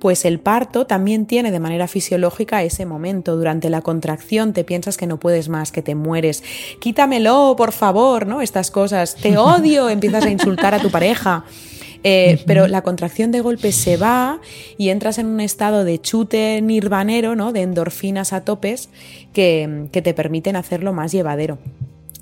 Pues 0.00 0.24
el 0.24 0.40
parto 0.40 0.86
también 0.86 1.26
tiene 1.26 1.52
de 1.52 1.60
manera 1.60 1.86
fisiológica 1.86 2.62
ese 2.62 2.86
momento. 2.86 3.36
Durante 3.36 3.68
la 3.68 3.82
contracción 3.82 4.54
te 4.54 4.64
piensas 4.64 4.96
que 4.96 5.06
no 5.06 5.20
puedes 5.20 5.50
más, 5.50 5.72
que 5.72 5.82
te 5.82 5.94
mueres. 5.94 6.42
Quítamelo, 6.80 7.54
por 7.56 7.72
favor, 7.72 8.26
¿no? 8.26 8.40
Estas 8.40 8.70
cosas. 8.70 9.14
Te 9.14 9.36
odio, 9.38 9.90
empiezas 9.90 10.24
a 10.24 10.30
insultar 10.30 10.74
a 10.74 10.80
tu 10.80 10.90
pareja. 10.90 11.44
Eh, 12.02 12.42
pero 12.46 12.66
la 12.66 12.80
contracción 12.80 13.30
de 13.30 13.42
golpe 13.42 13.72
se 13.72 13.98
va 13.98 14.40
y 14.78 14.88
entras 14.88 15.18
en 15.18 15.26
un 15.26 15.40
estado 15.40 15.84
de 15.84 16.00
chute 16.00 16.60
nirvanero, 16.62 17.36
¿no? 17.36 17.52
de 17.52 17.60
endorfinas 17.60 18.32
a 18.32 18.42
topes 18.42 18.88
que, 19.34 19.88
que 19.92 20.00
te 20.00 20.14
permiten 20.14 20.56
hacerlo 20.56 20.94
más 20.94 21.12
llevadero. 21.12 21.58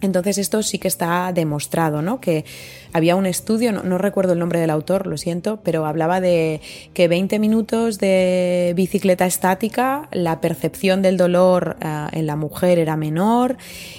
Entonces 0.00 0.38
esto 0.38 0.62
sí 0.62 0.78
que 0.78 0.88
está 0.88 1.32
demostrado, 1.32 2.02
¿no? 2.02 2.20
Que 2.20 2.44
había 2.92 3.16
un 3.16 3.26
estudio, 3.26 3.72
no, 3.72 3.98
recuerdo 3.98 4.32
el 4.32 4.38
nombre 4.38 4.60
del 4.60 4.70
autor, 4.70 5.06
lo 5.06 5.16
siento, 5.16 5.58
pero 5.62 5.86
hablaba 5.86 6.20
de 6.20 6.60
que 6.94 7.08
20 7.08 7.38
minutos 7.38 7.98
de 7.98 8.72
bicicleta 8.76 9.26
estática, 9.26 10.08
la 10.12 10.40
percepción 10.40 11.02
del 11.02 11.16
dolor 11.16 11.76
eh, 11.80 12.06
en 12.12 12.26
la 12.26 12.36
mujer 12.36 12.78
era 12.78 12.96
menor 12.96 13.56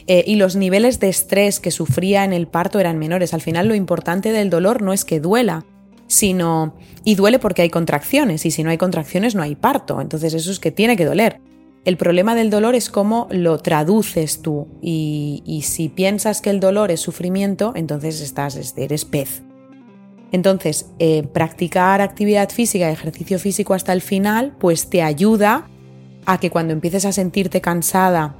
eh, 0.08 0.24
y 0.26 0.36
los 0.36 0.56
niveles 0.56 1.00
de 1.00 1.10
estrés 1.10 1.60
que 1.60 1.72
sufría 1.72 2.24
en 2.24 2.32
el 2.32 2.48
parto 2.48 2.80
eran 2.80 2.98
menores. 2.98 3.34
Al 3.34 3.42
final 3.42 3.68
lo 3.68 3.76
importante 3.76 4.32
del 4.32 4.50
dolor 4.50 4.82
no 4.82 4.94
es 4.94 5.06
que 5.06 5.20
duela, 5.20 5.66
sino... 6.08 6.76
Y 7.06 7.16
duele 7.16 7.40
porque 7.40 7.62
hay 7.62 7.70
contracciones, 7.70 8.46
y 8.46 8.52
si 8.52 8.62
no 8.62 8.70
hay 8.70 8.78
contracciones 8.78 9.34
no 9.34 9.42
hay 9.42 9.56
parto, 9.56 10.02
entonces 10.02 10.34
eso 10.34 10.52
es 10.52 10.60
que 10.60 10.70
tiene 10.70 10.98
que 10.98 11.06
doler. 11.06 11.40
El 11.86 11.98
problema 11.98 12.36
del 12.36 12.50
dolor 12.50 12.76
es 12.76 12.90
cómo 12.90 13.28
lo 13.32 13.58
traduces 13.58 14.42
tú, 14.42 14.68
y, 14.82 15.62
si 15.64 15.90
piensas 15.90 16.42
que 16.42 16.50
el 16.50 16.60
dolor 16.60 16.92
es 16.92 17.00
sufrimiento, 17.00 17.72
entonces 17.76 18.22
estás, 18.22 18.74
eres 18.78 19.06
pez. 19.06 19.44
Entonces, 20.32 20.88
eh, 21.00 21.24
practicar 21.24 22.02
actividad 22.02 22.50
física, 22.50 22.92
ejercicio 22.92 23.40
físico 23.40 23.74
hasta 23.74 23.94
el 23.94 24.02
final, 24.02 24.56
pues 24.60 24.90
te 24.90 25.02
ayuda 25.02 25.68
a 26.26 26.40
que 26.40 26.52
cuando 26.52 26.74
empieces 26.74 27.06
a 27.06 27.12
sentirte 27.12 27.62
cansada 27.62 28.36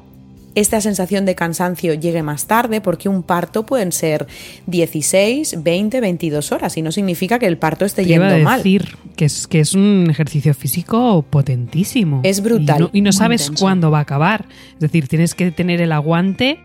esta 0.56 0.82
sensación 0.82 1.26
de 1.26 1.36
cansancio 1.36 1.94
llegue 1.94 2.24
más 2.24 2.48
tarde, 2.48 2.82
porque 2.82 3.10
un 3.10 3.24
parto 3.24 3.66
pueden 3.66 3.92
ser 3.92 4.28
16, 4.68 5.64
20, 5.64 6.02
22 6.02 6.52
horas 6.52 6.78
y 6.78 6.82
no 6.82 6.92
significa 6.92 7.40
que 7.40 7.46
el 7.46 7.58
parto 7.58 7.86
esté 7.86 8.06
yendo 8.06 8.38
iba 8.38 8.54
a 8.54 8.58
decir 8.58 8.96
que 9.16 9.26
es, 9.26 9.48
que 9.48 9.60
es 9.60 9.74
un 9.74 10.08
ejercicio 10.10 10.54
físico 10.54 11.26
potentísimo. 11.30 12.22
Es 12.24 12.42
brutal. 12.42 12.90
Y 12.94 13.02
no, 13.02 13.12
sabes 13.12 13.52
cuándo 13.60 13.92
va 13.92 14.00
a 14.00 14.02
acabar. 14.02 14.46
Es 14.74 14.80
decir, 14.80 15.08
tienes 15.08 15.36
que 15.36 15.52
tener 15.52 15.82
el 15.82 15.92
aguante 15.92 16.60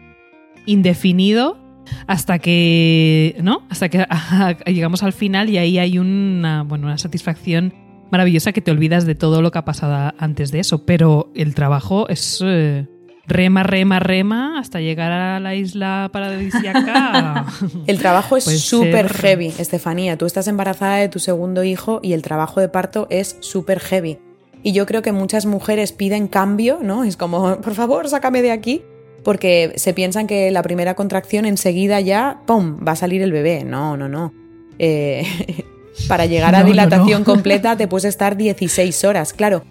indefinido 0.66 1.58
hasta 2.06 2.38
que, 2.38 3.36
¿no? 3.42 3.62
Hasta 3.68 3.88
que 3.88 4.06
llegamos 4.66 5.02
al 5.02 5.12
final 5.12 5.50
y 5.50 5.58
ahí 5.58 5.78
hay 5.78 5.98
una, 5.98 6.62
bueno, 6.62 6.86
una 6.86 6.98
satisfacción 6.98 7.74
maravillosa 8.10 8.52
que 8.52 8.60
te 8.60 8.70
olvidas 8.70 9.06
de 9.06 9.14
todo 9.14 9.42
lo 9.42 9.50
que 9.50 9.58
ha 9.58 9.64
pasado 9.64 10.14
antes 10.18 10.52
de 10.52 10.60
eso, 10.60 10.84
pero 10.86 11.30
el 11.34 11.54
trabajo 11.54 12.08
es... 12.08 12.40
Eh, 12.44 12.86
rema, 13.26 13.62
rema, 13.62 14.00
rema 14.00 14.58
hasta 14.58 14.80
llegar 14.80 15.12
a 15.12 15.40
la 15.40 15.54
isla 15.54 16.10
paradisíaca. 16.12 17.46
el 17.86 17.98
trabajo 17.98 18.36
es 18.36 18.44
súper 18.44 19.12
heavy, 19.12 19.52
Estefanía. 19.58 20.16
Tú 20.16 20.26
estás 20.26 20.48
embarazada 20.48 20.96
de 20.96 21.08
tu 21.08 21.18
segundo 21.18 21.64
hijo 21.64 22.00
y 22.02 22.12
el 22.12 22.22
trabajo 22.22 22.60
de 22.60 22.68
parto 22.68 23.06
es 23.10 23.36
súper 23.40 23.80
heavy. 23.80 24.18
Y 24.62 24.72
yo 24.72 24.86
creo 24.86 25.02
que 25.02 25.12
muchas 25.12 25.44
mujeres 25.46 25.92
piden 25.92 26.26
cambio, 26.26 26.78
¿no? 26.82 27.04
Es 27.04 27.16
como, 27.16 27.60
por 27.60 27.74
favor, 27.74 28.08
sácame 28.08 28.42
de 28.42 28.52
aquí. 28.52 28.82
Porque 29.22 29.72
se 29.76 29.94
piensan 29.94 30.26
que 30.26 30.50
la 30.50 30.62
primera 30.62 30.94
contracción 30.94 31.46
enseguida 31.46 31.98
ya, 32.00 32.42
¡pum!, 32.46 32.78
va 32.86 32.92
a 32.92 32.96
salir 32.96 33.22
el 33.22 33.32
bebé. 33.32 33.64
No, 33.64 33.96
no, 33.96 34.06
no. 34.06 34.34
Eh, 34.78 35.24
para 36.08 36.26
llegar 36.26 36.54
a 36.54 36.62
dilatación 36.62 37.24
completa 37.24 37.76
te 37.76 37.88
puedes 37.88 38.04
estar 38.04 38.36
16 38.36 39.04
horas. 39.04 39.32
Claro, 39.32 39.64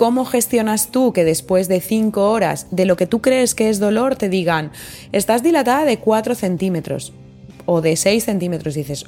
¿Cómo 0.00 0.24
gestionas 0.24 0.92
tú 0.92 1.12
que 1.12 1.24
después 1.24 1.68
de 1.68 1.82
5 1.82 2.30
horas 2.30 2.68
de 2.70 2.86
lo 2.86 2.96
que 2.96 3.06
tú 3.06 3.20
crees 3.20 3.54
que 3.54 3.68
es 3.68 3.80
dolor 3.80 4.16
te 4.16 4.30
digan, 4.30 4.72
estás 5.12 5.42
dilatada 5.42 5.84
de 5.84 5.98
4 5.98 6.34
centímetros 6.34 7.12
o 7.66 7.82
de 7.82 7.96
6 7.96 8.24
centímetros? 8.24 8.72
Dices, 8.72 9.04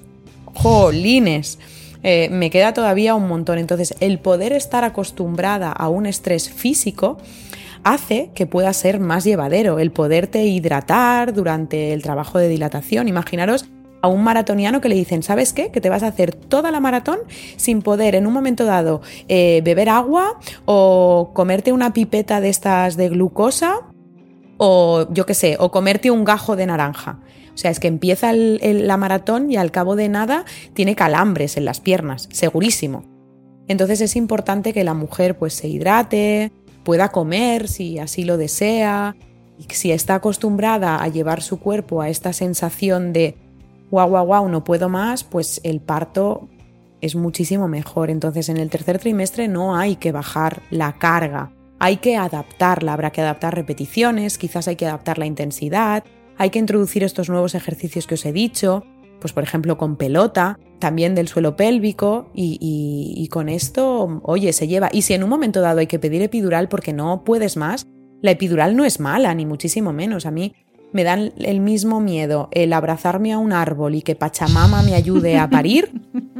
jolines. 0.53 1.59
Eh, 2.03 2.28
me 2.30 2.51
queda 2.51 2.74
todavía 2.74 3.14
un 3.14 3.26
montón. 3.26 3.57
Entonces, 3.57 3.95
el 4.01 4.18
poder 4.18 4.53
estar 4.53 4.84
acostumbrada 4.84 5.72
a 5.72 5.88
un 5.88 6.05
estrés 6.05 6.51
físico 6.51 7.16
hace 7.84 8.28
que 8.34 8.45
pueda 8.45 8.70
ser 8.74 9.01
más 9.01 9.24
llevadero, 9.24 9.78
el 9.78 9.93
poderte 9.93 10.45
hidratar 10.45 11.32
durante 11.32 11.95
el 11.95 12.03
trabajo 12.03 12.38
de 12.38 12.49
dilatación. 12.49 13.09
Imaginaros 13.09 13.64
a 14.03 14.09
un 14.09 14.22
maratoniano 14.22 14.80
que 14.80 14.88
le 14.88 14.96
dicen, 14.96 15.22
¿sabes 15.22 15.53
qué? 15.53 15.70
Que 15.70 15.80
te 15.80 15.88
vas 15.88 16.03
a 16.03 16.09
hacer 16.09 16.34
toda 16.34 16.70
la 16.70 16.80
maratón 16.80 17.20
sin 17.57 17.82
poder 17.82 18.14
en 18.14 18.26
un 18.26 18.32
momento 18.32 18.64
dado 18.64 19.00
eh, 19.28 19.62
beber 19.64 19.88
agua 19.88 20.38
o 20.64 21.30
comerte 21.34 21.72
una 21.72 21.92
pipeta 21.92 22.40
de 22.40 22.48
estas 22.48 22.96
de 22.96 23.09
glucosa 23.09 23.80
o 24.59 25.07
yo 25.12 25.24
qué 25.24 25.34
sé, 25.34 25.57
o 25.59 25.70
comerte 25.70 26.11
un 26.11 26.24
gajo 26.24 26.57
de 26.57 26.66
naranja. 26.66 27.20
O 27.55 27.57
sea, 27.57 27.70
es 27.70 27.80
que 27.80 27.88
empieza 27.88 28.32
la 28.32 28.96
maratón 28.96 29.50
y 29.50 29.57
al 29.57 29.70
cabo 29.70 29.96
de 29.96 30.09
nada 30.09 30.44
tiene 30.74 30.94
calambres 30.94 31.57
en 31.57 31.64
las 31.64 31.80
piernas, 31.80 32.28
segurísimo. 32.32 33.05
Entonces 33.68 34.00
es 34.00 34.16
importante 34.16 34.72
que 34.72 34.84
la 34.84 34.94
mujer 34.94 35.36
pues 35.36 35.55
se 35.55 35.68
hidrate, 35.68 36.53
pueda 36.84 37.11
comer 37.11 37.68
si 37.68 37.98
así 37.98 38.24
lo 38.24 38.36
desea, 38.36 39.16
y 39.59 39.72
si 39.74 39.92
está 39.92 40.16
acostumbrada 40.16 41.03
a 41.03 41.09
llevar 41.09 41.42
su 41.42 41.61
cuerpo 41.61 42.00
a 42.00 42.09
esta 42.09 42.32
sensación 42.32 43.12
de 43.12 43.36
guau, 43.93 44.09
guau, 44.09 44.26
guau, 44.26 44.49
no 44.49 44.64
puedo 44.64 44.88
más, 44.88 45.22
pues 45.22 45.61
el 45.64 45.82
parto 45.82 46.49
es 47.03 47.14
muchísimo 47.14 47.68
mejor. 47.68 48.09
Entonces 48.09 48.49
en 48.49 48.57
el 48.57 48.70
tercer 48.70 48.99
trimestre 48.99 49.49
no 49.49 49.76
hay 49.76 49.97
que 49.97 50.12
bajar 50.12 50.62
la 50.70 50.95
carga, 50.95 51.53
hay 51.78 51.99
que 51.99 52.16
adaptarla, 52.16 52.95
habrá 52.95 53.12
que 53.12 53.20
adaptar 53.20 53.55
repeticiones, 53.55 54.38
quizás 54.38 54.66
hay 54.66 54.76
que 54.76 54.86
adaptar 54.86 55.18
la 55.18 55.26
intensidad, 55.26 56.05
hay 56.38 56.49
que 56.49 56.59
introducir 56.59 57.05
estos 57.05 57.28
nuevos 57.28 57.55
ejercicios 57.55 58.07
que 58.07 58.14
os 58.14 58.24
he 58.24 58.32
dicho, 58.32 58.82
pues 59.20 59.34
por 59.34 59.43
ejemplo 59.43 59.76
con 59.76 59.97
pelota, 59.97 60.59
también 60.78 61.14
del 61.14 61.28
suelo 61.28 61.55
pélvico 61.55 62.30
y, 62.34 62.59
y, 62.61 63.28
con 63.28 63.51
esto, 63.51 64.22
oye, 64.24 64.55
se 64.55 64.68
lleva. 64.68 64.88
Y 64.90 65.03
si 65.03 65.12
en 65.12 65.22
un 65.22 65.28
momento 65.28 65.61
dado 65.61 65.80
hay 65.80 65.86
que 65.86 65.99
pedir 65.99 66.22
epidural 66.22 66.68
porque 66.68 66.95
no 66.95 67.24
puedes 67.24 67.59
más, 67.59 67.86
la 68.22 68.30
epidural 68.30 68.74
no 68.74 68.84
es 68.84 69.01
mala, 69.01 69.34
ni 69.34 69.45
muchísimo 69.45 69.93
menos. 69.93 70.24
A 70.26 70.30
mí 70.30 70.55
me 70.93 71.05
dan 71.05 71.32
el 71.38 71.61
mismo 71.61 72.01
miedo 72.01 72.49
el 72.53 72.72
abrazarme 72.72 73.32
a 73.32 73.38
un 73.38 73.53
árbol 73.53 73.95
y 73.95 74.03
que 74.03 74.14
Pachamama 74.14 74.82
me 74.82 74.95
ayude 74.95 75.38
a 75.38 75.49
parir 75.49 75.90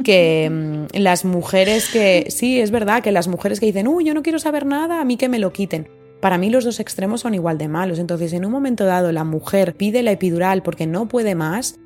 que 0.03 0.49
mm, 0.51 0.97
las 0.97 1.25
mujeres 1.25 1.89
que, 1.89 2.27
sí, 2.29 2.59
es 2.59 2.71
verdad, 2.71 3.01
que 3.01 3.11
las 3.11 3.27
mujeres 3.27 3.59
que 3.59 3.65
dicen, 3.65 3.87
uy, 3.87 4.05
yo 4.05 4.13
no 4.13 4.21
quiero 4.21 4.39
saber 4.39 4.65
nada, 4.65 5.01
a 5.01 5.05
mí 5.05 5.17
que 5.17 5.29
me 5.29 5.39
lo 5.39 5.51
quiten. 5.51 5.87
Para 6.21 6.37
mí 6.37 6.49
los 6.49 6.63
dos 6.63 6.79
extremos 6.79 7.21
son 7.21 7.33
igual 7.33 7.57
de 7.57 7.67
malos. 7.67 7.99
Entonces, 7.99 8.31
en 8.33 8.45
un 8.45 8.51
momento 8.51 8.85
dado, 8.85 9.11
la 9.11 9.23
mujer 9.23 9.75
pide 9.75 10.03
la 10.03 10.11
epidural 10.11 10.63
porque 10.63 10.87
no 10.87 11.07
puede 11.07 11.35
más, 11.35 11.79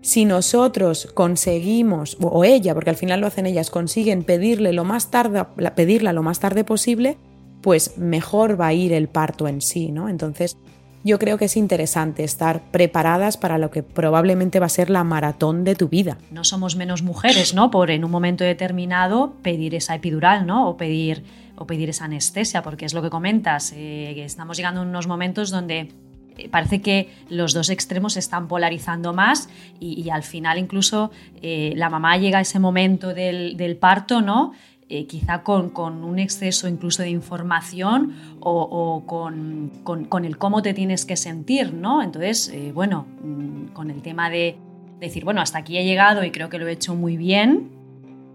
Si 0.00 0.26
nosotros 0.26 1.08
conseguimos, 1.14 2.18
o 2.20 2.44
ella, 2.44 2.74
porque 2.74 2.90
al 2.90 2.96
final 2.96 3.22
lo 3.22 3.26
hacen 3.26 3.46
ellas, 3.46 3.70
consiguen 3.70 4.22
pedirle 4.22 4.74
lo 4.74 4.84
más 4.84 5.10
tarde, 5.10 5.46
pedirla 5.74 6.12
lo 6.12 6.22
más 6.22 6.40
tarde 6.40 6.62
posible, 6.62 7.16
pues 7.62 7.96
mejor 7.96 8.60
va 8.60 8.66
a 8.66 8.72
ir 8.74 8.92
el 8.92 9.08
parto 9.08 9.48
en 9.48 9.62
sí, 9.62 9.92
¿no? 9.92 10.10
Entonces, 10.10 10.58
yo 11.04 11.18
creo 11.18 11.36
que 11.36 11.44
es 11.44 11.56
interesante 11.56 12.24
estar 12.24 12.62
preparadas 12.70 13.36
para 13.36 13.58
lo 13.58 13.70
que 13.70 13.82
probablemente 13.82 14.58
va 14.58 14.66
a 14.66 14.70
ser 14.70 14.88
la 14.88 15.04
maratón 15.04 15.62
de 15.62 15.74
tu 15.74 15.88
vida. 15.88 16.16
No 16.30 16.44
somos 16.44 16.76
menos 16.76 17.02
mujeres, 17.02 17.54
¿no? 17.54 17.70
Por 17.70 17.90
en 17.90 18.04
un 18.04 18.10
momento 18.10 18.42
determinado 18.42 19.34
pedir 19.42 19.74
esa 19.74 19.94
epidural, 19.94 20.46
¿no? 20.46 20.66
O 20.68 20.76
pedir, 20.78 21.22
o 21.56 21.66
pedir 21.66 21.90
esa 21.90 22.06
anestesia, 22.06 22.62
porque 22.62 22.86
es 22.86 22.94
lo 22.94 23.02
que 23.02 23.10
comentas, 23.10 23.72
eh, 23.76 24.24
estamos 24.24 24.56
llegando 24.56 24.80
a 24.80 24.84
unos 24.84 25.06
momentos 25.06 25.50
donde 25.50 25.92
eh, 26.38 26.48
parece 26.48 26.80
que 26.80 27.10
los 27.28 27.52
dos 27.52 27.68
extremos 27.68 28.14
se 28.14 28.18
están 28.20 28.48
polarizando 28.48 29.12
más 29.12 29.48
y, 29.78 30.08
al 30.10 30.22
final 30.22 30.58
incluso 30.58 31.10
eh, 31.42 31.74
la 31.76 31.90
mamá 31.90 32.16
llega 32.16 32.38
a 32.38 32.40
ese 32.40 32.58
momento 32.58 33.14
del, 33.14 33.56
del 33.56 33.76
parto, 33.76 34.22
¿no? 34.22 34.52
Eh, 34.90 35.06
quizá 35.06 35.42
con, 35.42 35.72
un 36.04 36.18
exceso 36.18 36.68
incluso 36.68 37.02
de 37.02 37.08
información 37.08 38.14
o, 38.40 39.02
con, 39.06 40.24
el 40.24 40.36
cómo 40.36 40.60
te 40.60 40.74
tienes 40.74 41.06
que 41.06 41.16
sentir, 41.16 41.72
¿no? 41.72 42.02
Entonces, 42.02 42.50
eh, 42.52 42.70
bueno, 42.72 43.06
mm, 43.22 43.72
con 43.72 43.90
el 43.90 44.02
tema 44.02 44.28
de 44.28 44.58
decir, 45.00 45.24
bueno, 45.24 45.40
hasta 45.40 45.58
aquí 45.58 45.78
he 45.78 45.84
llegado 45.84 46.22
y 46.22 46.30
creo 46.30 46.50
que 46.50 46.58
lo 46.58 46.68
he 46.68 46.72
hecho 46.72 46.94
muy 46.94 47.16
bien, 47.16 47.70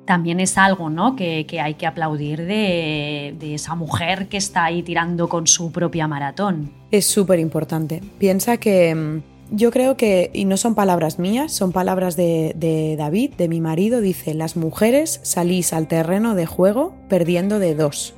también 0.05 0.39
es 0.39 0.57
algo 0.57 0.89
¿no? 0.89 1.15
que, 1.15 1.45
hay 1.61 1.75
que 1.75 1.85
aplaudir 1.85 2.39
de, 2.39 3.35
de, 3.39 3.53
esa 3.53 3.75
mujer 3.75 4.27
que 4.27 4.37
está 4.37 4.65
ahí 4.65 4.81
tirando 4.81 5.29
con 5.29 5.45
su 5.45 5.71
propia 5.71 6.07
maratón. 6.07 6.71
Es 6.89 7.05
súper 7.05 7.37
importante. 7.37 8.01
Piensa 8.17 8.57
que 8.57 8.95
mm, 8.95 9.21
yo 9.51 9.71
creo 9.71 9.97
que, 9.97 10.29
y 10.33 10.45
no 10.45 10.57
son 10.57 10.75
palabras 10.75 11.19
mías, 11.19 11.51
son 11.51 11.71
palabras 11.71 12.15
de, 12.15 12.95
David, 12.97 13.33
de 13.35 13.47
mi 13.47 13.61
marido, 13.61 14.01
dice, 14.01 14.33
las 14.33 14.55
mujeres 14.55 15.19
salís 15.23 15.73
al 15.73 15.87
terreno 15.87 16.35
de 16.35 16.45
juego 16.45 16.95
perdiendo 17.07 17.59
de 17.59 17.75
dos. 17.75 18.13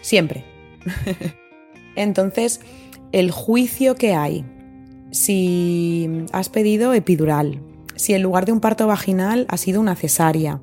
Siempre. 0.00 0.44
Entonces, 1.96 2.60
el 3.12 3.30
juicio 3.30 3.96
que 3.96 4.14
hay, 4.14 4.44
si 5.10 6.08
has 6.32 6.48
pedido 6.48 6.94
epidural, 6.94 7.60
si 7.96 8.14
en 8.14 8.22
lugar 8.22 8.46
de 8.46 8.52
un 8.52 8.60
parto 8.60 8.86
vaginal 8.86 9.46
ha 9.48 9.56
sido 9.56 9.80
una 9.80 9.96
cesárea, 9.96 10.62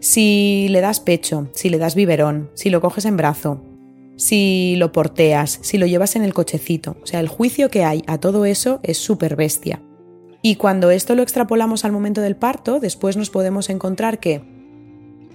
si 0.00 0.68
le 0.70 0.80
das 0.80 1.00
pecho, 1.00 1.48
si 1.52 1.68
le 1.68 1.78
das 1.78 1.94
biberón, 1.94 2.50
si 2.54 2.70
lo 2.70 2.80
coges 2.80 3.06
en 3.06 3.16
brazo, 3.16 3.60
si 4.16 4.76
lo 4.76 4.92
porteas, 4.92 5.58
si 5.62 5.78
lo 5.78 5.86
llevas 5.86 6.16
en 6.16 6.22
el 6.22 6.34
cochecito. 6.34 6.96
O 7.02 7.06
sea, 7.06 7.20
el 7.20 7.28
juicio 7.28 7.70
que 7.70 7.84
hay 7.84 8.02
a 8.06 8.18
todo 8.18 8.44
eso 8.44 8.80
es 8.82 8.98
súper 8.98 9.36
bestia. 9.36 9.82
Y 10.42 10.56
cuando 10.56 10.90
esto 10.90 11.14
lo 11.14 11.22
extrapolamos 11.22 11.84
al 11.84 11.92
momento 11.92 12.20
del 12.20 12.36
parto, 12.36 12.78
después 12.78 13.16
nos 13.16 13.30
podemos 13.30 13.70
encontrar 13.70 14.20
que 14.20 14.42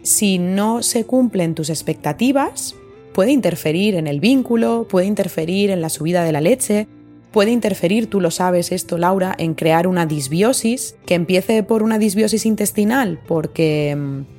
si 0.04 0.38
no 0.38 0.84
se 0.84 1.06
cumplen 1.06 1.56
tus 1.56 1.70
expectativas, 1.70 2.76
puede 3.14 3.32
interferir 3.32 3.96
en 3.96 4.08
el 4.08 4.20
vínculo, 4.20 4.88
puede 4.88 5.08
interferir 5.08 5.72
en 5.72 5.82
la 5.82 5.90
subida 5.90 6.24
de 6.24 6.32
la 6.32 6.42
leche, 6.42 6.88
puede 7.32 7.52
interferir, 7.52 8.08
tú 8.08 8.22
lo 8.22 8.32
sabes 8.32 8.72
esto, 8.72 8.98
Laura, 8.98 9.36
en 9.38 9.56
crear 9.56 9.88
una 9.88 10.06
disbiosis, 10.06 10.96
que 11.06 11.16
empiece 11.16 11.64
por 11.64 11.84
una 11.84 11.98
disbiosis 11.98 12.46
intestinal, 12.46 13.20
porque 13.28 13.96
mm, 13.96 14.39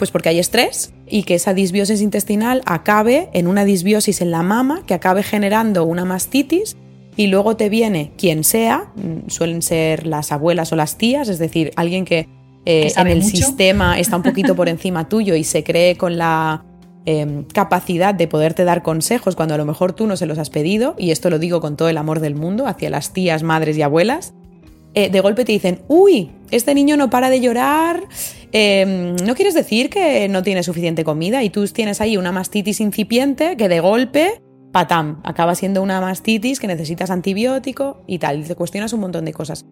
pues 0.00 0.10
porque 0.10 0.30
hay 0.30 0.38
estrés 0.38 0.94
y 1.06 1.24
que 1.24 1.34
esa 1.34 1.52
disbiosis 1.52 2.00
intestinal 2.00 2.62
acabe 2.64 3.28
en 3.34 3.46
una 3.46 3.66
disbiosis 3.66 4.22
en 4.22 4.30
la 4.30 4.42
mama 4.42 4.82
que 4.86 4.94
acabe 4.94 5.22
generando 5.22 5.84
una 5.84 6.06
mastitis 6.06 6.78
y 7.16 7.26
luego 7.26 7.56
te 7.58 7.68
viene 7.68 8.12
quien 8.16 8.42
sea, 8.42 8.92
mm, 8.96 9.28
suelen 9.28 9.60
ser 9.60 10.06
las 10.06 10.32
abuelas 10.32 10.72
o 10.72 10.76
las 10.76 10.96
tías, 10.96 11.28
es 11.28 11.38
decir, 11.38 11.72
alguien 11.76 12.06
que, 12.06 12.28
eh, 12.64 12.90
en 12.96 13.08
el 13.08 13.22
sistema 13.22 13.98
está 13.98 14.16
un 14.16 14.22
poquito 14.22 14.56
por 14.56 14.70
encima 14.70 15.06
tuyo 15.06 15.34
y 15.34 15.44
se 15.44 15.64
cree 15.64 15.98
con 15.98 16.16
la 16.16 16.64
em, 17.04 17.44
capacidad 17.44 18.14
de 18.14 18.26
poderte 18.26 18.64
dar 18.64 18.82
consejos 18.82 19.36
cuando 19.36 19.54
a 19.54 19.58
lo 19.58 19.66
mejor 19.66 19.92
tú 19.92 20.06
no 20.06 20.16
se 20.16 20.24
los 20.24 20.38
has 20.38 20.48
pedido, 20.48 20.94
y 20.96 21.10
esto 21.10 21.28
lo 21.28 21.38
digo 21.38 21.60
con 21.60 21.76
todo 21.76 21.90
el 21.90 21.98
amor 21.98 22.20
del 22.20 22.36
mundo 22.36 22.66
hacia 22.66 22.88
las 22.88 23.12
tías, 23.12 23.42
madres 23.42 23.76
y 23.76 23.82
abuelas, 23.82 24.32
eh, 24.94 25.08
de 25.08 25.20
golpe 25.20 25.44
te 25.44 25.52
dicen, 25.52 25.82
uy, 25.88 26.30
este 26.50 26.74
niño 26.74 26.96
no 26.96 27.10
para 27.10 27.30
de 27.30 27.40
llorar, 27.40 28.02
em, 28.52 29.16
no 29.16 29.34
quieres 29.34 29.54
decir 29.54 29.90
que 29.90 30.28
no 30.28 30.42
tiene 30.42 30.62
suficiente 30.62 31.04
comida 31.04 31.42
y 31.42 31.50
tú 31.50 31.66
tienes 31.68 32.00
ahí 32.00 32.16
una 32.16 32.32
mastitis 32.32 32.80
incipiente 32.80 33.56
que 33.56 33.68
de 33.68 33.80
golpe, 33.80 34.40
patam, 34.72 35.20
acaba 35.24 35.54
siendo 35.54 35.82
una 35.82 36.00
mastitis 36.00 36.60
que 36.60 36.66
necesitas 36.66 37.10
antibiótico 37.10 38.02
y 38.06 38.18
tal, 38.18 38.40
y 38.40 38.44
te 38.44 38.54
cuestionas 38.54 38.92
un 38.92 39.00
montón 39.00 39.24
de 39.24 39.32
cosas. 39.32 39.64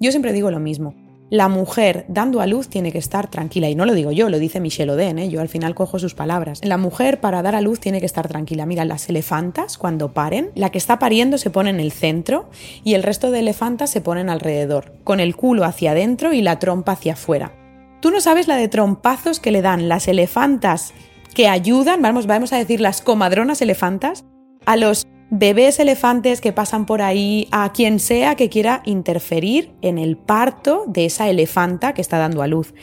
Yo 0.00 0.10
siempre 0.10 0.32
digo 0.32 0.50
lo 0.50 0.60
mismo, 0.60 0.94
la 1.28 1.48
mujer 1.48 2.04
dando 2.06 2.40
a 2.40 2.46
luz 2.46 2.68
tiene 2.68 2.92
que 2.92 2.98
estar 2.98 3.28
tranquila, 3.28 3.68
y 3.68 3.74
no 3.74 3.84
lo 3.84 3.94
digo 3.94 4.12
yo, 4.12 4.30
lo 4.30 4.38
dice 4.38 4.60
Michelle 4.60 4.92
Oden, 4.92 5.18
¿eh? 5.18 5.28
yo 5.28 5.40
al 5.40 5.48
final 5.48 5.74
cojo 5.74 5.98
sus 5.98 6.14
palabras. 6.14 6.60
La 6.62 6.76
mujer 6.76 7.18
para 7.20 7.42
dar 7.42 7.56
a 7.56 7.60
luz 7.60 7.80
tiene 7.80 7.98
que 7.98 8.06
estar 8.06 8.28
tranquila. 8.28 8.64
Mira, 8.64 8.84
las 8.84 9.08
elefantas 9.08 9.76
cuando 9.76 10.12
paren, 10.12 10.50
la 10.54 10.70
que 10.70 10.78
está 10.78 11.00
pariendo 11.00 11.36
se 11.36 11.50
pone 11.50 11.70
en 11.70 11.80
el 11.80 11.90
centro 11.90 12.48
y 12.84 12.94
el 12.94 13.02
resto 13.02 13.32
de 13.32 13.40
elefantas 13.40 13.90
se 13.90 14.00
ponen 14.00 14.30
alrededor, 14.30 14.92
con 15.02 15.18
el 15.18 15.34
culo 15.34 15.64
hacia 15.64 15.90
adentro 15.90 16.32
y 16.32 16.42
la 16.42 16.60
trompa 16.60 16.92
hacia 16.92 17.14
afuera. 17.14 17.65
Tú 18.06 18.12
no 18.12 18.20
sabes 18.20 18.46
la 18.46 18.54
de 18.54 18.68
trompazos 18.68 19.40
que 19.40 19.50
le 19.50 19.62
dan 19.62 19.88
las 19.88 20.06
elefantas 20.06 20.94
que 21.34 21.48
ayudan, 21.48 22.02
vamos, 22.02 22.28
vamos 22.28 22.52
a 22.52 22.56
decir 22.56 22.80
las 22.80 23.02
comadronas 23.02 23.60
elefantas, 23.62 24.24
a 24.64 24.76
los 24.76 25.08
bebés 25.28 25.80
elefantes 25.80 26.40
que 26.40 26.52
pasan 26.52 26.86
por 26.86 27.02
ahí, 27.02 27.48
a 27.50 27.72
quien 27.72 27.98
sea 27.98 28.36
que 28.36 28.48
quiera 28.48 28.80
interferir 28.84 29.72
en 29.82 29.98
el 29.98 30.16
parto 30.16 30.84
de 30.86 31.06
esa 31.06 31.28
elefanta 31.28 31.94
que 31.94 32.00
está 32.00 32.18
dando 32.18 32.42
a 32.42 32.46
luz. 32.46 32.74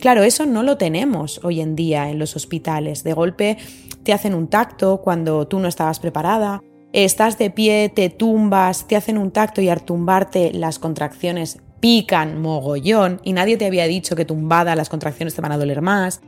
Claro, 0.00 0.24
eso 0.24 0.44
no 0.44 0.64
lo 0.64 0.76
tenemos 0.76 1.40
hoy 1.44 1.60
en 1.60 1.76
día 1.76 2.10
en 2.10 2.18
los 2.18 2.34
hospitales. 2.34 3.04
De 3.04 3.12
golpe 3.12 3.58
te 4.02 4.12
hacen 4.12 4.34
un 4.34 4.48
tacto 4.48 5.02
cuando 5.02 5.46
tú 5.46 5.60
no 5.60 5.68
estabas 5.68 6.00
preparada, 6.00 6.60
estás 6.92 7.38
de 7.38 7.50
pie, 7.50 7.92
te 7.94 8.10
tumbas, 8.10 8.88
te 8.88 8.96
hacen 8.96 9.18
un 9.18 9.30
tacto 9.30 9.60
y 9.60 9.68
al 9.68 9.84
tumbarte 9.84 10.52
las 10.52 10.80
contracciones 10.80 11.60
pican 11.84 12.40
mogollón 12.40 13.20
y 13.24 13.34
nadie 13.34 13.58
te 13.58 13.66
había 13.66 13.86
dicho 13.86 14.16
que 14.16 14.24
tumbada 14.24 14.74
las 14.74 14.88
contracciones 14.88 15.34
te 15.34 15.42
van 15.42 15.52
a 15.52 15.58
doler 15.58 15.82
más. 15.82 16.22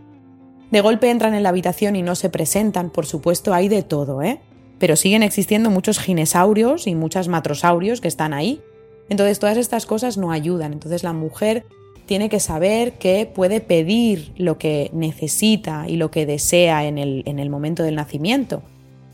De 0.71 0.83
golpe 0.83 1.09
entran 1.09 1.33
en 1.33 1.43
la 1.43 1.49
habitación 1.49 1.97
y 1.97 2.03
no 2.03 2.15
se 2.15 2.29
presentan, 2.29 2.91
por 2.91 3.07
supuesto 3.07 3.55
hay 3.55 3.69
de 3.69 3.83
todo, 3.83 4.21
¿eh? 4.21 4.39
pero 4.79 4.97
siguen 4.97 5.23
existiendo 5.23 5.71
muchos 5.71 5.99
ginesaurios 5.99 6.87
y 6.87 6.95
muchas 6.95 7.29
matrosaurios 7.29 8.03
que 8.03 8.09
están 8.09 8.35
ahí. 8.35 8.61
Entonces 9.09 9.39
todas 9.39 9.57
estas 9.57 9.87
cosas 9.87 10.19
no 10.19 10.31
ayudan. 10.31 10.75
Entonces 10.75 11.03
la 11.03 11.15
mujer 11.15 11.65
tiene 12.05 12.29
que 12.29 12.39
saber 12.39 12.99
que 12.99 13.25
puede 13.25 13.63
pedir 13.63 14.35
lo 14.37 14.59
que 14.59 14.91
necesita 14.93 15.87
y 15.89 15.97
lo 15.97 16.11
que 16.11 16.27
desea 16.27 16.85
en 16.85 16.99
el, 16.99 17.23
en 17.25 17.39
el 17.39 17.49
momento 17.49 17.83
del 17.83 17.95
nacimiento. 17.95 18.63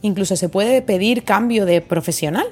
Incluso 0.00 0.34
se 0.34 0.48
puede 0.48 0.82
pedir 0.82 1.22
cambio 1.22 1.66
de 1.66 1.82
profesional. 1.82 2.46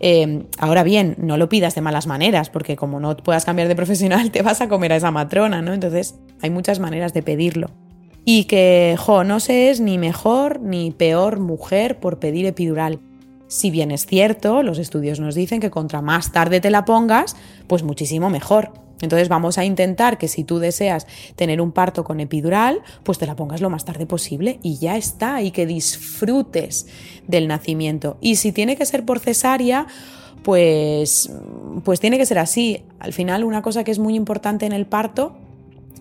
Em, 0.00 0.44
ahora 0.58 0.84
bien, 0.84 1.16
no 1.18 1.36
lo 1.36 1.48
pidas 1.48 1.74
de 1.74 1.80
malas 1.80 2.06
maneras, 2.06 2.50
porque 2.50 2.76
como 2.76 3.00
no 3.00 3.16
puedas 3.16 3.44
cambiar 3.44 3.68
de 3.68 3.76
profesional, 3.76 4.30
te 4.32 4.42
vas 4.42 4.60
a 4.60 4.68
comer 4.68 4.92
a 4.92 4.96
esa 4.96 5.10
matrona, 5.10 5.62
¿no? 5.62 5.72
Entonces 5.72 6.14
hay 6.40 6.50
muchas 6.50 6.78
maneras 6.78 7.12
de 7.12 7.22
pedirlo 7.22 7.70
y 8.24 8.44
que, 8.44 8.94
jo, 8.98 9.24
no 9.24 9.40
se 9.40 9.70
es 9.70 9.80
ni 9.80 9.96
mejor 9.96 10.60
ni 10.60 10.90
peor 10.90 11.40
mujer 11.40 11.98
por 11.98 12.18
pedir 12.18 12.44
epidural. 12.44 13.00
Si 13.46 13.70
bien 13.70 13.90
es 13.90 14.04
cierto, 14.04 14.62
los 14.62 14.78
estudios 14.78 15.18
nos 15.18 15.34
dicen 15.34 15.60
que 15.60 15.70
contra 15.70 16.02
más 16.02 16.30
tarde 16.30 16.60
te 16.60 16.70
la 16.70 16.84
pongas, 16.84 17.36
pues 17.66 17.82
muchísimo 17.82 18.28
mejor. 18.28 18.72
Entonces 19.00 19.28
vamos 19.28 19.58
a 19.58 19.64
intentar 19.64 20.18
que 20.18 20.28
si 20.28 20.44
tú 20.44 20.58
deseas 20.58 21.06
tener 21.36 21.60
un 21.60 21.72
parto 21.72 22.04
con 22.04 22.20
epidural, 22.20 22.80
pues 23.04 23.18
te 23.18 23.26
la 23.26 23.36
pongas 23.36 23.60
lo 23.60 23.70
más 23.70 23.84
tarde 23.84 24.06
posible 24.06 24.58
y 24.62 24.78
ya 24.78 24.96
está, 24.96 25.42
y 25.42 25.50
que 25.50 25.66
disfrutes 25.66 26.86
del 27.26 27.48
nacimiento. 27.48 28.16
Y 28.20 28.36
si 28.36 28.52
tiene 28.52 28.76
que 28.76 28.86
ser 28.86 29.04
por 29.04 29.20
cesárea, 29.20 29.86
pues, 30.42 31.30
pues 31.84 32.00
tiene 32.00 32.18
que 32.18 32.26
ser 32.26 32.38
así. 32.38 32.82
Al 32.98 33.12
final, 33.12 33.44
una 33.44 33.62
cosa 33.62 33.84
que 33.84 33.90
es 33.90 33.98
muy 33.98 34.14
importante 34.14 34.66
en 34.66 34.72
el 34.72 34.86
parto 34.86 35.36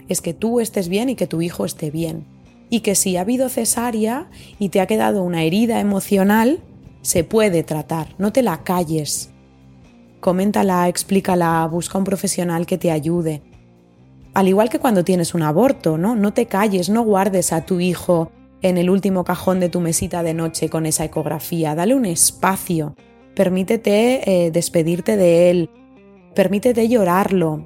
es 0.07 0.21
que 0.21 0.33
tú 0.33 0.59
estés 0.59 0.87
bien 0.87 1.09
y 1.09 1.15
que 1.15 1.27
tu 1.27 1.41
hijo 1.41 1.65
esté 1.65 1.91
bien. 1.91 2.25
Y 2.69 2.81
que 2.81 2.95
si 2.95 3.17
ha 3.17 3.21
habido 3.21 3.49
cesárea 3.49 4.29
y 4.59 4.69
te 4.69 4.81
ha 4.81 4.87
quedado 4.87 5.23
una 5.23 5.43
herida 5.43 5.79
emocional, 5.79 6.59
se 7.01 7.23
puede 7.23 7.63
tratar, 7.63 8.15
no 8.17 8.33
te 8.33 8.41
la 8.41 8.63
calles. 8.63 9.29
Coméntala, 10.19 10.87
explícala, 10.87 11.67
busca 11.67 11.97
un 11.97 12.03
profesional 12.03 12.65
que 12.65 12.77
te 12.77 12.91
ayude. 12.91 13.41
Al 14.33 14.47
igual 14.47 14.69
que 14.69 14.79
cuando 14.79 15.03
tienes 15.03 15.33
un 15.33 15.43
aborto, 15.43 15.97
¿no? 15.97 16.15
No 16.15 16.33
te 16.33 16.45
calles, 16.45 16.89
no 16.89 17.03
guardes 17.03 17.53
a 17.53 17.65
tu 17.65 17.79
hijo 17.79 18.31
en 18.61 18.77
el 18.77 18.89
último 18.89 19.23
cajón 19.23 19.59
de 19.59 19.69
tu 19.69 19.79
mesita 19.79 20.23
de 20.23 20.33
noche 20.33 20.69
con 20.69 20.85
esa 20.85 21.05
ecografía, 21.05 21.75
dale 21.75 21.95
un 21.95 22.05
espacio, 22.05 22.95
permítete 23.35 24.45
eh, 24.45 24.51
despedirte 24.51 25.15
de 25.15 25.49
él, 25.51 25.69
permítete 26.33 26.87
llorarlo, 26.89 27.65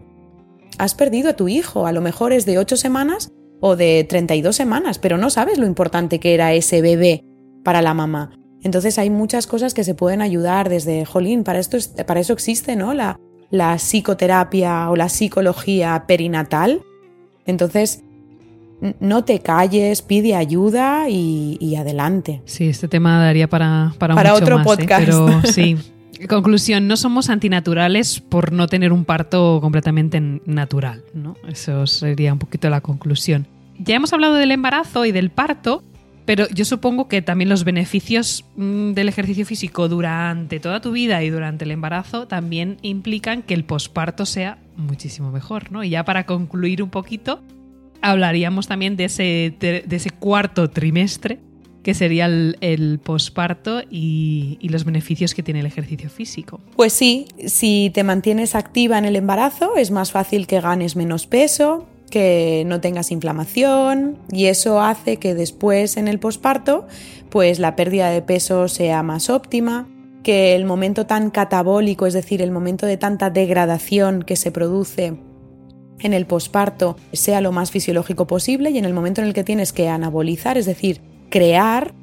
has 0.77 0.95
perdido 0.95 1.29
a 1.29 1.33
tu 1.33 1.47
hijo, 1.47 1.85
a 1.85 1.91
lo 1.91 2.01
mejor 2.01 2.33
es 2.33 2.45
de 2.45 2.57
8 2.57 2.75
semanas 2.75 3.31
o 3.59 3.75
de 3.75 4.05
32 4.07 4.55
semanas, 4.55 4.99
pero 4.99 5.17
no 5.17 5.29
sabes 5.29 5.57
lo 5.57 5.65
importante 5.65 6.19
que 6.19 6.33
era 6.33 6.53
ese 6.53 6.81
bebé 6.81 7.23
para 7.63 7.81
la 7.81 7.93
mamá. 7.93 8.31
Entonces 8.63 8.97
hay 8.99 9.09
muchas 9.09 9.47
cosas 9.47 9.73
que 9.73 9.83
se 9.83 9.95
pueden 9.95 10.21
ayudar 10.21 10.69
desde, 10.69 11.05
jolín, 11.05 11.43
para, 11.43 11.59
esto, 11.59 11.77
para 12.05 12.19
eso 12.19 12.33
existe 12.33 12.75
¿no? 12.75 12.93
la, 12.93 13.19
la 13.49 13.77
psicoterapia 13.77 14.89
o 14.89 14.95
la 14.95 15.09
psicología 15.09 16.05
perinatal. 16.07 16.81
Entonces, 17.45 18.03
no 18.99 19.23
te 19.23 19.39
calles, 19.39 20.01
pide 20.01 20.35
ayuda 20.35 21.09
y, 21.09 21.75
adelante. 21.75 22.41
Sí, 22.45 22.67
este 22.67 22.87
tema 22.87 23.23
daría 23.23 23.47
para, 23.47 23.93
para, 23.97 24.15
para 24.15 24.33
otro 24.33 24.59
¿eh? 24.59 24.63
podcast. 24.63 25.05
Pero 25.05 25.41
sí. 25.43 25.77
Conclusión, 26.27 26.87
no 26.87 26.97
somos 26.97 27.29
antinaturales 27.29 28.19
por 28.19 28.51
no 28.51 28.67
tener 28.67 28.93
un 28.93 29.05
parto 29.05 29.59
completamente 29.59 30.21
natural, 30.45 31.03
¿no? 31.15 31.35
Eso 31.47 31.87
sería 31.87 32.31
un 32.31 32.37
poquito 32.37 32.69
la 32.69 32.81
conclusión. 32.81 33.47
Ya 33.79 33.95
hemos 33.95 34.13
hablado 34.13 34.35
del 34.35 34.51
embarazo 34.51 35.05
y 35.05 35.11
del 35.11 35.31
parto, 35.31 35.83
pero 36.25 36.47
yo 36.49 36.65
supongo 36.65 37.07
que 37.07 37.21
también 37.21 37.49
los 37.49 37.63
beneficios 37.63 38.45
mm, 38.55 38.91
del 38.91 39.09
ejercicio 39.09 39.45
físico 39.45 39.87
durante 39.87 40.59
toda 40.59 40.81
tu 40.81 40.91
vida 40.91 41.23
y 41.23 41.29
durante 41.29 41.65
el 41.65 41.71
embarazo 41.71 42.27
también 42.27 42.77
implican 42.81 43.41
que 43.43 43.53
el 43.53 43.63
posparto 43.63 44.25
sea 44.25 44.57
muchísimo 44.77 45.31
mejor, 45.31 45.71
¿no? 45.71 45.83
Y 45.83 45.89
ya 45.89 46.05
para 46.05 46.25
concluir 46.25 46.83
un 46.83 46.89
poquito, 46.89 47.41
hablaríamos 48.01 48.67
también 48.67 48.97
de 48.97 49.05
ese, 49.05 49.53
de, 49.59 49.85
ese 49.89 50.09
cuarto 50.11 50.69
trimestre, 50.69 51.39
que 51.83 51.95
sería 51.95 52.27
el, 52.27 52.99
posparto 53.03 53.81
y, 53.89 54.57
y, 54.61 54.69
los 54.69 54.85
beneficios 54.85 55.33
que 55.33 55.41
tiene 55.41 55.61
el 55.61 55.65
ejercicio 55.65 56.11
físico. 56.11 56.61
Pues 56.75 56.93
sí, 56.93 57.25
si 57.47 57.89
te 57.91 58.03
mantienes 58.03 58.53
activa 58.53 58.99
en 58.99 59.05
el 59.05 59.15
embarazo 59.15 59.75
es 59.77 59.89
más 59.89 60.11
fácil 60.11 60.45
que 60.45 60.61
ganes 60.61 60.95
menos 60.95 61.25
peso, 61.25 61.87
que 62.11 62.63
no 62.67 62.79
tengas 62.79 63.09
inflamación 63.09 64.19
y 64.31 64.45
eso 64.45 64.79
hace 64.79 65.17
que 65.17 65.33
después 65.33 65.97
en 65.97 66.07
el 66.07 66.19
posparto 66.19 66.85
pues 67.31 67.57
la 67.57 67.75
pérdida 67.75 68.11
de 68.11 68.21
peso 68.21 68.67
sea 68.67 69.01
más 69.01 69.31
óptima, 69.31 69.87
que 70.21 70.53
el 70.53 70.65
momento 70.65 71.07
tan 71.07 71.31
catabólico, 71.31 72.05
es 72.05 72.13
decir, 72.13 72.41
el 72.41 72.51
momento 72.51 72.85
de 72.85 72.97
tanta 72.97 73.31
degradación 73.31 74.21
que 74.21 74.35
se 74.35 74.51
produce 74.51 75.17
en 75.99 76.13
el 76.13 76.25
posparto 76.25 76.97
sea 77.13 77.41
lo 77.41 77.51
más 77.51 77.71
fisiológico 77.71 78.27
posible 78.27 78.69
y 78.69 78.77
en 78.77 78.85
el 78.85 78.93
momento 78.93 79.21
en 79.21 79.27
el 79.27 79.33
que 79.33 79.43
tienes 79.43 79.73
que 79.73 79.87
anabolizar, 79.87 80.57
es 80.57 80.65
decir, 80.65 81.01
crear, 81.29 81.93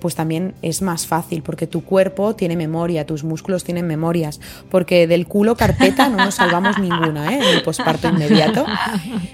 pues 0.00 0.14
también 0.14 0.54
es 0.62 0.82
más 0.82 1.06
fácil 1.06 1.42
porque 1.42 1.66
tu 1.66 1.84
cuerpo 1.84 2.34
tiene 2.34 2.56
memoria, 2.56 3.06
tus 3.06 3.24
músculos 3.24 3.64
tienen 3.64 3.86
memorias, 3.86 4.40
porque 4.70 5.06
del 5.06 5.26
culo 5.26 5.56
carpeta 5.56 6.08
no 6.08 6.16
nos 6.16 6.36
salvamos 6.36 6.78
ninguna 6.78 7.32
¿eh? 7.32 7.38
en 7.38 7.56
el 7.56 7.62
posparto 7.62 8.08
inmediato. 8.08 8.64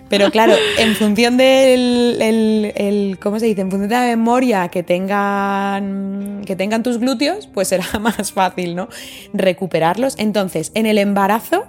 Pero 0.09 0.31
claro, 0.31 0.55
en 0.79 0.95
función 0.95 1.37
del, 1.37 2.19
el, 2.21 3.19
¿cómo 3.21 3.39
se 3.39 3.47
dice? 3.47 3.63
En 3.63 3.71
función 3.71 3.89
de 3.89 3.97
la 3.97 4.07
memoria 4.07 4.69
que 4.69 4.83
tengan, 4.83 6.43
que 6.47 6.57
tengan 6.57 6.83
tus 6.83 6.99
glúteos, 6.99 7.47
pues 7.47 7.69
será 7.69 7.87
más 8.01 8.33
fácil, 8.33 8.75
¿no? 8.75 8.89
Recuperarlos. 9.33 10.15
Entonces, 10.19 10.73
en 10.75 10.87
el 10.87 10.99
embarazo, 10.99 11.65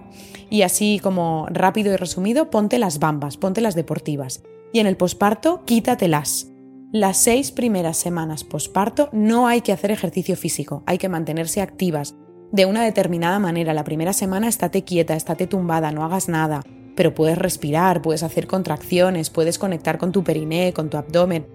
y 0.49 0.61
así 0.61 0.99
como 1.01 1.47
rápido 1.49 1.93
y 1.93 1.97
resumido, 1.97 2.49
ponte 2.49 2.77
las 2.77 2.99
bambas, 2.99 3.37
ponte 3.37 3.61
las 3.61 3.75
deportivas. 3.75 4.43
Y 4.71 4.79
en 4.79 4.87
el 4.87 4.97
posparto, 4.97 5.63
quítatelas. 5.65 6.52
Las 6.93 7.17
seis 7.17 7.51
primeras 7.51 7.97
semanas 7.97 8.43
posparto 8.43 9.09
no 9.13 9.47
hay 9.47 9.61
que 9.61 9.71
hacer 9.71 9.89
ejercicio 9.89 10.37
físico, 10.37 10.83
hay 10.85 10.99
que 10.99 11.09
mantenerse 11.09 11.59
activas. 11.59 12.13
De 12.51 12.67
una 12.67 12.83
determinada 12.83 13.39
manera, 13.39 13.73
la 13.73 13.83
primera 13.83 14.13
semana 14.13 14.47
estate 14.47 14.83
quieta, 14.83 15.15
estate 15.15 15.47
tumbada, 15.47 15.91
no 15.91 16.05
hagas 16.05 16.29
nada, 16.29 16.61
pero 16.95 17.15
puedes 17.15 17.35
respirar, 17.35 18.03
puedes 18.03 18.21
hacer 18.21 18.45
contracciones, 18.45 19.31
puedes 19.31 19.57
conectar 19.57 19.97
con 19.97 20.11
tu 20.11 20.23
periné, 20.23 20.71
con 20.71 20.91
tu 20.91 20.97
abdomen. 20.97 21.47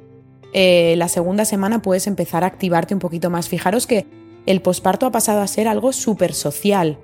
Eh, 0.54 0.96
la 0.98 1.06
segunda 1.06 1.44
semana 1.44 1.82
puedes 1.82 2.08
empezar 2.08 2.42
a 2.42 2.48
activarte 2.48 2.94
un 2.94 3.00
poquito 3.00 3.30
más. 3.30 3.48
Fijaros 3.48 3.86
que 3.86 4.08
el 4.44 4.60
posparto 4.60 5.06
ha 5.06 5.12
pasado 5.12 5.40
a 5.40 5.46
ser 5.46 5.68
algo 5.68 5.92
súper 5.92 6.34
social 6.34 6.98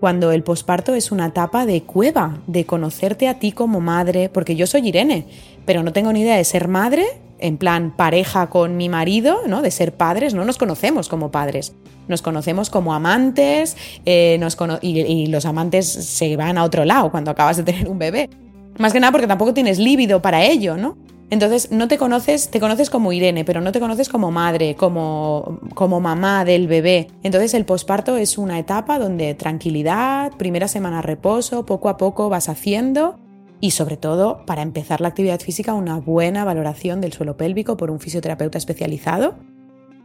cuando 0.00 0.32
el 0.32 0.42
posparto 0.42 0.94
es 0.94 1.10
una 1.10 1.26
etapa 1.26 1.66
de 1.66 1.82
cueva, 1.82 2.38
de 2.46 2.64
conocerte 2.64 3.28
a 3.28 3.38
ti 3.38 3.52
como 3.52 3.80
madre, 3.80 4.28
porque 4.28 4.56
yo 4.56 4.66
soy 4.66 4.88
Irene, 4.88 5.26
pero 5.66 5.82
no 5.82 5.92
tengo 5.92 6.12
ni 6.12 6.20
idea 6.20 6.36
de 6.36 6.44
ser 6.44 6.68
madre, 6.68 7.04
en 7.40 7.56
plan 7.56 7.94
pareja 7.96 8.48
con 8.48 8.76
mi 8.76 8.88
marido, 8.88 9.40
¿no? 9.46 9.62
De 9.62 9.70
ser 9.70 9.92
padres, 9.94 10.34
no 10.34 10.44
nos 10.44 10.58
conocemos 10.58 11.08
como 11.08 11.30
padres. 11.30 11.74
Nos 12.08 12.22
conocemos 12.22 12.70
como 12.70 12.94
amantes 12.94 13.76
eh, 14.06 14.40
y, 14.80 15.26
los 15.26 15.44
amantes 15.44 15.86
se 15.86 16.36
van 16.36 16.56
a 16.56 16.64
otro 16.64 16.84
lado 16.84 17.10
cuando 17.10 17.30
acabas 17.30 17.58
de 17.58 17.64
tener 17.64 17.88
un 17.88 17.98
bebé. 17.98 18.30
Más 18.78 18.92
que 18.92 19.00
nada 19.00 19.12
porque 19.12 19.26
tampoco 19.26 19.52
tienes 19.52 19.78
líbido 19.78 20.22
para 20.22 20.44
ello, 20.44 20.76
¿no? 20.76 20.96
Entonces 21.30 21.70
no 21.70 21.88
te 21.88 21.98
conoces, 21.98 22.50
te 22.50 22.60
conoces 22.60 22.88
como 22.88 23.12
Irene, 23.12 23.44
pero 23.44 23.60
no 23.60 23.72
te 23.72 23.80
conoces 23.80 24.08
como 24.08 24.30
madre, 24.30 24.76
como, 24.76 25.60
como 25.74 26.00
mamá 26.00 26.44
del 26.44 26.68
bebé. 26.68 27.08
Entonces 27.22 27.52
el 27.54 27.64
posparto 27.64 28.16
es 28.16 28.38
una 28.38 28.58
etapa 28.58 28.98
donde 28.98 29.34
tranquilidad, 29.34 30.32
primera 30.38 30.68
semana 30.68 31.02
reposo, 31.02 31.66
poco 31.66 31.88
a 31.90 31.96
poco 31.98 32.28
vas 32.28 32.48
haciendo 32.48 33.18
y 33.60 33.72
sobre 33.72 33.96
todo 33.96 34.44
para 34.46 34.62
empezar 34.62 35.00
la 35.00 35.08
actividad 35.08 35.40
física 35.40 35.74
una 35.74 35.98
buena 35.98 36.44
valoración 36.44 37.00
del 37.00 37.12
suelo 37.12 37.36
pélvico 37.36 37.76
por 37.76 37.90
un 37.90 38.00
fisioterapeuta 38.00 38.56
especializado 38.56 39.34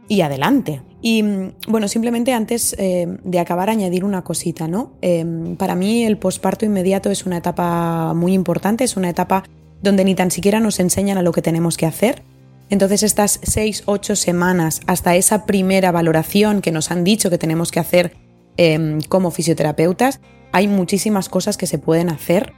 y 0.08 0.20
adelante. 0.20 0.82
Y 1.00 1.24
bueno, 1.66 1.88
simplemente 1.88 2.34
antes 2.34 2.74
eh, 2.78 3.06
de 3.24 3.38
acabar 3.38 3.70
añadir 3.70 4.04
una 4.04 4.22
cosita, 4.22 4.68
¿no? 4.68 4.92
Eh, 5.00 5.54
para 5.56 5.74
mí 5.74 6.04
el 6.04 6.18
posparto 6.18 6.66
inmediato 6.66 7.10
es 7.10 7.24
una 7.24 7.38
etapa 7.38 8.12
muy 8.12 8.34
importante, 8.34 8.84
es 8.84 8.98
una 8.98 9.08
etapa 9.08 9.44
donde 9.82 10.04
ni 10.04 10.14
tan 10.14 10.30
siquiera 10.30 10.60
nos 10.60 10.80
enseñan 10.80 11.18
a 11.18 11.22
lo 11.22 11.32
que 11.32 11.42
tenemos 11.42 11.76
que 11.76 11.86
hacer. 11.86 12.22
Entonces 12.70 13.02
estas 13.02 13.40
seis, 13.42 13.82
ocho 13.86 14.16
semanas 14.16 14.80
hasta 14.86 15.16
esa 15.16 15.46
primera 15.46 15.92
valoración 15.92 16.60
que 16.60 16.72
nos 16.72 16.90
han 16.90 17.04
dicho 17.04 17.30
que 17.30 17.38
tenemos 17.38 17.70
que 17.70 17.80
hacer 17.80 18.16
em, 18.56 19.00
como 19.02 19.30
fisioterapeutas, 19.30 20.20
hay 20.52 20.68
muchísimas 20.68 21.28
cosas 21.28 21.56
que 21.56 21.66
se 21.66 21.78
pueden 21.78 22.08
hacer 22.08 22.52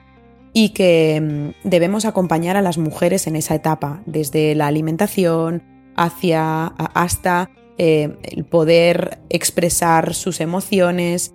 y 0.52 0.70
que 0.70 1.16
em, 1.16 1.52
debemos 1.64 2.04
acompañar 2.04 2.56
a 2.56 2.62
las 2.62 2.78
mujeres 2.78 3.26
en 3.26 3.36
esa 3.36 3.54
etapa, 3.54 4.02
desde 4.06 4.54
la 4.54 4.68
alimentación 4.68 5.62
hacia 5.96 6.66
hasta 6.66 7.50
em, 7.78 8.16
el 8.22 8.44
poder 8.44 9.18
expresar 9.28 10.14
sus 10.14 10.40
emociones 10.40 11.34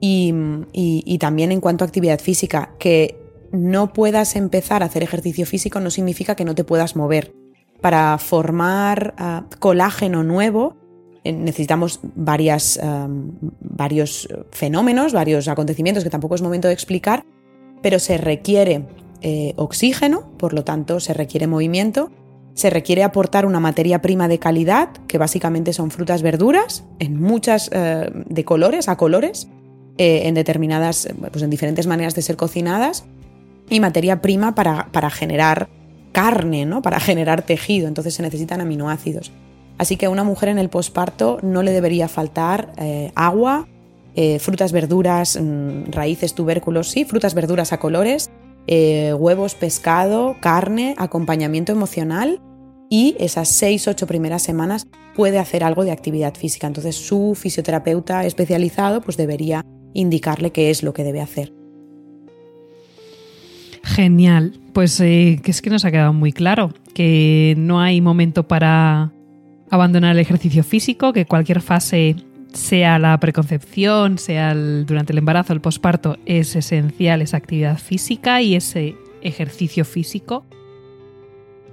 y, 0.00 0.34
y 0.72 1.18
también 1.18 1.52
en 1.52 1.60
cuanto 1.60 1.84
a 1.84 1.86
actividad 1.86 2.20
física, 2.20 2.72
que 2.78 3.19
no 3.52 3.92
puedas 3.92 4.36
empezar 4.36 4.82
a 4.82 4.86
hacer 4.86 5.02
ejercicio 5.02 5.46
físico 5.46 5.80
no 5.80 5.90
significa 5.90 6.34
que 6.34 6.44
no 6.44 6.54
te 6.54 6.64
puedas 6.64 6.96
mover. 6.96 7.34
Para 7.80 8.16
formar 8.18 9.14
ah, 9.16 9.46
colágeno 9.58 10.22
nuevo 10.22 10.76
eh, 11.24 11.32
necesitamos 11.32 12.00
varios 12.14 12.78
fenómenos, 14.50 15.12
varios 15.12 15.48
acontecimientos 15.48 16.04
que 16.04 16.10
tampoco 16.10 16.34
es 16.34 16.42
momento 16.42 16.68
de 16.68 16.74
explicar, 16.74 17.24
pero 17.82 17.98
se 17.98 18.18
requiere 18.18 18.86
eh, 19.22 19.52
oxígeno, 19.56 20.30
por 20.38 20.54
lo 20.54 20.64
tanto 20.64 21.00
se 21.00 21.12
requiere 21.12 21.46
movimiento, 21.46 22.10
se 22.54 22.70
requiere 22.70 23.04
aportar 23.04 23.46
una 23.46 23.60
materia 23.60 24.02
prima 24.02 24.28
de 24.28 24.38
calidad, 24.38 24.90
que 25.06 25.18
básicamente 25.18 25.72
son 25.72 25.90
frutas, 25.90 26.22
verduras, 26.22 26.84
en 26.98 27.20
muchas 27.20 27.70
eh, 27.72 28.10
de 28.12 28.44
colores, 28.44 28.88
a 28.88 28.96
colores, 28.96 29.48
en 30.02 30.32
determinadas, 30.32 31.10
pues 31.30 31.42
en 31.42 31.50
diferentes 31.50 31.86
maneras 31.86 32.14
de 32.14 32.22
ser 32.22 32.36
cocinadas, 32.36 33.04
y 33.70 33.80
materia 33.80 34.20
prima 34.20 34.54
para, 34.54 35.10
generar 35.10 35.68
carne, 36.12 36.66
¿no? 36.66 36.82
para 36.82 37.00
generar 37.00 37.42
tejido, 37.42 37.88
entonces 37.88 38.14
se 38.14 38.22
necesitan 38.22 38.60
aminoácidos. 38.60 39.32
Así 39.78 39.96
que 39.96 40.06
a 40.06 40.10
una 40.10 40.24
mujer 40.24 40.50
en 40.50 40.58
el 40.58 40.68
posparto 40.68 41.38
no 41.42 41.62
le 41.62 41.70
debería 41.70 42.08
faltar 42.08 42.72
eh, 42.76 43.12
agua, 43.14 43.66
eh, 44.14 44.38
frutas, 44.40 44.72
verduras, 44.72 45.38
mm, 45.40 45.92
raíces, 45.92 46.34
tubérculos, 46.34 46.90
sí, 46.90 47.04
frutas, 47.04 47.32
verduras 47.32 47.72
a 47.72 47.78
colores, 47.78 48.28
eh, 48.66 49.14
huevos, 49.14 49.54
pescado, 49.54 50.36
carne, 50.40 50.94
acompañamiento 50.98 51.72
emocional 51.72 52.40
y 52.90 53.16
esas 53.18 53.48
seis, 53.48 53.86
ocho 53.88 54.06
primeras 54.06 54.42
semanas 54.42 54.86
puede 55.14 55.38
hacer 55.38 55.64
algo 55.64 55.84
de 55.84 55.92
actividad 55.92 56.34
física. 56.34 56.66
Entonces 56.66 56.96
su 56.96 57.34
fisioterapeuta 57.34 58.26
especializado 58.26 59.00
pues 59.00 59.16
debería 59.16 59.64
indicarle 59.94 60.50
qué 60.50 60.70
es 60.70 60.82
lo 60.82 60.92
que 60.92 61.04
debe 61.04 61.20
hacer. 61.20 61.59
Genial. 64.00 64.54
Pues 64.72 64.98
eh, 65.00 65.40
que 65.44 65.50
es 65.50 65.60
que 65.60 65.68
nos 65.68 65.84
ha 65.84 65.90
quedado 65.90 66.14
muy 66.14 66.32
claro 66.32 66.72
que 66.94 67.54
no 67.58 67.82
hay 67.82 68.00
momento 68.00 68.48
para 68.48 69.12
abandonar 69.68 70.12
el 70.12 70.20
ejercicio 70.20 70.64
físico, 70.64 71.12
que 71.12 71.26
cualquier 71.26 71.60
fase, 71.60 72.16
sea 72.54 72.98
la 72.98 73.20
preconcepción, 73.20 74.16
sea 74.16 74.54
durante 74.54 75.12
el 75.12 75.18
embarazo, 75.18 75.52
el 75.52 75.60
posparto, 75.60 76.16
es 76.24 76.56
esencial 76.56 77.20
esa 77.20 77.36
actividad 77.36 77.76
física 77.76 78.40
y 78.40 78.54
ese 78.54 78.96
ejercicio 79.20 79.84
físico 79.84 80.46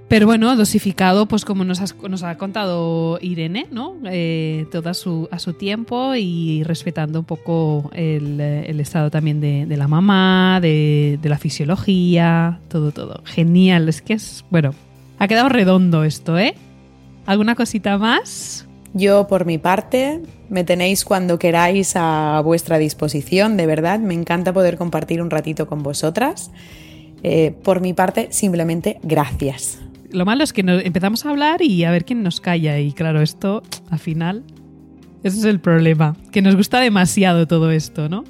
pero 0.08 0.26
bueno, 0.26 0.56
dosificado, 0.56 1.26
pues 1.26 1.44
como 1.44 1.66
nos, 1.66 1.82
ha 2.24 2.38
contado 2.38 3.20
Irene, 3.22 3.68
¿no? 3.72 3.96
Eh, 4.06 4.66
todo 4.72 4.90
a 4.90 4.94
su, 4.94 5.28
a 5.32 5.40
su 5.40 5.54
tiempo 5.54 6.16
y 6.16 6.64
respetando 6.64 7.20
un 7.20 7.26
poco 7.26 7.92
el, 7.94 8.40
estado 8.80 9.12
también 9.12 9.42
de, 9.42 9.66
la 9.76 9.90
mamá, 9.90 10.60
de, 10.62 11.20
la 11.24 11.38
fisiología, 11.38 12.62
todo, 12.70 12.92
todo. 12.92 13.22
Genial, 13.26 13.90
es 13.90 14.02
que 14.02 14.14
es, 14.14 14.46
bueno, 14.50 14.74
ha 15.20 15.28
quedado 15.28 15.50
redondo 15.50 16.06
esto, 16.06 16.38
¿eh? 16.38 16.56
¿Alguna 17.26 17.56
cosita 17.56 17.98
más? 17.98 18.66
Yo, 18.94 19.28
por 19.28 19.46
mi 19.46 19.58
parte, 19.58 20.22
me 20.48 20.64
tenéis 20.64 21.04
cuando 21.04 21.38
queráis 21.38 21.98
a 21.98 22.42
vuestra 22.46 22.78
disposición, 22.78 23.58
de 23.58 23.66
verdad. 23.66 24.00
Me 24.00 24.14
encanta 24.14 24.54
poder 24.54 24.78
compartir 24.78 25.22
un 25.22 25.30
ratito 25.30 25.68
con 25.68 25.84
vosotras. 25.84 26.50
Eh, 27.24 27.54
por 27.64 27.82
mi 27.82 27.94
parte, 27.94 28.30
simplemente 28.32 29.00
gracias. 29.04 29.80
Lo 30.12 30.26
malo 30.26 30.44
es 30.44 30.54
que 30.54 30.62
empezamos 30.62 31.26
a 31.26 31.30
hablar 31.30 31.62
y 31.62 31.84
a 31.84 31.92
ver 31.92 32.06
quién 32.06 32.24
nos 32.24 32.40
calla. 32.40 32.80
Y 32.80 32.94
claro, 32.94 33.22
esto, 33.22 33.62
al 33.90 34.00
final, 34.00 34.44
ese 35.24 35.40
es 35.40 35.46
el 35.46 35.60
problema. 35.60 36.16
Que 36.32 36.42
nos 36.42 36.56
gusta 36.56 36.80
demasiado 36.80 37.48
todo 37.48 37.72
esto, 37.72 38.08
¿no? 38.08 38.24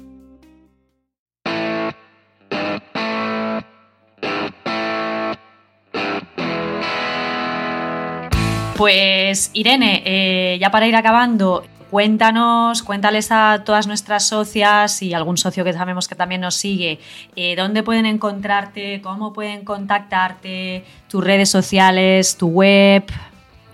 Pues 8.76 9.50
Irene, 9.54 10.02
eh, 10.04 10.58
ya 10.60 10.70
para 10.70 10.86
ir 10.86 10.94
acabando, 10.94 11.64
cuéntanos, 11.90 12.82
cuéntales 12.82 13.28
a 13.30 13.62
todas 13.64 13.86
nuestras 13.86 14.24
socias 14.24 15.02
y 15.02 15.14
algún 15.14 15.36
socio 15.36 15.64
que 15.64 15.72
sabemos 15.72 16.08
que 16.08 16.14
también 16.14 16.40
nos 16.40 16.54
sigue, 16.54 16.98
eh, 17.36 17.56
dónde 17.56 17.82
pueden 17.82 18.06
encontrarte, 18.06 19.00
cómo 19.02 19.32
pueden 19.32 19.64
contactarte, 19.64 20.84
tus 21.08 21.24
redes 21.24 21.48
sociales, 21.48 22.36
tu 22.36 22.48
web. 22.48 23.04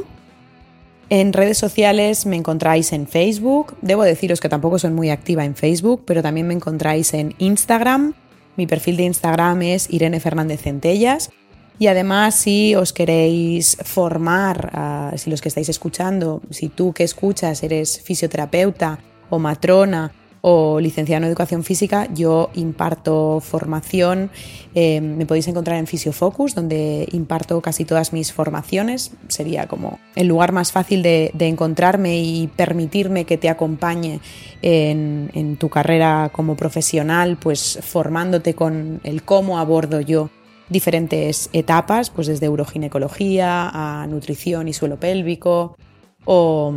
En 1.08 1.32
redes 1.32 1.56
sociales 1.58 2.24
me 2.24 2.36
encontráis 2.36 2.92
en 2.92 3.08
Facebook. 3.08 3.74
Debo 3.82 4.04
deciros 4.04 4.40
que 4.40 4.48
tampoco 4.48 4.78
soy 4.78 4.90
muy 4.90 5.10
activa 5.10 5.44
en 5.44 5.56
Facebook, 5.56 6.04
pero 6.06 6.22
también 6.22 6.46
me 6.46 6.54
encontráis 6.54 7.12
en 7.14 7.34
Instagram. 7.38 8.14
Mi 8.56 8.66
perfil 8.66 8.96
de 8.96 9.04
Instagram 9.04 9.62
es 9.62 9.90
Irene 9.90 10.20
Fernández 10.20 10.62
Centellas. 10.62 11.30
Y 11.78 11.86
además, 11.86 12.34
si 12.34 12.74
os 12.74 12.92
queréis 12.92 13.78
formar, 13.84 14.70
ah, 14.74 15.12
si 15.16 15.30
los 15.30 15.40
que 15.40 15.48
estáis 15.48 15.68
escuchando, 15.70 16.42
si 16.50 16.68
tú 16.68 16.92
que 16.92 17.04
escuchas 17.04 17.62
eres 17.62 18.02
fisioterapeuta 18.02 18.98
o 19.30 19.38
matrona 19.38 20.12
o 20.42 20.80
licenciado 20.80 21.22
en 21.22 21.28
educación 21.28 21.64
física, 21.64 22.08
yo 22.14 22.50
imparto 22.54 23.40
formación. 23.40 24.30
Em, 24.74 25.16
me 25.16 25.26
podéis 25.26 25.48
encontrar 25.48 25.78
en 25.78 25.86
Fisiofocus, 25.86 26.54
donde 26.54 27.08
imparto 27.12 27.60
casi 27.60 27.84
todas 27.84 28.12
mis 28.12 28.32
formaciones. 28.32 29.12
Sería 29.28 29.66
como 29.66 29.98
el 30.16 30.28
lugar 30.28 30.52
más 30.52 30.72
fácil 30.72 31.02
de, 31.02 31.32
encontrarme 31.38 32.18
y 32.18 32.46
permitirme 32.48 33.24
que 33.24 33.36
te 33.36 33.48
acompañe 33.48 34.20
en, 34.62 35.30
en 35.34 35.56
tu 35.56 35.68
carrera 35.68 36.30
como 36.32 36.56
profesional, 36.56 37.36
pues 37.36 37.78
formándote 37.82 38.54
con 38.54 39.00
el 39.04 39.22
cómo 39.22 39.58
abordo 39.58 40.00
yo 40.00 40.30
diferentes 40.70 41.50
etapas, 41.52 42.10
pues 42.10 42.28
desde 42.28 42.48
uroginecología 42.48 43.68
a 43.68 44.06
nutrición 44.06 44.68
y 44.68 44.72
suelo 44.72 44.98
pélvico 44.98 45.76
o 46.24 46.72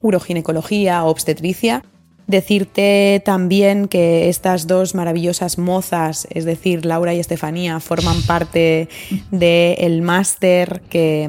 uroginecología 0.00 1.04
o 1.04 1.10
obstetricia. 1.10 1.84
Decirte 2.28 3.22
también 3.24 3.88
que 3.88 4.28
estas 4.28 4.66
dos 4.66 4.94
maravillosas 4.94 5.56
mozas, 5.56 6.28
es 6.30 6.44
decir, 6.44 6.84
Laura 6.84 7.14
y 7.14 7.20
Estefanía, 7.20 7.80
forman 7.80 8.20
parte 8.26 8.90
del 9.30 10.02
máster 10.02 10.82
que, 10.90 11.26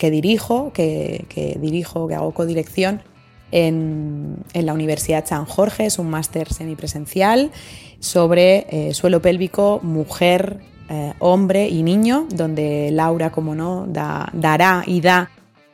dirijo, 0.00 0.72
que, 0.72 1.58
dirijo, 1.60 2.06
que 2.06 2.14
hago 2.14 2.32
codirección 2.32 3.02
en, 3.50 4.36
en 4.52 4.66
la 4.66 4.72
Universidad 4.72 5.26
San 5.26 5.46
Jorge. 5.46 5.86
Es 5.86 5.98
un 5.98 6.08
máster 6.10 6.52
semipresencial 6.52 7.50
sobre 7.98 8.66
eh, 8.70 8.94
suelo 8.94 9.20
pélvico, 9.20 9.80
mujer, 9.82 10.60
eh, 10.88 11.12
hombre 11.18 11.68
y 11.68 11.82
niño, 11.82 12.28
donde 12.32 12.90
Laura, 12.92 13.32
como 13.32 13.56
no, 13.56 13.88
dará 13.88 14.84
y 14.86 15.00
da 15.00 15.28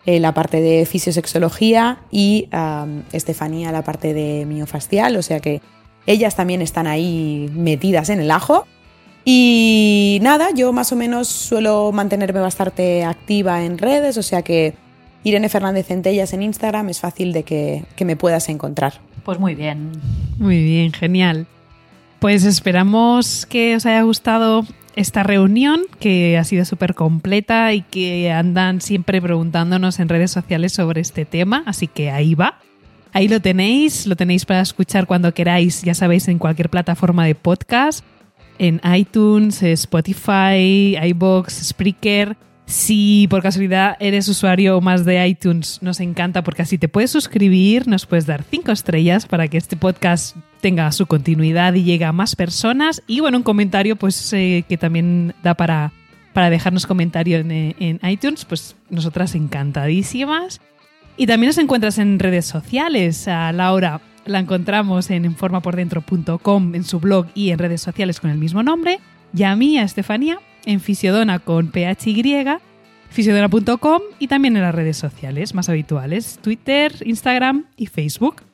eh, 0.07 0.20
la 0.20 0.32
parte 0.32 0.61
de 0.61 0.86
fisiosexología 0.86 1.98
y 2.11 2.48
Estefanía 3.12 3.72
la 3.72 3.82
parte 3.82 4.14
de 4.14 4.46
miofascial, 4.46 5.16
o 5.16 5.22
sea 5.22 5.40
que 5.40 5.61
ellas 6.07 6.36
también 6.36 6.62
están 6.62 6.86
ahí 6.86 7.50
metidas 7.52 8.09
en 8.09 8.20
el 8.20 8.30
ajo. 8.30 8.66
Y 9.24 10.20
nada, 10.22 10.50
yo 10.54 10.72
más 10.72 10.92
o 10.92 10.96
menos 10.96 11.26
suelo 11.26 11.90
mantenerme 11.92 12.38
bastante 12.38 13.04
activa 13.04 13.64
en 13.64 13.76
redes, 13.76 14.16
o 14.16 14.22
sea 14.22 14.42
que 14.42 14.74
Irene 15.24 15.48
Fernández 15.48 15.88
Centellas 15.88 16.32
en 16.32 16.42
Instagram 16.42 16.88
es 16.88 17.00
fácil 17.00 17.32
de 17.32 17.42
que, 17.42 17.82
que 17.96 18.04
me 18.04 18.14
puedas 18.14 18.48
encontrar. 18.48 19.00
Pues 19.24 19.40
muy 19.40 19.57
bien. 19.57 19.90
Muy 20.38 20.62
bien, 20.62 20.92
genial. 20.92 21.48
Pues 22.20 22.44
esperamos 22.44 23.44
que 23.46 23.74
os 23.74 23.84
haya 23.86 24.02
gustado 24.02 24.64
esta 24.97 25.22
reunión 25.22 25.82
que 26.01 26.38
ha 26.38 26.44
sido 26.44 26.64
súper 26.64 26.94
completa 26.94 27.72
y 27.74 27.82
que 27.82 28.32
andan 28.32 28.80
siempre 28.80 29.20
preguntándonos 29.20 30.01
en 30.01 30.09
redes 30.09 30.30
sociales 30.30 30.72
sobre 30.72 31.03
este 31.03 31.26
tema, 31.26 31.62
así 31.66 31.86
que 31.86 32.11
ahí 32.11 32.34
va. 32.34 32.59
Ahí 33.12 33.28
lo 33.28 33.40
tenéis, 33.40 34.07
lo 34.07 34.16
tenéis 34.16 34.44
para 34.44 34.61
escuchar 34.62 35.07
cuando 35.07 35.32
queráis, 35.32 35.82
ya 35.82 35.94
sabéis, 35.94 36.28
en 36.28 36.38
cualquier 36.38 36.70
plataforma 36.70 37.24
de 37.24 37.34
podcast, 37.34 38.05
en 38.59 38.80
iTunes, 38.94 39.62
Spotify, 39.62 40.97
iBox, 41.03 41.68
Spreaker. 41.68 42.36
Si 42.64 43.26
por 43.30 43.42
casualidad 43.42 43.97
eres 44.01 44.28
usuario 44.28 44.80
más 44.80 45.05
de 45.05 45.26
iTunes, 45.28 45.78
nos 45.82 46.01
encanta 46.01 46.42
porque 46.42 46.62
así 46.62 46.78
te 46.78 46.88
puedes 46.88 47.11
suscribir, 47.11 47.86
nos 47.86 48.07
puedes 48.07 48.26
dar 48.26 48.42
cinco 48.42 48.72
estrellas 48.72 49.26
para 49.26 49.47
que 49.47 49.57
este 49.57 49.76
podcast 49.76 50.36
tenga 50.66 50.90
su 50.90 51.06
continuidad 51.06 51.74
y 51.74 51.84
llegue 51.84 52.04
a 52.06 52.10
más 52.10 52.34
personas. 52.34 53.00
Y 53.06 53.20
bueno, 53.20 53.36
un 53.36 53.44
comentario 53.44 53.94
pues 53.94 54.32
eh, 54.32 54.64
que 54.68 54.76
también 54.76 55.32
da 55.44 55.54
para, 55.54 55.92
para 56.32 56.50
dejarnos 56.50 56.88
comentario 56.88 57.38
en, 57.38 57.52
en, 57.52 58.00
iTunes, 58.02 58.44
pues 58.44 58.74
nosotras 58.90 59.36
encantadísimas. 59.36 60.60
Y 61.16 61.28
también 61.28 61.50
nos 61.50 61.58
encuentras 61.58 61.98
en 61.98 62.18
redes 62.18 62.46
sociales. 62.46 63.28
A 63.28 63.52
Laura 63.52 64.00
la 64.24 64.40
encontramos 64.40 65.08
en 65.10 65.24
informapordentro.com, 65.24 66.74
en 66.74 66.82
su 66.82 66.98
blog 66.98 67.28
y 67.32 67.50
en 67.50 67.60
redes 67.60 67.80
sociales 67.80 68.18
con 68.18 68.30
el 68.30 68.38
mismo 68.38 68.64
nombre. 68.64 68.98
Y 69.32 69.44
a 69.44 69.54
mí, 69.54 69.78
a 69.78 69.84
Estefanía, 69.84 70.40
en 70.64 70.80
Fisiodona 70.80 71.38
con 71.38 71.70
PHY, 71.70 72.44
fisiodona.com 73.08 74.00
y 74.18 74.26
también 74.26 74.56
en 74.56 74.62
las 74.62 74.74
redes 74.74 74.96
sociales 74.96 75.54
más 75.54 75.68
habituales, 75.68 76.40
Twitter, 76.42 76.92
Instagram 77.04 77.66
y 77.76 77.86
Facebook. 77.86 78.45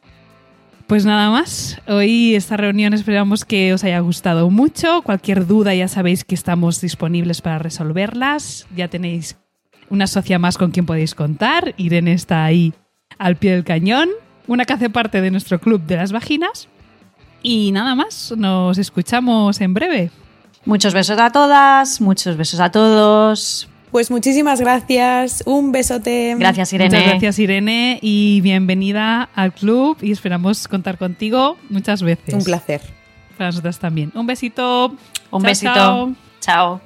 Pues 0.92 1.06
nada 1.06 1.30
más, 1.30 1.80
hoy 1.88 2.34
esta 2.34 2.58
reunión 2.58 2.92
esperamos 2.92 3.46
que 3.46 3.72
os 3.72 3.82
haya 3.82 3.98
gustado 4.00 4.50
mucho. 4.50 5.00
Cualquier 5.00 5.46
duda 5.46 5.74
ya 5.74 5.88
sabéis 5.88 6.22
que 6.22 6.34
estamos 6.34 6.82
disponibles 6.82 7.40
para 7.40 7.58
resolverlas. 7.58 8.66
Ya 8.76 8.88
tenéis 8.88 9.38
una 9.88 10.06
socia 10.06 10.38
más 10.38 10.58
con 10.58 10.70
quien 10.70 10.84
podéis 10.84 11.14
contar. 11.14 11.72
Irene 11.78 12.12
está 12.12 12.44
ahí 12.44 12.74
al 13.16 13.36
pie 13.36 13.52
del 13.52 13.64
cañón, 13.64 14.10
una 14.46 14.66
que 14.66 14.74
hace 14.74 14.90
parte 14.90 15.22
de 15.22 15.30
nuestro 15.30 15.58
club 15.60 15.80
de 15.86 15.96
las 15.96 16.12
vaginas. 16.12 16.68
Y 17.42 17.72
nada 17.72 17.94
más, 17.94 18.34
nos 18.36 18.76
escuchamos 18.76 19.62
en 19.62 19.72
breve. 19.72 20.10
Muchos 20.66 20.92
besos 20.92 21.18
a 21.18 21.32
todas, 21.32 22.02
muchos 22.02 22.36
besos 22.36 22.60
a 22.60 22.70
todos. 22.70 23.66
Pues 23.92 24.10
muchísimas 24.10 24.58
gracias, 24.58 25.42
un 25.44 25.70
besote. 25.70 26.34
Gracias 26.38 26.72
Irene. 26.72 26.96
Muchas 26.96 27.10
gracias 27.10 27.38
Irene 27.38 27.98
y 28.00 28.40
bienvenida 28.40 29.28
al 29.34 29.52
club 29.52 29.98
y 30.00 30.12
esperamos 30.12 30.66
contar 30.66 30.96
contigo 30.96 31.58
muchas 31.68 32.02
veces. 32.02 32.32
Un 32.32 32.42
placer. 32.42 32.80
Para 33.36 33.50
nosotras 33.50 33.78
también. 33.78 34.10
Un 34.14 34.26
besito. 34.26 34.96
Un 35.30 35.42
besito. 35.42 36.14
chao. 36.40 36.80